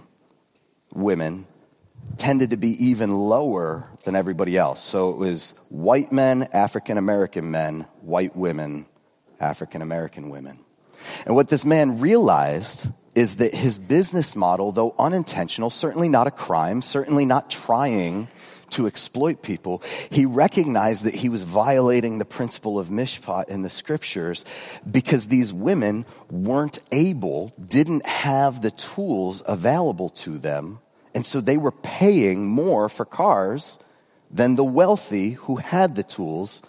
women 0.93 1.45
tended 2.17 2.49
to 2.49 2.57
be 2.57 2.69
even 2.85 3.13
lower 3.13 3.89
than 4.05 4.15
everybody 4.15 4.57
else. 4.57 4.81
So 4.81 5.11
it 5.11 5.17
was 5.17 5.63
white 5.69 6.11
men, 6.11 6.47
African 6.51 6.97
American 6.97 7.51
men, 7.51 7.81
white 8.01 8.35
women, 8.35 8.87
African 9.39 9.81
American 9.81 10.29
women. 10.29 10.57
And 11.25 11.35
what 11.35 11.47
this 11.49 11.63
man 11.63 11.99
realized 11.99 12.87
is 13.15 13.37
that 13.37 13.53
his 13.53 13.77
business 13.77 14.35
model, 14.35 14.71
though 14.71 14.95
unintentional, 14.97 15.69
certainly 15.69 16.09
not 16.09 16.27
a 16.27 16.31
crime, 16.31 16.81
certainly 16.81 17.25
not 17.25 17.49
trying 17.49 18.27
to 18.71 18.87
exploit 18.87 19.41
people, 19.41 19.81
he 20.11 20.25
recognized 20.25 21.05
that 21.05 21.15
he 21.15 21.29
was 21.29 21.43
violating 21.43 22.17
the 22.17 22.25
principle 22.25 22.79
of 22.79 22.87
mishpat 22.87 23.49
in 23.49 23.61
the 23.61 23.69
scriptures 23.69 24.45
because 24.89 25.27
these 25.27 25.53
women 25.53 26.05
weren't 26.29 26.79
able, 26.91 27.51
didn't 27.67 28.05
have 28.05 28.61
the 28.61 28.71
tools 28.71 29.43
available 29.47 30.09
to 30.09 30.37
them, 30.37 30.79
and 31.15 31.25
so 31.25 31.41
they 31.41 31.57
were 31.57 31.71
paying 31.71 32.47
more 32.47 32.89
for 32.89 33.05
cars 33.05 33.83
than 34.29 34.55
the 34.55 34.63
wealthy 34.63 35.31
who 35.31 35.55
had 35.55 35.95
the 35.95 36.03
tools 36.03 36.65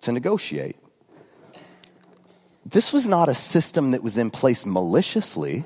to 0.00 0.12
negotiate. 0.12 0.76
This 2.64 2.92
was 2.92 3.06
not 3.06 3.28
a 3.28 3.34
system 3.34 3.92
that 3.92 4.02
was 4.02 4.16
in 4.18 4.30
place 4.30 4.64
maliciously. 4.64 5.64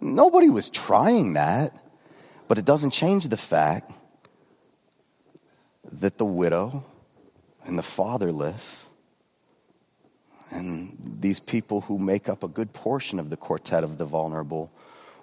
Nobody 0.00 0.48
was 0.48 0.70
trying 0.70 1.34
that. 1.34 1.72
But 2.46 2.58
it 2.58 2.64
doesn't 2.64 2.90
change 2.90 3.28
the 3.28 3.36
fact 3.36 3.90
that 6.00 6.18
the 6.18 6.24
widow 6.24 6.84
and 7.64 7.78
the 7.78 7.82
fatherless 7.82 8.88
and 10.50 10.96
these 11.20 11.40
people 11.40 11.80
who 11.80 11.98
make 11.98 12.28
up 12.28 12.42
a 12.42 12.48
good 12.48 12.72
portion 12.72 13.18
of 13.18 13.30
the 13.30 13.36
quartet 13.36 13.82
of 13.82 13.98
the 13.98 14.04
vulnerable 14.04 14.70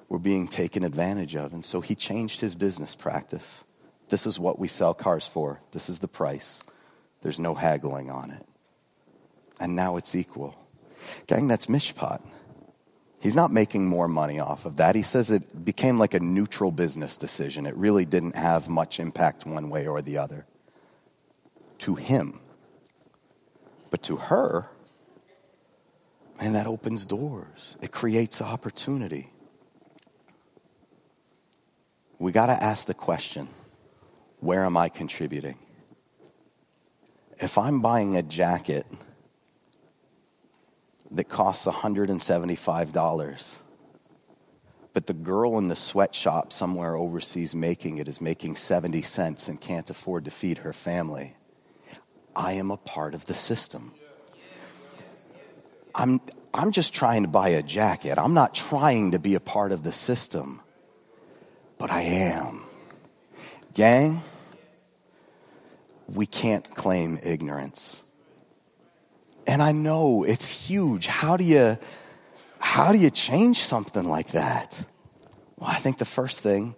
were 0.09 0.19
being 0.19 0.47
taken 0.47 0.83
advantage 0.83 1.35
of. 1.35 1.53
And 1.53 1.63
so 1.63 1.79
he 1.79 1.95
changed 1.95 2.41
his 2.41 2.55
business 2.55 2.95
practice. 2.95 3.63
This 4.09 4.25
is 4.25 4.39
what 4.39 4.59
we 4.59 4.67
sell 4.67 4.93
cars 4.93 5.27
for, 5.27 5.61
this 5.71 5.89
is 5.89 5.99
the 5.99 6.07
price. 6.07 6.63
There's 7.21 7.39
no 7.39 7.53
haggling 7.53 8.09
on 8.09 8.31
it. 8.31 8.43
And 9.59 9.75
now 9.75 9.97
it's 9.97 10.15
equal. 10.15 10.57
Gang, 11.27 11.47
that's 11.47 11.67
Mishpat. 11.67 12.25
He's 13.21 13.35
not 13.35 13.51
making 13.51 13.87
more 13.87 14.07
money 14.07 14.39
off 14.39 14.65
of 14.65 14.77
that. 14.77 14.95
He 14.95 15.03
says 15.03 15.29
it 15.29 15.63
became 15.63 15.99
like 15.99 16.15
a 16.15 16.19
neutral 16.19 16.71
business 16.71 17.15
decision. 17.15 17.67
It 17.67 17.75
really 17.75 18.03
didn't 18.03 18.35
have 18.35 18.67
much 18.67 18.99
impact 18.99 19.45
one 19.45 19.69
way 19.69 19.85
or 19.85 20.01
the 20.01 20.17
other. 20.17 20.47
To 21.81 21.95
him. 21.95 22.39
But 23.89 24.03
to 24.03 24.15
her, 24.15 24.67
man, 26.39 26.53
that 26.53 26.67
opens 26.67 27.07
doors. 27.07 27.75
It 27.81 27.91
creates 27.91 28.39
opportunity. 28.39 29.31
We 32.19 32.31
got 32.31 32.45
to 32.45 32.63
ask 32.63 32.85
the 32.85 32.93
question 32.93 33.47
where 34.41 34.63
am 34.63 34.77
I 34.77 34.89
contributing? 34.89 35.57
If 37.39 37.57
I'm 37.57 37.81
buying 37.81 38.15
a 38.15 38.21
jacket 38.21 38.85
that 41.09 41.29
costs 41.29 41.65
$175, 41.65 43.59
but 44.93 45.07
the 45.07 45.13
girl 45.13 45.57
in 45.57 45.67
the 45.67 45.75
sweatshop 45.75 46.53
somewhere 46.53 46.95
overseas 46.95 47.55
making 47.55 47.97
it 47.97 48.07
is 48.07 48.21
making 48.21 48.55
70 48.55 49.01
cents 49.01 49.47
and 49.47 49.59
can't 49.59 49.89
afford 49.89 50.25
to 50.25 50.31
feed 50.31 50.59
her 50.59 50.73
family, 50.73 51.35
I 52.35 52.53
am 52.53 52.71
a 52.71 52.77
part 52.77 53.13
of 53.13 53.25
the 53.25 53.33
system. 53.33 53.91
I'm, 55.93 56.19
I'm 56.53 56.71
just 56.71 56.93
trying 56.93 57.23
to 57.23 57.27
buy 57.27 57.49
a 57.49 57.61
jacket. 57.61 58.17
I'm 58.17 58.33
not 58.33 58.55
trying 58.55 59.11
to 59.11 59.19
be 59.19 59.35
a 59.35 59.39
part 59.39 59.71
of 59.71 59.83
the 59.83 59.91
system, 59.91 60.61
but 61.77 61.91
I 61.91 62.01
am. 62.01 62.61
Gang, 63.73 64.21
we 66.07 66.25
can't 66.25 66.69
claim 66.75 67.19
ignorance. 67.23 68.03
And 69.47 69.61
I 69.61 69.71
know 69.71 70.23
it's 70.23 70.67
huge. 70.67 71.07
How 71.07 71.37
do 71.37 71.43
you 71.43 71.77
how 72.59 72.91
do 72.91 72.97
you 72.97 73.09
change 73.09 73.57
something 73.57 74.03
like 74.07 74.27
that? 74.31 74.83
Well, 75.57 75.69
I 75.69 75.75
think 75.75 75.97
the 75.97 76.05
first 76.05 76.41
thing 76.41 76.75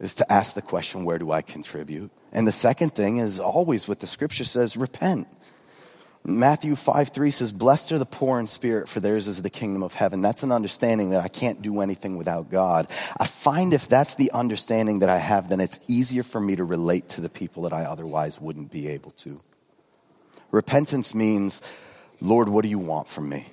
is 0.00 0.16
to 0.16 0.30
ask 0.30 0.56
the 0.56 0.62
question, 0.62 1.04
where 1.04 1.18
do 1.18 1.30
I 1.30 1.42
contribute? 1.42 2.10
And 2.32 2.46
the 2.46 2.52
second 2.52 2.94
thing 2.94 3.18
is 3.18 3.40
always 3.40 3.86
what 3.86 4.00
the 4.00 4.06
scripture 4.06 4.44
says, 4.44 4.76
repent. 4.76 5.28
Matthew 6.24 6.76
5 6.76 7.08
3 7.08 7.30
says, 7.32 7.50
Blessed 7.50 7.92
are 7.92 7.98
the 7.98 8.06
poor 8.06 8.38
in 8.38 8.46
spirit, 8.46 8.88
for 8.88 9.00
theirs 9.00 9.26
is 9.26 9.42
the 9.42 9.50
kingdom 9.50 9.82
of 9.82 9.94
heaven. 9.94 10.22
That's 10.22 10.44
an 10.44 10.52
understanding 10.52 11.10
that 11.10 11.22
I 11.22 11.28
can't 11.28 11.60
do 11.62 11.80
anything 11.80 12.16
without 12.16 12.48
God. 12.48 12.86
I 13.18 13.24
find 13.24 13.74
if 13.74 13.88
that's 13.88 14.14
the 14.14 14.30
understanding 14.30 15.00
that 15.00 15.08
I 15.08 15.18
have, 15.18 15.48
then 15.48 15.60
it's 15.60 15.80
easier 15.90 16.22
for 16.22 16.40
me 16.40 16.54
to 16.56 16.64
relate 16.64 17.08
to 17.10 17.20
the 17.20 17.28
people 17.28 17.64
that 17.64 17.72
I 17.72 17.84
otherwise 17.84 18.40
wouldn't 18.40 18.70
be 18.70 18.88
able 18.88 19.10
to. 19.12 19.40
Repentance 20.52 21.14
means 21.14 21.62
Lord, 22.20 22.48
what 22.48 22.62
do 22.62 22.68
you 22.68 22.78
want 22.78 23.08
from 23.08 23.28
me? 23.28 23.46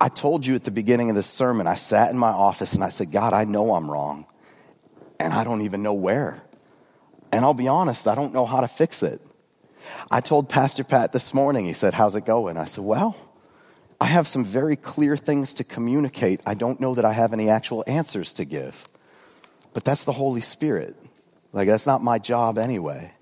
I 0.00 0.08
told 0.08 0.44
you 0.44 0.56
at 0.56 0.64
the 0.64 0.72
beginning 0.72 1.10
of 1.10 1.16
this 1.16 1.28
sermon, 1.28 1.68
I 1.68 1.76
sat 1.76 2.10
in 2.10 2.18
my 2.18 2.30
office 2.30 2.74
and 2.74 2.82
I 2.82 2.88
said, 2.88 3.12
God, 3.12 3.32
I 3.32 3.44
know 3.44 3.72
I'm 3.72 3.88
wrong, 3.88 4.26
and 5.20 5.32
I 5.32 5.44
don't 5.44 5.62
even 5.62 5.82
know 5.82 5.94
where. 5.94 6.42
And 7.32 7.44
I'll 7.44 7.54
be 7.54 7.68
honest, 7.68 8.06
I 8.06 8.14
don't 8.14 8.32
know 8.32 8.46
how 8.46 8.60
to 8.60 8.68
fix 8.68 9.02
it. 9.02 9.20
I 10.10 10.20
told 10.20 10.48
Pastor 10.48 10.84
Pat 10.84 11.12
this 11.12 11.32
morning, 11.34 11.64
he 11.64 11.72
said, 11.72 11.94
How's 11.94 12.14
it 12.14 12.24
going? 12.24 12.56
I 12.56 12.64
said, 12.64 12.84
Well, 12.84 13.16
I 14.00 14.06
have 14.06 14.26
some 14.26 14.44
very 14.44 14.76
clear 14.76 15.16
things 15.16 15.54
to 15.54 15.64
communicate. 15.64 16.40
I 16.46 16.54
don't 16.54 16.80
know 16.80 16.94
that 16.94 17.04
I 17.04 17.12
have 17.12 17.32
any 17.32 17.48
actual 17.48 17.84
answers 17.86 18.32
to 18.34 18.44
give. 18.44 18.86
But 19.72 19.84
that's 19.84 20.04
the 20.04 20.12
Holy 20.12 20.40
Spirit. 20.40 20.96
Like, 21.52 21.68
that's 21.68 21.86
not 21.86 22.02
my 22.02 22.18
job 22.18 22.58
anyway. 22.58 23.12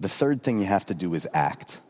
The 0.00 0.08
third 0.08 0.42
thing 0.42 0.58
you 0.58 0.66
have 0.66 0.86
to 0.86 0.94
do 0.94 1.14
is 1.14 1.26
act. 1.32 1.80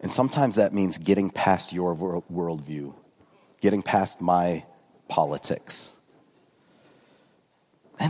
And 0.00 0.12
sometimes 0.12 0.56
that 0.56 0.72
means 0.72 0.98
getting 0.98 1.30
past 1.30 1.72
your 1.72 1.94
worldview, 1.94 2.94
getting 3.60 3.82
past 3.82 4.20
my 4.20 4.64
politics. 5.08 5.93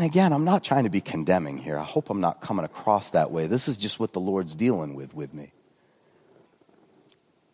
And 0.04 0.12
again, 0.12 0.34
I'm 0.34 0.44
not 0.44 0.62
trying 0.62 0.84
to 0.84 0.90
be 0.90 1.00
condemning 1.00 1.56
here. 1.56 1.78
I 1.78 1.82
hope 1.82 2.10
I'm 2.10 2.20
not 2.20 2.42
coming 2.42 2.66
across 2.66 3.12
that 3.12 3.30
way. 3.30 3.46
This 3.46 3.68
is 3.68 3.78
just 3.78 3.98
what 3.98 4.12
the 4.12 4.20
Lord's 4.20 4.54
dealing 4.54 4.94
with 4.94 5.14
with 5.14 5.32
me. 5.32 5.50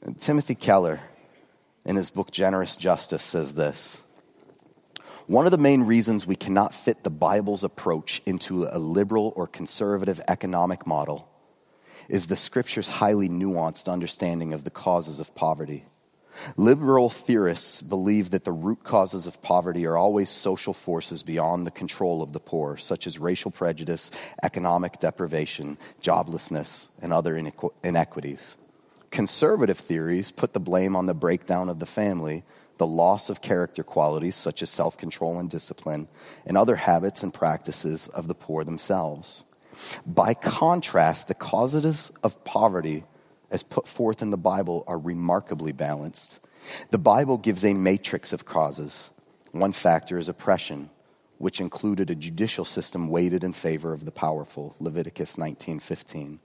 And 0.03 0.21
Timothy 0.21 0.57
Keller, 0.57 0.99
in 1.87 1.95
his 1.95 2.11
book 2.11 2.33
Generous 2.33 2.77
Justice, 2.77 3.23
says 3.23 3.55
this 3.55 4.03
one 5.29 5.45
of 5.45 5.53
the 5.53 5.59
main 5.59 5.85
reasons 5.85 6.27
we 6.27 6.35
cannot 6.35 6.75
fit 6.75 7.05
the 7.05 7.09
Bible's 7.09 7.63
approach 7.63 8.21
into 8.27 8.67
a 8.69 8.81
liberal 8.81 9.33
or 9.37 9.47
conservative 9.47 10.21
economic 10.27 10.89
model 10.89 11.29
is 12.09 12.27
the 12.27 12.35
scripture's 12.35 12.89
highly 12.89 13.29
nuanced 13.29 13.89
understanding 13.89 14.53
of 14.55 14.65
the 14.65 14.71
causes 14.71 15.21
of 15.21 15.37
poverty. 15.37 15.85
Liberal 16.57 17.11
theorists 17.11 17.83
believe 17.83 18.31
that 18.31 18.45
the 18.45 18.53
root 18.53 18.83
causes 18.83 19.26
of 19.26 19.43
poverty 19.43 19.87
are 19.87 19.97
always 19.97 20.28
social 20.28 20.72
forces 20.72 21.22
beyond 21.22 21.66
the 21.66 21.70
control 21.70 22.22
of 22.22 22.33
the 22.33 22.41
poor, 22.41 22.76
such 22.76 23.07
as 23.07 23.18
racial 23.18 23.51
prejudice, 23.51 24.11
economic 24.43 24.99
deprivation, 24.99 25.78
joblessness, 26.03 26.93
and 27.03 27.12
other 27.12 27.37
inequities. 27.83 28.57
Conservative 29.11 29.78
theories 29.78 30.31
put 30.31 30.53
the 30.53 30.61
blame 30.61 30.95
on 30.95 31.07
the 31.07 31.14
breakdown 31.14 31.68
of 31.68 31.78
the 31.78 31.87
family 31.87 32.45
the 32.81 32.87
loss 32.87 33.28
of 33.28 33.43
character 33.43 33.83
qualities 33.85 34.35
such 34.35 34.62
as 34.62 34.70
self 34.70 34.97
control 34.97 35.39
and 35.39 35.51
discipline, 35.51 36.09
and 36.47 36.57
other 36.57 36.76
habits 36.76 37.22
and 37.22 37.35
practices 37.35 38.09
of 38.09 38.26
the 38.26 38.35
poor 38.35 38.64
themselves. 38.64 39.45
By 40.07 40.33
contrast, 40.33 41.28
the 41.28 41.35
causes 41.35 42.11
of 42.24 42.43
poverty, 42.43 43.05
as 43.51 43.63
put 43.63 43.87
forth 43.87 44.23
in 44.23 44.31
the 44.31 44.37
Bible, 44.37 44.85
are 44.87 44.99
remarkably 44.99 45.73
balanced. 45.73 46.41
The 46.91 46.99
Bible 46.99 47.39
gives 47.39 47.65
a 47.65 47.75
matrix 47.75 48.33
of 48.33 48.45
causes. 48.45 49.11
One 49.53 49.73
factor 49.73 50.19
is 50.19 50.29
oppression, 50.29 50.91
which 51.39 51.61
included 51.61 52.11
a 52.11 52.15
judicial 52.15 52.65
system 52.65 53.09
weighted 53.09 53.43
in 53.43 53.53
favor 53.53 53.93
of 53.93 54.05
the 54.05 54.13
powerful, 54.13 54.77
Leviticus 54.79 55.37
19:15, 55.37 56.39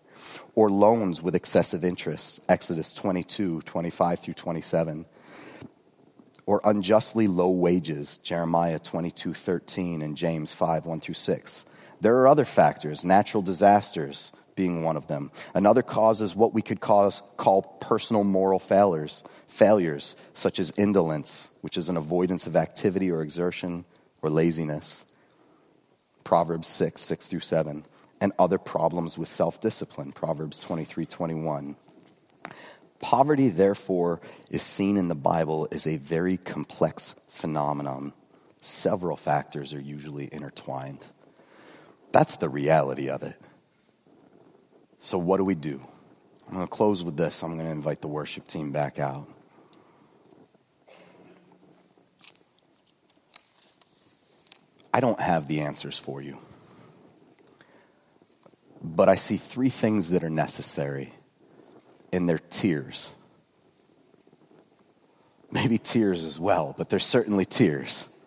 or 0.56 0.70
loans 0.70 1.22
with 1.22 1.36
excessive 1.36 1.84
interest, 1.84 2.40
Exodus 2.50 2.94
22, 2.94 3.62
25 3.62 4.20
through 4.20 4.34
27 4.34 5.06
or 6.48 6.62
unjustly 6.64 7.28
low 7.28 7.50
wages, 7.50 8.18
Jeremiah 8.18 8.80
22:13 8.80 10.02
and 10.02 10.16
James 10.16 10.54
5 10.54 10.86
1 10.86 11.00
through 11.00 11.16
6. 11.16 11.66
There 12.02 12.18
are 12.20 12.28
other 12.28 12.46
factors, 12.46 13.04
natural 13.04 13.42
disasters 13.42 14.32
being 14.56 14.84
one 14.84 14.98
of 14.98 15.08
them. 15.08 15.32
Another 15.54 15.82
cause 15.82 16.22
is 16.22 16.36
what 16.36 16.54
we 16.54 16.62
could 16.62 16.80
cause, 16.80 17.22
call 17.38 17.62
personal 17.62 18.24
moral 18.24 18.60
failures, 18.60 19.24
failures, 19.48 20.16
such 20.34 20.60
as 20.60 20.72
indolence, 20.78 21.58
which 21.62 21.78
is 21.78 21.90
an 21.90 21.98
avoidance 21.98 22.48
of 22.48 22.56
activity 22.56 23.12
or 23.12 23.22
exertion, 23.22 23.86
or 24.22 24.30
laziness. 24.30 25.14
Proverbs 26.24 26.68
6, 26.68 27.00
6 27.02 27.28
through 27.28 27.40
7. 27.40 27.84
And 28.22 28.32
other 28.40 28.58
problems 28.58 29.18
with 29.18 29.28
self 29.28 29.60
discipline, 29.60 30.14
Proverbs 30.14 30.60
23, 30.60 31.06
21. 31.06 31.76
Poverty, 33.00 33.50
therefore, 33.50 34.22
is 34.50 34.64
seen 34.64 34.98
in 34.98 35.10
the 35.10 35.16
Bible 35.16 35.68
as 35.72 35.86
a 35.86 35.98
very 35.98 36.38
complex 36.38 37.22
phenomenon. 37.30 38.14
Several 38.62 39.18
factors 39.18 39.74
are 39.74 39.82
usually 39.82 40.30
intertwined. 40.32 41.06
That's 42.12 42.38
the 42.38 42.50
reality 42.50 43.10
of 43.10 43.22
it. 43.22 43.38
So, 44.98 45.18
what 45.18 45.38
do 45.38 45.44
we 45.44 45.56
do? 45.56 45.80
I'm 46.48 46.56
going 46.56 46.68
to 46.68 46.72
close 46.72 47.04
with 47.04 47.18
this. 47.18 47.44
I'm 47.44 47.54
going 47.54 47.66
to 47.66 47.72
invite 47.72 48.02
the 48.02 48.08
worship 48.08 48.48
team 48.48 48.72
back 48.72 49.00
out. 49.00 49.28
I 54.94 55.02
don't 55.02 55.20
have 55.20 55.48
the 55.48 55.62
answers 55.62 55.98
for 55.98 56.22
you. 56.22 56.38
But 58.82 59.10
I 59.10 59.16
see 59.16 59.36
three 59.36 59.70
things 59.70 60.12
that 60.12 60.24
are 60.24 60.30
necessary 60.30 61.12
in 62.14 62.28
their 62.28 62.38
tiers. 62.38 63.14
Maybe 65.52 65.78
tears 65.78 66.24
as 66.24 66.40
well, 66.40 66.74
but 66.78 66.90
there's 66.90 67.04
certainly 67.04 67.44
tiers. 67.44 68.20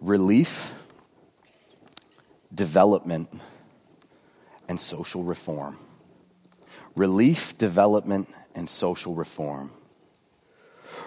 Relief, 0.00 0.86
development, 2.54 3.28
and 4.70 4.78
social 4.80 5.24
reform. 5.24 5.76
Relief, 6.94 7.58
development, 7.58 8.28
and 8.54 8.68
social 8.68 9.16
reform. 9.16 9.72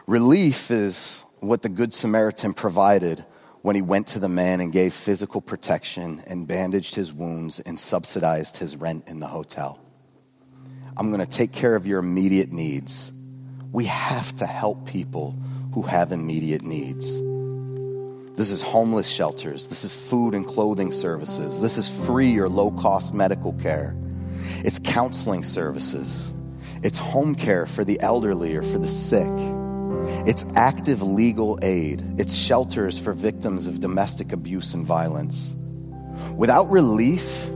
Relief 0.05 0.70
is 0.70 1.26
what 1.39 1.61
the 1.61 1.70
Good 1.70 1.93
Samaritan 1.93 2.53
provided 2.53 3.24
when 3.61 3.78
he 3.78 3.82
went 3.82 4.07
to 4.07 4.20
the 4.20 4.28
man 4.28 4.59
and 4.59 4.74
gave 4.74 4.93
physical 4.93 5.39
protection 5.39 6.22
and 6.28 6.45
bandaged 6.45 6.93
his 6.93 7.14
wounds 7.14 7.61
and 7.61 7.80
subsidized 7.80 8.57
his 8.57 8.76
rent 8.76 9.07
in 9.07 9.22
the 9.22 9.28
hotel. 9.28 9.80
I'm 10.97 11.07
going 11.07 11.26
to 11.26 11.38
take 11.38 11.53
care 11.53 11.76
of 11.76 11.88
your 11.88 11.99
immediate 11.99 12.51
needs. 12.51 13.18
We 13.72 13.86
have 13.86 14.36
to 14.36 14.45
help 14.45 14.86
people 14.89 15.38
who 15.74 15.84
have 15.84 16.11
immediate 16.11 16.64
needs. 16.64 17.18
This 18.36 18.49
is 18.49 18.63
homeless 18.63 19.07
shelters. 19.07 19.67
This 19.67 19.84
is 19.84 19.95
food 20.09 20.34
and 20.34 20.45
clothing 20.45 20.91
services. 20.91 21.61
This 21.61 21.77
is 21.77 22.07
free 22.07 22.38
or 22.39 22.49
low 22.49 22.71
cost 22.71 23.13
medical 23.13 23.53
care. 23.53 23.95
it's 24.65 24.79
counseling 24.79 25.43
services, 25.43 26.34
it's 26.81 26.97
home 26.97 27.36
care 27.36 27.65
for 27.65 27.84
the 27.84 27.99
elderly 28.01 28.55
or 28.55 28.63
for 28.63 28.79
the 28.79 28.88
sick. 28.88 29.29
It's 30.25 30.55
active 30.55 31.01
legal 31.01 31.59
aid. 31.61 32.01
It's 32.17 32.36
shelters 32.36 32.99
for 32.99 33.13
victims 33.13 33.67
of 33.67 33.79
domestic 33.79 34.34
abuse 34.34 34.73
and 34.73 34.86
violence. 34.86 35.53
Without 36.36 36.69
relief, 36.69 37.49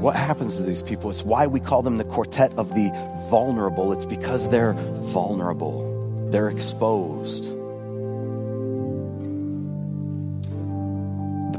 what 0.00 0.14
happens 0.14 0.56
to 0.56 0.62
these 0.62 0.82
people? 0.82 1.10
It's 1.10 1.24
why 1.24 1.46
we 1.46 1.60
call 1.60 1.82
them 1.82 1.96
the 1.96 2.04
quartet 2.04 2.52
of 2.52 2.70
the 2.70 2.90
vulnerable. 3.30 3.92
It's 3.92 4.06
because 4.06 4.48
they're 4.48 4.74
vulnerable, 4.74 6.30
they're 6.30 6.48
exposed. 6.48 7.55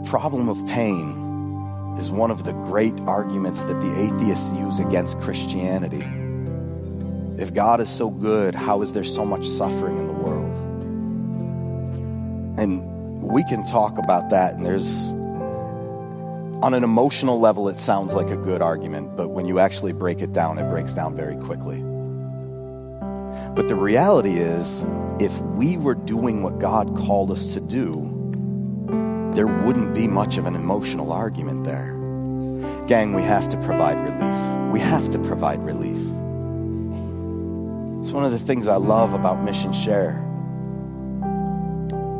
Problem 0.09 0.47
of 0.47 0.65
pain 0.67 1.95
is 1.97 2.09
one 2.09 2.31
of 2.31 2.45
the 2.45 2.53
great 2.53 2.97
arguments 3.01 3.65
that 3.65 3.73
the 3.81 3.99
atheists 3.99 4.53
use 4.53 4.79
against 4.79 5.19
Christianity. 5.21 6.03
If 7.41 7.53
God 7.53 7.81
is 7.81 7.89
so 7.89 8.09
good, 8.09 8.55
how 8.55 8.81
is 8.81 8.93
there 8.93 9.03
so 9.03 9.25
much 9.25 9.45
suffering 9.45 9.97
in 9.97 10.07
the 10.07 10.13
world? 10.13 10.57
And 12.57 13.21
we 13.21 13.43
can 13.43 13.65
talk 13.65 13.97
about 13.97 14.29
that, 14.29 14.55
and 14.55 14.65
there's, 14.65 15.09
on 16.63 16.73
an 16.73 16.85
emotional 16.85 17.39
level, 17.39 17.67
it 17.67 17.75
sounds 17.75 18.15
like 18.15 18.29
a 18.29 18.37
good 18.37 18.61
argument, 18.61 19.17
but 19.17 19.31
when 19.31 19.45
you 19.45 19.59
actually 19.59 19.91
break 19.91 20.21
it 20.21 20.31
down, 20.31 20.57
it 20.57 20.69
breaks 20.69 20.93
down 20.93 21.17
very 21.17 21.35
quickly. 21.35 21.81
But 23.55 23.67
the 23.67 23.75
reality 23.75 24.35
is, 24.37 24.85
if 25.19 25.37
we 25.41 25.75
were 25.77 25.95
doing 25.95 26.43
what 26.43 26.59
God 26.59 26.95
called 26.95 27.29
us 27.29 27.53
to 27.55 27.59
do, 27.59 28.16
there 29.37 29.45
wouldn't 29.45 29.93
be 29.93 30.07
much 30.07 30.39
of 30.39 30.47
an 30.47 30.55
emotional 30.55 31.11
argument 31.11 31.63
there. 31.63 31.93
Gang, 32.87 33.13
we 33.13 33.21
have 33.21 33.47
to 33.49 33.57
provide 33.57 33.95
relief. 33.99 34.73
We 34.73 34.79
have 34.79 35.09
to 35.09 35.19
provide 35.19 35.63
relief. 35.63 35.99
It's 37.99 38.11
one 38.11 38.25
of 38.25 38.31
the 38.31 38.39
things 38.39 38.67
I 38.67 38.77
love 38.77 39.13
about 39.13 39.43
Mission 39.43 39.73
Share 39.73 40.19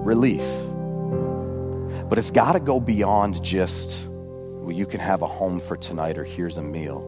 relief. 0.05 0.45
But 2.07 2.19
it's 2.19 2.29
got 2.29 2.53
to 2.53 2.59
go 2.59 2.79
beyond 2.79 3.43
just, 3.43 4.07
well, 4.07 4.71
you 4.71 4.85
can 4.85 4.99
have 4.99 5.23
a 5.23 5.27
home 5.27 5.59
for 5.59 5.75
tonight 5.75 6.19
or 6.19 6.23
here's 6.23 6.57
a 6.57 6.61
meal. 6.61 7.01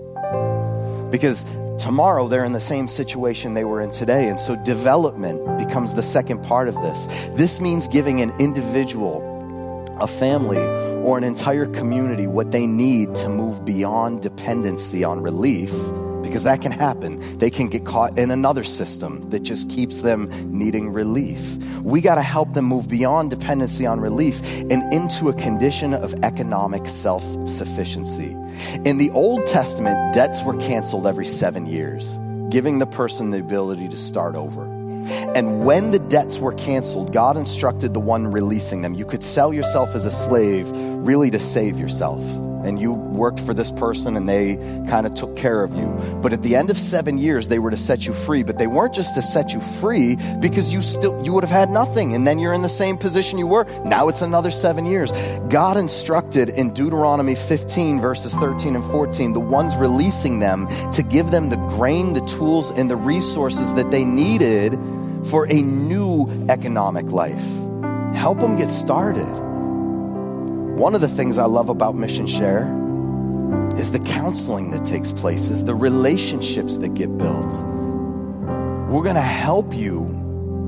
Because 1.11 1.43
tomorrow 1.77 2.27
they're 2.27 2.45
in 2.45 2.53
the 2.53 2.59
same 2.59 2.87
situation 2.87 3.53
they 3.53 3.63
were 3.63 3.79
in 3.79 3.91
today. 3.91 4.29
And 4.29 4.39
so 4.39 4.55
development 4.65 5.59
becomes 5.59 5.93
the 5.93 6.01
second 6.01 6.43
part 6.43 6.67
of 6.67 6.73
this. 6.81 7.29
This 7.35 7.61
means 7.61 7.87
giving 7.87 8.21
an 8.21 8.31
individual, 8.39 9.38
a 10.01 10.07
family, 10.07 10.57
or 11.03 11.17
an 11.17 11.23
entire 11.23 11.65
community 11.65 12.27
what 12.27 12.51
they 12.51 12.67
need 12.67 13.15
to 13.15 13.29
move 13.29 13.65
beyond 13.65 14.21
dependency 14.21 15.03
on 15.03 15.21
relief 15.21 15.73
because 16.29 16.43
that 16.43 16.61
can 16.61 16.71
happen. 16.71 17.19
They 17.39 17.49
can 17.49 17.69
get 17.69 17.85
caught 17.85 18.19
in 18.19 18.29
another 18.29 18.63
system 18.63 19.27
that 19.31 19.39
just 19.39 19.69
keeps 19.71 20.03
them 20.03 20.29
needing 20.47 20.91
relief. 20.93 21.57
We 21.81 22.01
got 22.01 22.15
to 22.15 22.21
help 22.21 22.53
them 22.53 22.65
move 22.65 22.87
beyond 22.87 23.31
dependency 23.31 23.87
on 23.87 23.99
relief 23.99 24.39
and 24.69 24.93
into 24.93 25.29
a 25.29 25.33
condition 25.33 25.95
of 25.95 26.13
economic 26.23 26.85
self 26.85 27.23
sufficiency. 27.47 28.35
In 28.85 28.99
the 28.99 29.09
Old 29.11 29.47
Testament, 29.47 30.13
debts 30.13 30.43
were 30.45 30.57
canceled 30.59 31.07
every 31.07 31.25
seven 31.25 31.65
years, 31.65 32.19
giving 32.49 32.77
the 32.77 32.85
person 32.85 33.31
the 33.31 33.39
ability 33.39 33.87
to 33.87 33.97
start 33.97 34.35
over. 34.35 34.78
And 35.35 35.65
when 35.65 35.91
the 35.91 35.99
debts 35.99 36.39
were 36.39 36.53
canceled, 36.53 37.13
God 37.13 37.37
instructed 37.37 37.93
the 37.93 37.99
one 37.99 38.27
releasing 38.27 38.81
them. 38.81 38.93
You 38.93 39.05
could 39.05 39.23
sell 39.23 39.53
yourself 39.53 39.95
as 39.95 40.05
a 40.05 40.11
slave 40.11 40.69
really 40.71 41.29
to 41.31 41.39
save 41.39 41.77
yourself 41.77 42.23
and 42.63 42.79
you 42.79 42.93
worked 42.93 43.39
for 43.39 43.53
this 43.53 43.71
person 43.71 44.15
and 44.15 44.27
they 44.27 44.55
kind 44.89 45.05
of 45.05 45.13
took 45.13 45.35
care 45.37 45.63
of 45.63 45.73
you. 45.75 45.87
But 46.21 46.33
at 46.33 46.43
the 46.43 46.55
end 46.55 46.69
of 46.69 46.77
seven 46.77 47.17
years, 47.17 47.47
they 47.47 47.59
were 47.59 47.71
to 47.71 47.77
set 47.77 48.05
you 48.05 48.13
free. 48.13 48.43
But 48.43 48.57
they 48.57 48.67
weren't 48.67 48.93
just 48.93 49.15
to 49.15 49.21
set 49.21 49.53
you 49.53 49.61
free 49.61 50.17
because 50.41 50.73
you 50.73 50.81
still 50.81 51.23
you 51.23 51.33
would 51.33 51.43
have 51.43 51.51
had 51.51 51.69
nothing, 51.69 52.15
and 52.15 52.25
then 52.25 52.39
you're 52.39 52.53
in 52.53 52.61
the 52.61 52.69
same 52.69 52.97
position 52.97 53.39
you 53.39 53.47
were. 53.47 53.65
Now 53.83 54.07
it's 54.07 54.21
another 54.21 54.51
seven 54.51 54.85
years. 54.85 55.11
God 55.49 55.77
instructed 55.77 56.49
in 56.49 56.73
Deuteronomy 56.73 57.35
15, 57.35 57.99
verses 57.99 58.33
13 58.35 58.75
and 58.75 58.83
14, 58.85 59.33
the 59.33 59.39
ones 59.39 59.75
releasing 59.75 60.39
them 60.39 60.67
to 60.93 61.03
give 61.03 61.31
them 61.31 61.49
the 61.49 61.57
grain, 61.75 62.13
the 62.13 62.21
tools, 62.21 62.71
and 62.71 62.89
the 62.89 62.95
resources 62.95 63.73
that 63.75 63.89
they 63.91 64.05
needed 64.05 64.77
for 65.25 65.45
a 65.45 65.61
new 65.61 66.27
economic 66.49 67.11
life. 67.11 67.43
Help 68.15 68.39
them 68.39 68.57
get 68.57 68.67
started. 68.67 69.27
One 70.77 70.95
of 70.95 71.01
the 71.01 71.07
things 71.07 71.37
I 71.37 71.45
love 71.45 71.69
about 71.69 71.95
Mission 71.95 72.27
Share 72.27 72.63
is 73.77 73.91
the 73.91 73.99
counseling 73.99 74.71
that 74.71 74.83
takes 74.83 75.11
place, 75.11 75.49
is 75.49 75.63
the 75.65 75.75
relationships 75.75 76.77
that 76.77 76.93
get 76.93 77.17
built. 77.17 77.53
We're 78.89 79.03
going 79.03 79.15
to 79.15 79.21
help 79.21 79.73
you 79.73 80.01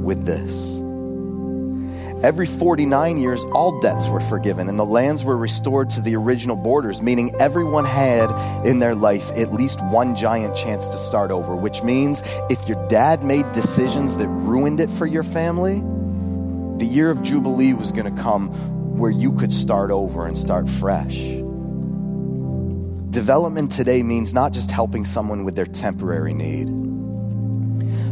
with 0.04 0.26
this. 0.26 0.80
Every 2.24 2.46
49 2.46 3.18
years, 3.18 3.44
all 3.46 3.80
debts 3.80 4.08
were 4.08 4.20
forgiven 4.20 4.70
and 4.70 4.78
the 4.78 4.86
lands 4.86 5.24
were 5.24 5.36
restored 5.36 5.90
to 5.92 6.02
the 6.02 6.16
original 6.16 6.56
borders, 6.56 7.02
meaning 7.02 7.34
everyone 7.40 7.84
had 7.84 8.30
in 8.64 8.78
their 8.78 8.94
life 8.94 9.32
at 9.32 9.52
least 9.52 9.80
one 9.92 10.16
giant 10.16 10.56
chance 10.56 10.88
to 10.90 10.98
start 10.98 11.32
over, 11.32 11.56
which 11.56 11.82
means 11.82 12.22
if 12.52 12.68
your 12.68 12.88
dad 12.90 13.24
made 13.24 13.52
decisions 13.54 14.18
that 14.18 14.28
ruined 14.28 14.80
it 14.80 14.92
for 14.92 15.08
your 15.08 15.24
family, 15.24 15.80
the 16.78 16.86
year 16.86 17.10
of 17.10 17.24
Jubilee 17.24 17.74
was 17.74 17.92
going 17.92 18.16
to 18.16 18.22
come 18.22 18.50
where 19.00 19.10
you 19.10 19.32
could 19.32 19.52
start 19.52 19.90
over 19.90 20.28
and 20.28 20.38
start 20.38 20.70
fresh. 20.70 21.18
Development 23.10 23.72
today 23.72 24.04
means 24.04 24.36
not 24.36 24.54
just 24.54 24.70
helping 24.70 25.06
someone 25.06 25.44
with 25.44 25.56
their 25.56 25.66
temporary 25.66 26.36
need, 26.36 26.68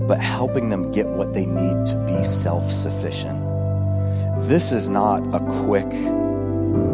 but 0.07 0.19
helping 0.19 0.69
them 0.71 0.91
get 0.91 1.05
what 1.05 1.33
they 1.33 1.45
need 1.45 1.85
to 1.85 2.05
be 2.07 2.23
self 2.23 2.71
sufficient. 2.71 3.38
This 4.47 4.71
is 4.71 4.89
not 4.89 5.19
a 5.33 5.39
quick 5.65 5.91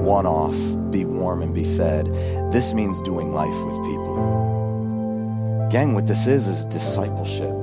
one 0.03 0.25
off, 0.25 0.57
be 0.91 1.05
warm 1.05 1.41
and 1.41 1.53
be 1.53 1.63
fed. 1.63 2.07
This 2.51 2.73
means 2.73 2.99
doing 3.01 3.31
life 3.33 3.55
with 3.63 3.75
people. 3.85 5.67
Gang, 5.71 5.93
what 5.93 6.07
this 6.07 6.27
is, 6.27 6.47
is 6.47 6.65
discipleship. 6.65 7.53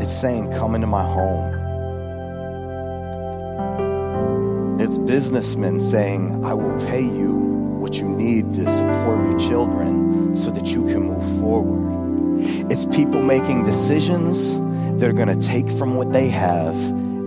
It's 0.00 0.12
saying, 0.12 0.52
Come 0.52 0.74
into 0.74 0.86
my 0.86 1.02
home. 1.02 1.54
It's 4.78 4.98
businessmen 4.98 5.80
saying, 5.80 6.44
I 6.44 6.54
will 6.54 6.78
pay 6.86 7.02
you 7.02 7.32
what 7.80 7.96
you 7.96 8.08
need 8.08 8.52
to 8.54 8.68
support 8.68 9.28
your 9.28 9.38
children 9.38 10.36
so 10.36 10.50
that 10.50 10.68
you 10.68 10.86
can 10.86 11.02
move 11.02 11.40
forward. 11.40 12.40
It's 12.70 12.84
people 12.84 13.22
making 13.22 13.64
decisions 13.64 14.60
that 14.98 15.08
are 15.08 15.12
going 15.12 15.28
to 15.28 15.46
take 15.46 15.70
from 15.70 15.96
what 15.96 16.12
they 16.12 16.28
have 16.28 16.76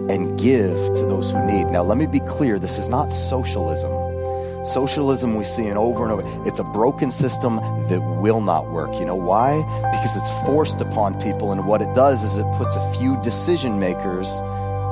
and 0.10 0.39
give 0.39 0.76
to 0.76 1.05
those 1.05 1.32
who 1.32 1.45
need. 1.45 1.68
Now, 1.68 1.84
let 1.84 1.97
me 1.97 2.07
be 2.07 2.20
clear 2.20 2.60
this 2.60 2.78
is 2.78 2.89
not 2.89 3.12
socialism. 3.12 3.91
Socialism 4.66 5.36
we 5.36 5.43
see 5.45 5.68
it 5.68 5.78
over 5.78 6.03
and 6.03 6.12
over. 6.12 6.47
It's 6.47 6.60
a 6.60 6.64
broken 6.66 7.12
system 7.12 7.57
that 7.57 8.01
will 8.22 8.41
not 8.41 8.70
work. 8.70 8.93
You 8.99 9.05
know 9.05 9.16
why? 9.16 9.62
Because 9.91 10.18
it's 10.18 10.45
forced 10.45 10.82
upon 10.82 11.20
people, 11.22 11.53
and 11.53 11.66
what 11.66 11.82
it 11.82 11.93
does 11.93 12.24
is 12.24 12.38
it 12.38 12.45
puts 12.57 12.76
a 12.76 12.93
few 12.93 13.20
decision 13.22 13.80
makers 13.80 14.39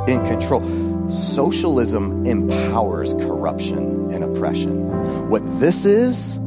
in 0.07 0.25
control. 0.25 0.61
Socialism 1.09 2.25
empowers 2.25 3.13
corruption 3.13 4.09
and 4.11 4.23
oppression. 4.23 5.29
What 5.29 5.41
this 5.59 5.85
is, 5.85 6.39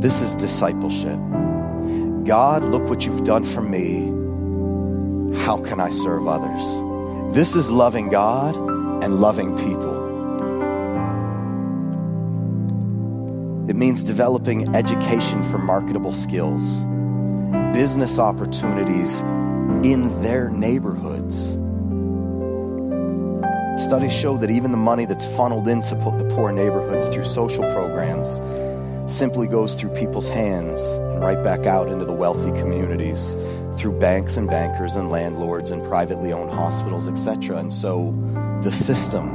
this 0.00 0.22
is 0.22 0.34
discipleship. 0.34 1.18
God, 2.24 2.62
look 2.64 2.84
what 2.88 3.04
you've 3.04 3.24
done 3.24 3.44
for 3.44 3.60
me. 3.60 4.06
How 5.44 5.58
can 5.58 5.80
I 5.80 5.90
serve 5.90 6.26
others? 6.26 6.87
This 7.30 7.54
is 7.54 7.70
loving 7.70 8.08
God 8.08 8.56
and 9.04 9.20
loving 9.20 9.56
people. 9.56 9.96
It 13.68 13.76
means 13.76 14.02
developing 14.02 14.74
education 14.74 15.42
for 15.44 15.58
marketable 15.58 16.12
skills, 16.12 16.82
business 17.72 18.18
opportunities 18.18 19.20
in 19.84 20.22
their 20.22 20.50
neighborhoods 20.50 21.58
Studies 23.78 24.12
show 24.12 24.36
that 24.38 24.50
even 24.50 24.72
the 24.72 24.76
money 24.76 25.04
that's 25.04 25.24
funneled 25.36 25.68
into 25.68 25.94
the 25.94 26.28
poor 26.34 26.50
neighborhoods 26.50 27.06
through 27.06 27.24
social 27.24 27.62
programs 27.72 28.40
simply 29.06 29.46
goes 29.46 29.74
through 29.74 29.94
people's 29.94 30.28
hands 30.28 30.82
and 30.82 31.20
right 31.20 31.40
back 31.44 31.64
out 31.64 31.88
into 31.88 32.04
the 32.04 32.12
wealthy 32.12 32.50
communities 32.60 33.34
through 33.78 33.98
banks 33.98 34.36
and 34.36 34.48
bankers 34.48 34.96
and 34.96 35.10
landlords 35.10 35.70
and 35.70 35.84
privately 35.84 36.32
owned 36.32 36.50
hospitals, 36.50 37.08
etc. 37.08 37.58
And 37.58 37.72
so 37.72 38.10
the 38.62 38.72
system 38.72 39.28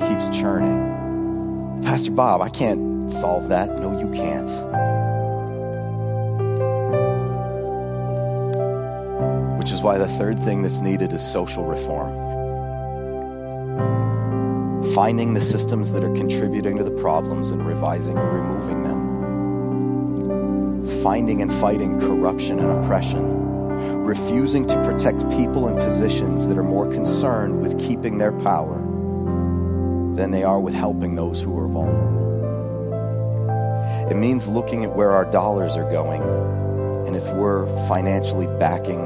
keeps 0.00 0.28
churning. 0.30 1.82
Pastor 1.82 2.12
Bob, 2.12 2.40
I 2.40 2.48
can't 2.48 3.10
solve 3.10 3.48
that. 3.50 3.78
No, 3.78 3.98
you 3.98 4.10
can't. 4.10 4.48
Which 9.58 9.72
is 9.72 9.82
why 9.82 9.98
the 9.98 10.08
third 10.08 10.38
thing 10.38 10.62
that's 10.62 10.80
needed 10.80 11.12
is 11.12 11.22
social 11.22 11.64
reform 11.64 12.28
finding 14.94 15.34
the 15.34 15.40
systems 15.40 15.92
that 15.92 16.02
are 16.02 16.12
contributing 16.14 16.76
to 16.78 16.82
the 16.82 16.90
problems 16.90 17.50
and 17.50 17.64
revising 17.66 18.16
or 18.16 18.30
removing 18.30 18.82
them. 18.82 19.07
Finding 21.08 21.40
and 21.40 21.50
fighting 21.50 21.98
corruption 21.98 22.58
and 22.58 22.70
oppression, 22.84 23.24
refusing 24.04 24.66
to 24.66 24.74
protect 24.84 25.26
people 25.30 25.66
in 25.66 25.74
positions 25.74 26.46
that 26.46 26.58
are 26.58 26.62
more 26.62 26.86
concerned 26.86 27.58
with 27.62 27.80
keeping 27.80 28.18
their 28.18 28.32
power 28.40 28.76
than 30.14 30.30
they 30.30 30.42
are 30.42 30.60
with 30.60 30.74
helping 30.74 31.14
those 31.14 31.40
who 31.40 31.58
are 31.58 31.66
vulnerable. 31.66 32.28
It 34.10 34.18
means 34.18 34.48
looking 34.48 34.84
at 34.84 34.94
where 34.94 35.12
our 35.12 35.24
dollars 35.24 35.78
are 35.78 35.90
going 35.90 36.20
and 37.06 37.16
if 37.16 37.32
we're 37.32 37.66
financially 37.88 38.46
backing 38.58 39.00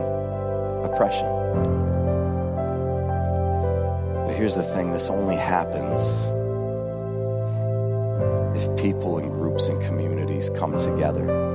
oppression. 0.83 1.29
But 4.27 4.35
here's 4.35 4.57
the 4.57 4.65
thing 4.65 4.91
this 4.91 5.09
only 5.09 5.37
happens 5.37 6.27
if 8.59 8.77
people 8.77 9.19
and 9.19 9.31
groups 9.31 9.69
and 9.69 9.81
communities 9.85 10.51
come 10.51 10.77
together. 10.77 11.52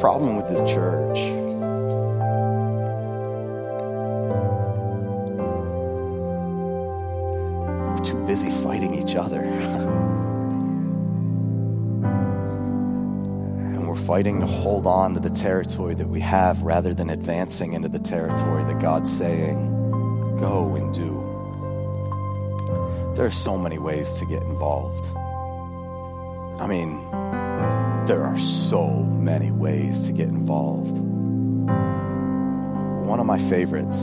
Problem 0.00 0.36
with 0.36 0.48
the 0.48 0.64
church 0.66 1.18
we're 7.90 7.98
too 8.02 8.26
busy 8.26 8.48
fighting 8.48 8.94
each 8.94 9.14
other. 9.14 9.42
and 13.60 13.86
we're 13.86 13.94
fighting 13.94 14.40
to 14.40 14.46
hold 14.46 14.86
on 14.86 15.12
to 15.12 15.20
the 15.20 15.28
territory 15.28 15.94
that 15.94 16.08
we 16.08 16.20
have 16.20 16.62
rather 16.62 16.94
than 16.94 17.10
advancing 17.10 17.74
into 17.74 17.90
the 17.90 17.98
territory 17.98 18.64
that 18.64 18.80
God's 18.80 19.14
saying, 19.14 19.70
go 20.38 20.76
and 20.76 20.94
do. 20.94 21.20
There 23.14 23.26
are 23.26 23.30
so 23.30 23.58
many 23.58 23.76
ways 23.78 24.14
to 24.14 24.24
get 24.24 24.42
involved. 24.44 25.14
I 26.58 26.66
mean, 26.66 27.04
there 28.10 28.24
are 28.24 28.36
so 28.36 28.90
many 28.90 29.52
ways 29.52 30.04
to 30.04 30.12
get 30.12 30.26
involved. 30.26 30.98
One 33.06 33.20
of 33.20 33.26
my 33.26 33.38
favorites 33.38 33.98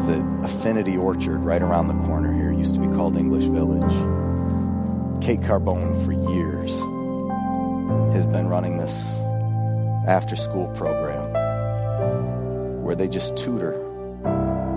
is 0.00 0.08
at 0.08 0.44
Affinity 0.44 0.96
Orchard 0.96 1.38
right 1.38 1.62
around 1.62 1.86
the 1.86 2.04
corner 2.04 2.32
here. 2.32 2.50
It 2.50 2.58
used 2.58 2.74
to 2.74 2.80
be 2.80 2.88
called 2.88 3.16
English 3.16 3.44
Village. 3.44 3.92
Kate 5.22 5.38
Carbone, 5.38 5.94
for 6.04 6.10
years, 6.10 6.80
has 8.12 8.26
been 8.26 8.48
running 8.48 8.76
this 8.76 9.20
after 10.08 10.34
school 10.34 10.66
program 10.74 11.22
where 12.82 12.96
they 12.96 13.06
just 13.06 13.38
tutor 13.38 13.78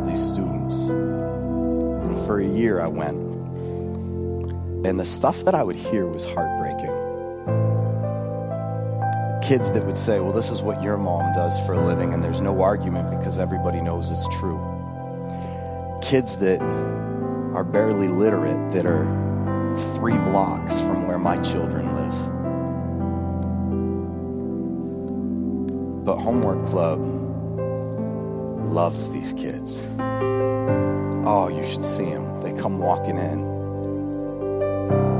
these 0.05 0.21
students. 0.23 0.81
And 0.89 2.15
for 2.27 2.39
a 2.39 2.45
year, 2.45 2.79
I 2.79 2.89
went. 2.89 3.24
And 4.85 4.99
the 4.99 5.05
stuff 5.05 5.43
that 5.45 5.55
I 5.55 5.63
would 5.63 5.75
hear 5.75 6.05
was 6.05 6.23
heartbreaking. 6.23 6.93
Kids 9.41 9.71
that 9.71 9.83
would 9.83 9.97
say, 9.97 10.19
Well, 10.19 10.31
this 10.31 10.51
is 10.51 10.61
what 10.61 10.83
your 10.83 10.95
mom 10.95 11.33
does 11.33 11.59
for 11.65 11.73
a 11.73 11.79
living, 11.79 12.13
and 12.13 12.23
there's 12.23 12.39
no 12.39 12.61
argument 12.61 13.09
because 13.09 13.39
everybody 13.39 13.81
knows 13.81 14.11
it's 14.11 14.27
true. 14.37 14.61
Kids 16.03 16.37
that 16.37 16.61
are 16.61 17.63
barely 17.63 18.09
literate, 18.09 18.73
that 18.73 18.85
are 18.85 19.05
three 19.95 20.19
blocks 20.19 20.79
from 20.79 21.07
where 21.07 21.17
my 21.17 21.37
children 21.37 21.95
live. 21.95 22.13
But 26.05 26.17
Homework 26.17 26.63
Club 26.67 26.99
loves 28.63 29.09
these 29.09 29.33
kids. 29.33 29.89
Oh, 29.97 31.47
you 31.51 31.63
should 31.63 31.83
see 31.83 32.05
them. 32.05 32.41
They 32.41 32.53
come 32.53 32.77
walking 32.77 33.17
in 33.17 33.54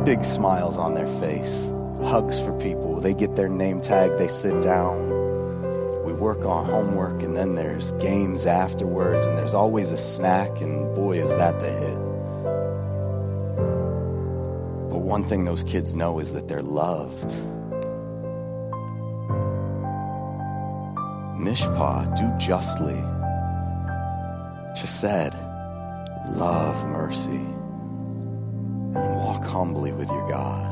big 0.05 0.23
smiles 0.23 0.77
on 0.77 0.93
their 0.93 1.07
face, 1.07 1.71
hugs 2.03 2.39
for 2.39 2.55
people. 2.59 3.01
They 3.01 3.15
get 3.15 3.35
their 3.35 3.49
name 3.49 3.81
tag, 3.81 4.19
they 4.19 4.27
sit 4.27 4.61
down. 4.61 5.09
We 6.05 6.13
work 6.13 6.45
on 6.45 6.65
homework, 6.65 7.23
and 7.23 7.35
then 7.35 7.55
there's 7.55 7.91
games 7.93 8.45
afterwards, 8.45 9.25
and 9.25 9.35
there's 9.35 9.55
always 9.55 9.89
a 9.89 9.97
snack, 9.97 10.61
and 10.61 10.93
boy, 10.93 11.17
is 11.17 11.35
that 11.37 11.59
the 11.59 11.71
hit. 11.71 11.97
But 14.91 14.99
one 14.99 15.23
thing 15.23 15.43
those 15.43 15.63
kids 15.63 15.95
know 15.95 16.19
is 16.19 16.33
that 16.33 16.47
they're 16.47 16.61
loved. 16.61 17.29
Mishpat, 21.35 22.15
do 22.15 22.31
justly. 22.37 23.01
Just 24.79 25.01
said, 25.01 25.33
love 26.37 26.87
mercy 26.89 27.54
humbly 29.55 29.93
with 29.93 30.11
your 30.11 30.27
God. 30.27 30.69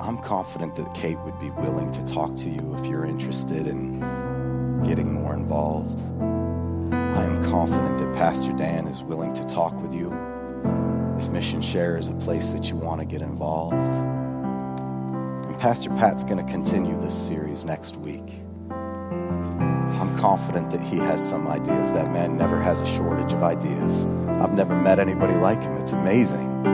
I'm 0.00 0.16
confident 0.18 0.76
that 0.76 0.94
Kate 0.94 1.18
would 1.24 1.36
be 1.40 1.50
willing 1.50 1.90
to 1.90 2.04
talk 2.04 2.36
to 2.36 2.48
you 2.48 2.76
if 2.78 2.86
you're 2.86 3.04
interested 3.04 3.66
in 3.66 3.98
getting 4.84 5.12
more 5.12 5.34
involved. 5.34 6.02
I 6.22 7.24
am 7.24 7.42
confident 7.50 7.98
that 7.98 8.14
Pastor 8.14 8.52
Dan 8.52 8.86
is 8.86 9.02
willing 9.02 9.32
to 9.34 9.44
talk 9.44 9.74
with 9.82 9.92
you 9.92 10.12
if 11.18 11.28
Mission 11.30 11.60
Share 11.60 11.98
is 11.98 12.08
a 12.08 12.14
place 12.14 12.50
that 12.50 12.70
you 12.70 12.76
want 12.76 13.00
to 13.00 13.04
get 13.04 13.22
involved. 13.22 13.74
And 13.74 15.58
Pastor 15.58 15.90
Pat's 15.90 16.22
going 16.22 16.38
to 16.46 16.48
continue 16.48 16.96
this 16.98 17.20
series 17.20 17.64
next 17.64 17.96
week. 17.96 18.34
I'm 18.70 20.16
confident 20.16 20.70
that 20.70 20.80
he 20.80 20.98
has 20.98 21.28
some 21.28 21.48
ideas. 21.48 21.92
That 21.92 22.12
man 22.12 22.38
never 22.38 22.60
has 22.60 22.80
a 22.80 22.86
shortage 22.86 23.32
of 23.32 23.42
ideas. 23.42 24.06
I've 24.42 24.54
never 24.54 24.74
met 24.74 24.98
anybody 24.98 25.34
like 25.34 25.62
him. 25.62 25.76
It's 25.76 25.92
amazing. 25.92 26.64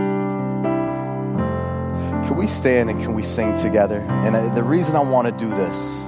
Can 2.27 2.35
we 2.35 2.47
stand 2.47 2.89
and 2.89 2.99
can 2.99 3.13
we 3.13 3.23
sing 3.23 3.55
together? 3.55 4.01
And 4.09 4.35
uh, 4.35 4.55
the 4.55 4.63
reason 4.63 4.97
I 4.97 5.01
want 5.01 5.27
to 5.27 5.33
do 5.33 5.51
this, 5.51 6.07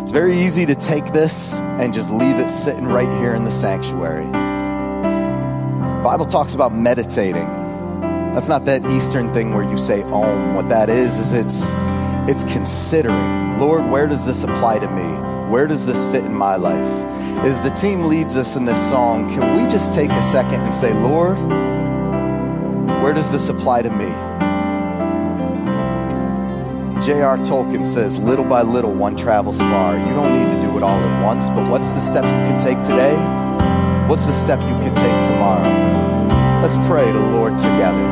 it's 0.00 0.10
very 0.10 0.32
easy 0.32 0.64
to 0.64 0.74
take 0.74 1.04
this 1.12 1.60
and 1.60 1.92
just 1.92 2.10
leave 2.10 2.36
it 2.36 2.48
sitting 2.48 2.86
right 2.86 3.10
here 3.18 3.34
in 3.34 3.44
the 3.44 3.50
sanctuary. 3.50 4.24
The 4.24 6.00
Bible 6.02 6.24
talks 6.24 6.54
about 6.54 6.72
meditating. 6.72 7.46
That's 8.32 8.48
not 8.48 8.64
that 8.64 8.82
Eastern 8.86 9.30
thing 9.34 9.52
where 9.52 9.68
you 9.70 9.76
say 9.76 10.02
om. 10.04 10.54
What 10.54 10.70
that 10.70 10.88
is 10.88 11.18
is 11.18 11.34
it's 11.34 11.74
it's 12.26 12.50
considering. 12.54 13.60
Lord, 13.60 13.84
where 13.90 14.06
does 14.06 14.24
this 14.24 14.44
apply 14.44 14.78
to 14.78 14.88
me? 14.88 15.29
Where 15.50 15.66
does 15.66 15.84
this 15.84 16.06
fit 16.06 16.24
in 16.24 16.32
my 16.32 16.54
life? 16.54 16.86
As 17.44 17.60
the 17.60 17.70
team 17.70 18.04
leads 18.04 18.36
us 18.36 18.54
in 18.54 18.64
this 18.64 18.78
song, 18.88 19.28
can 19.28 19.60
we 19.60 19.68
just 19.68 19.92
take 19.92 20.12
a 20.12 20.22
second 20.22 20.60
and 20.60 20.72
say, 20.72 20.94
Lord, 20.94 21.36
where 23.02 23.12
does 23.12 23.32
this 23.32 23.48
apply 23.48 23.82
to 23.82 23.90
me? 23.90 24.06
J.R. 27.04 27.36
Tolkien 27.38 27.84
says, 27.84 28.16
little 28.20 28.44
by 28.44 28.62
little 28.62 28.94
one 28.94 29.16
travels 29.16 29.58
far. 29.58 29.98
You 29.98 30.14
don't 30.14 30.38
need 30.38 30.54
to 30.54 30.60
do 30.62 30.76
it 30.76 30.84
all 30.84 31.00
at 31.00 31.24
once, 31.24 31.48
but 31.50 31.68
what's 31.68 31.90
the 31.90 32.00
step 32.00 32.22
you 32.22 32.30
can 32.30 32.56
take 32.56 32.80
today? 32.82 33.16
What's 34.08 34.26
the 34.26 34.32
step 34.32 34.60
you 34.60 34.76
can 34.76 34.94
take 34.94 35.26
tomorrow? 35.26 36.62
Let's 36.62 36.76
pray 36.86 37.10
to 37.10 37.18
Lord 37.18 37.56
together. 37.56 38.09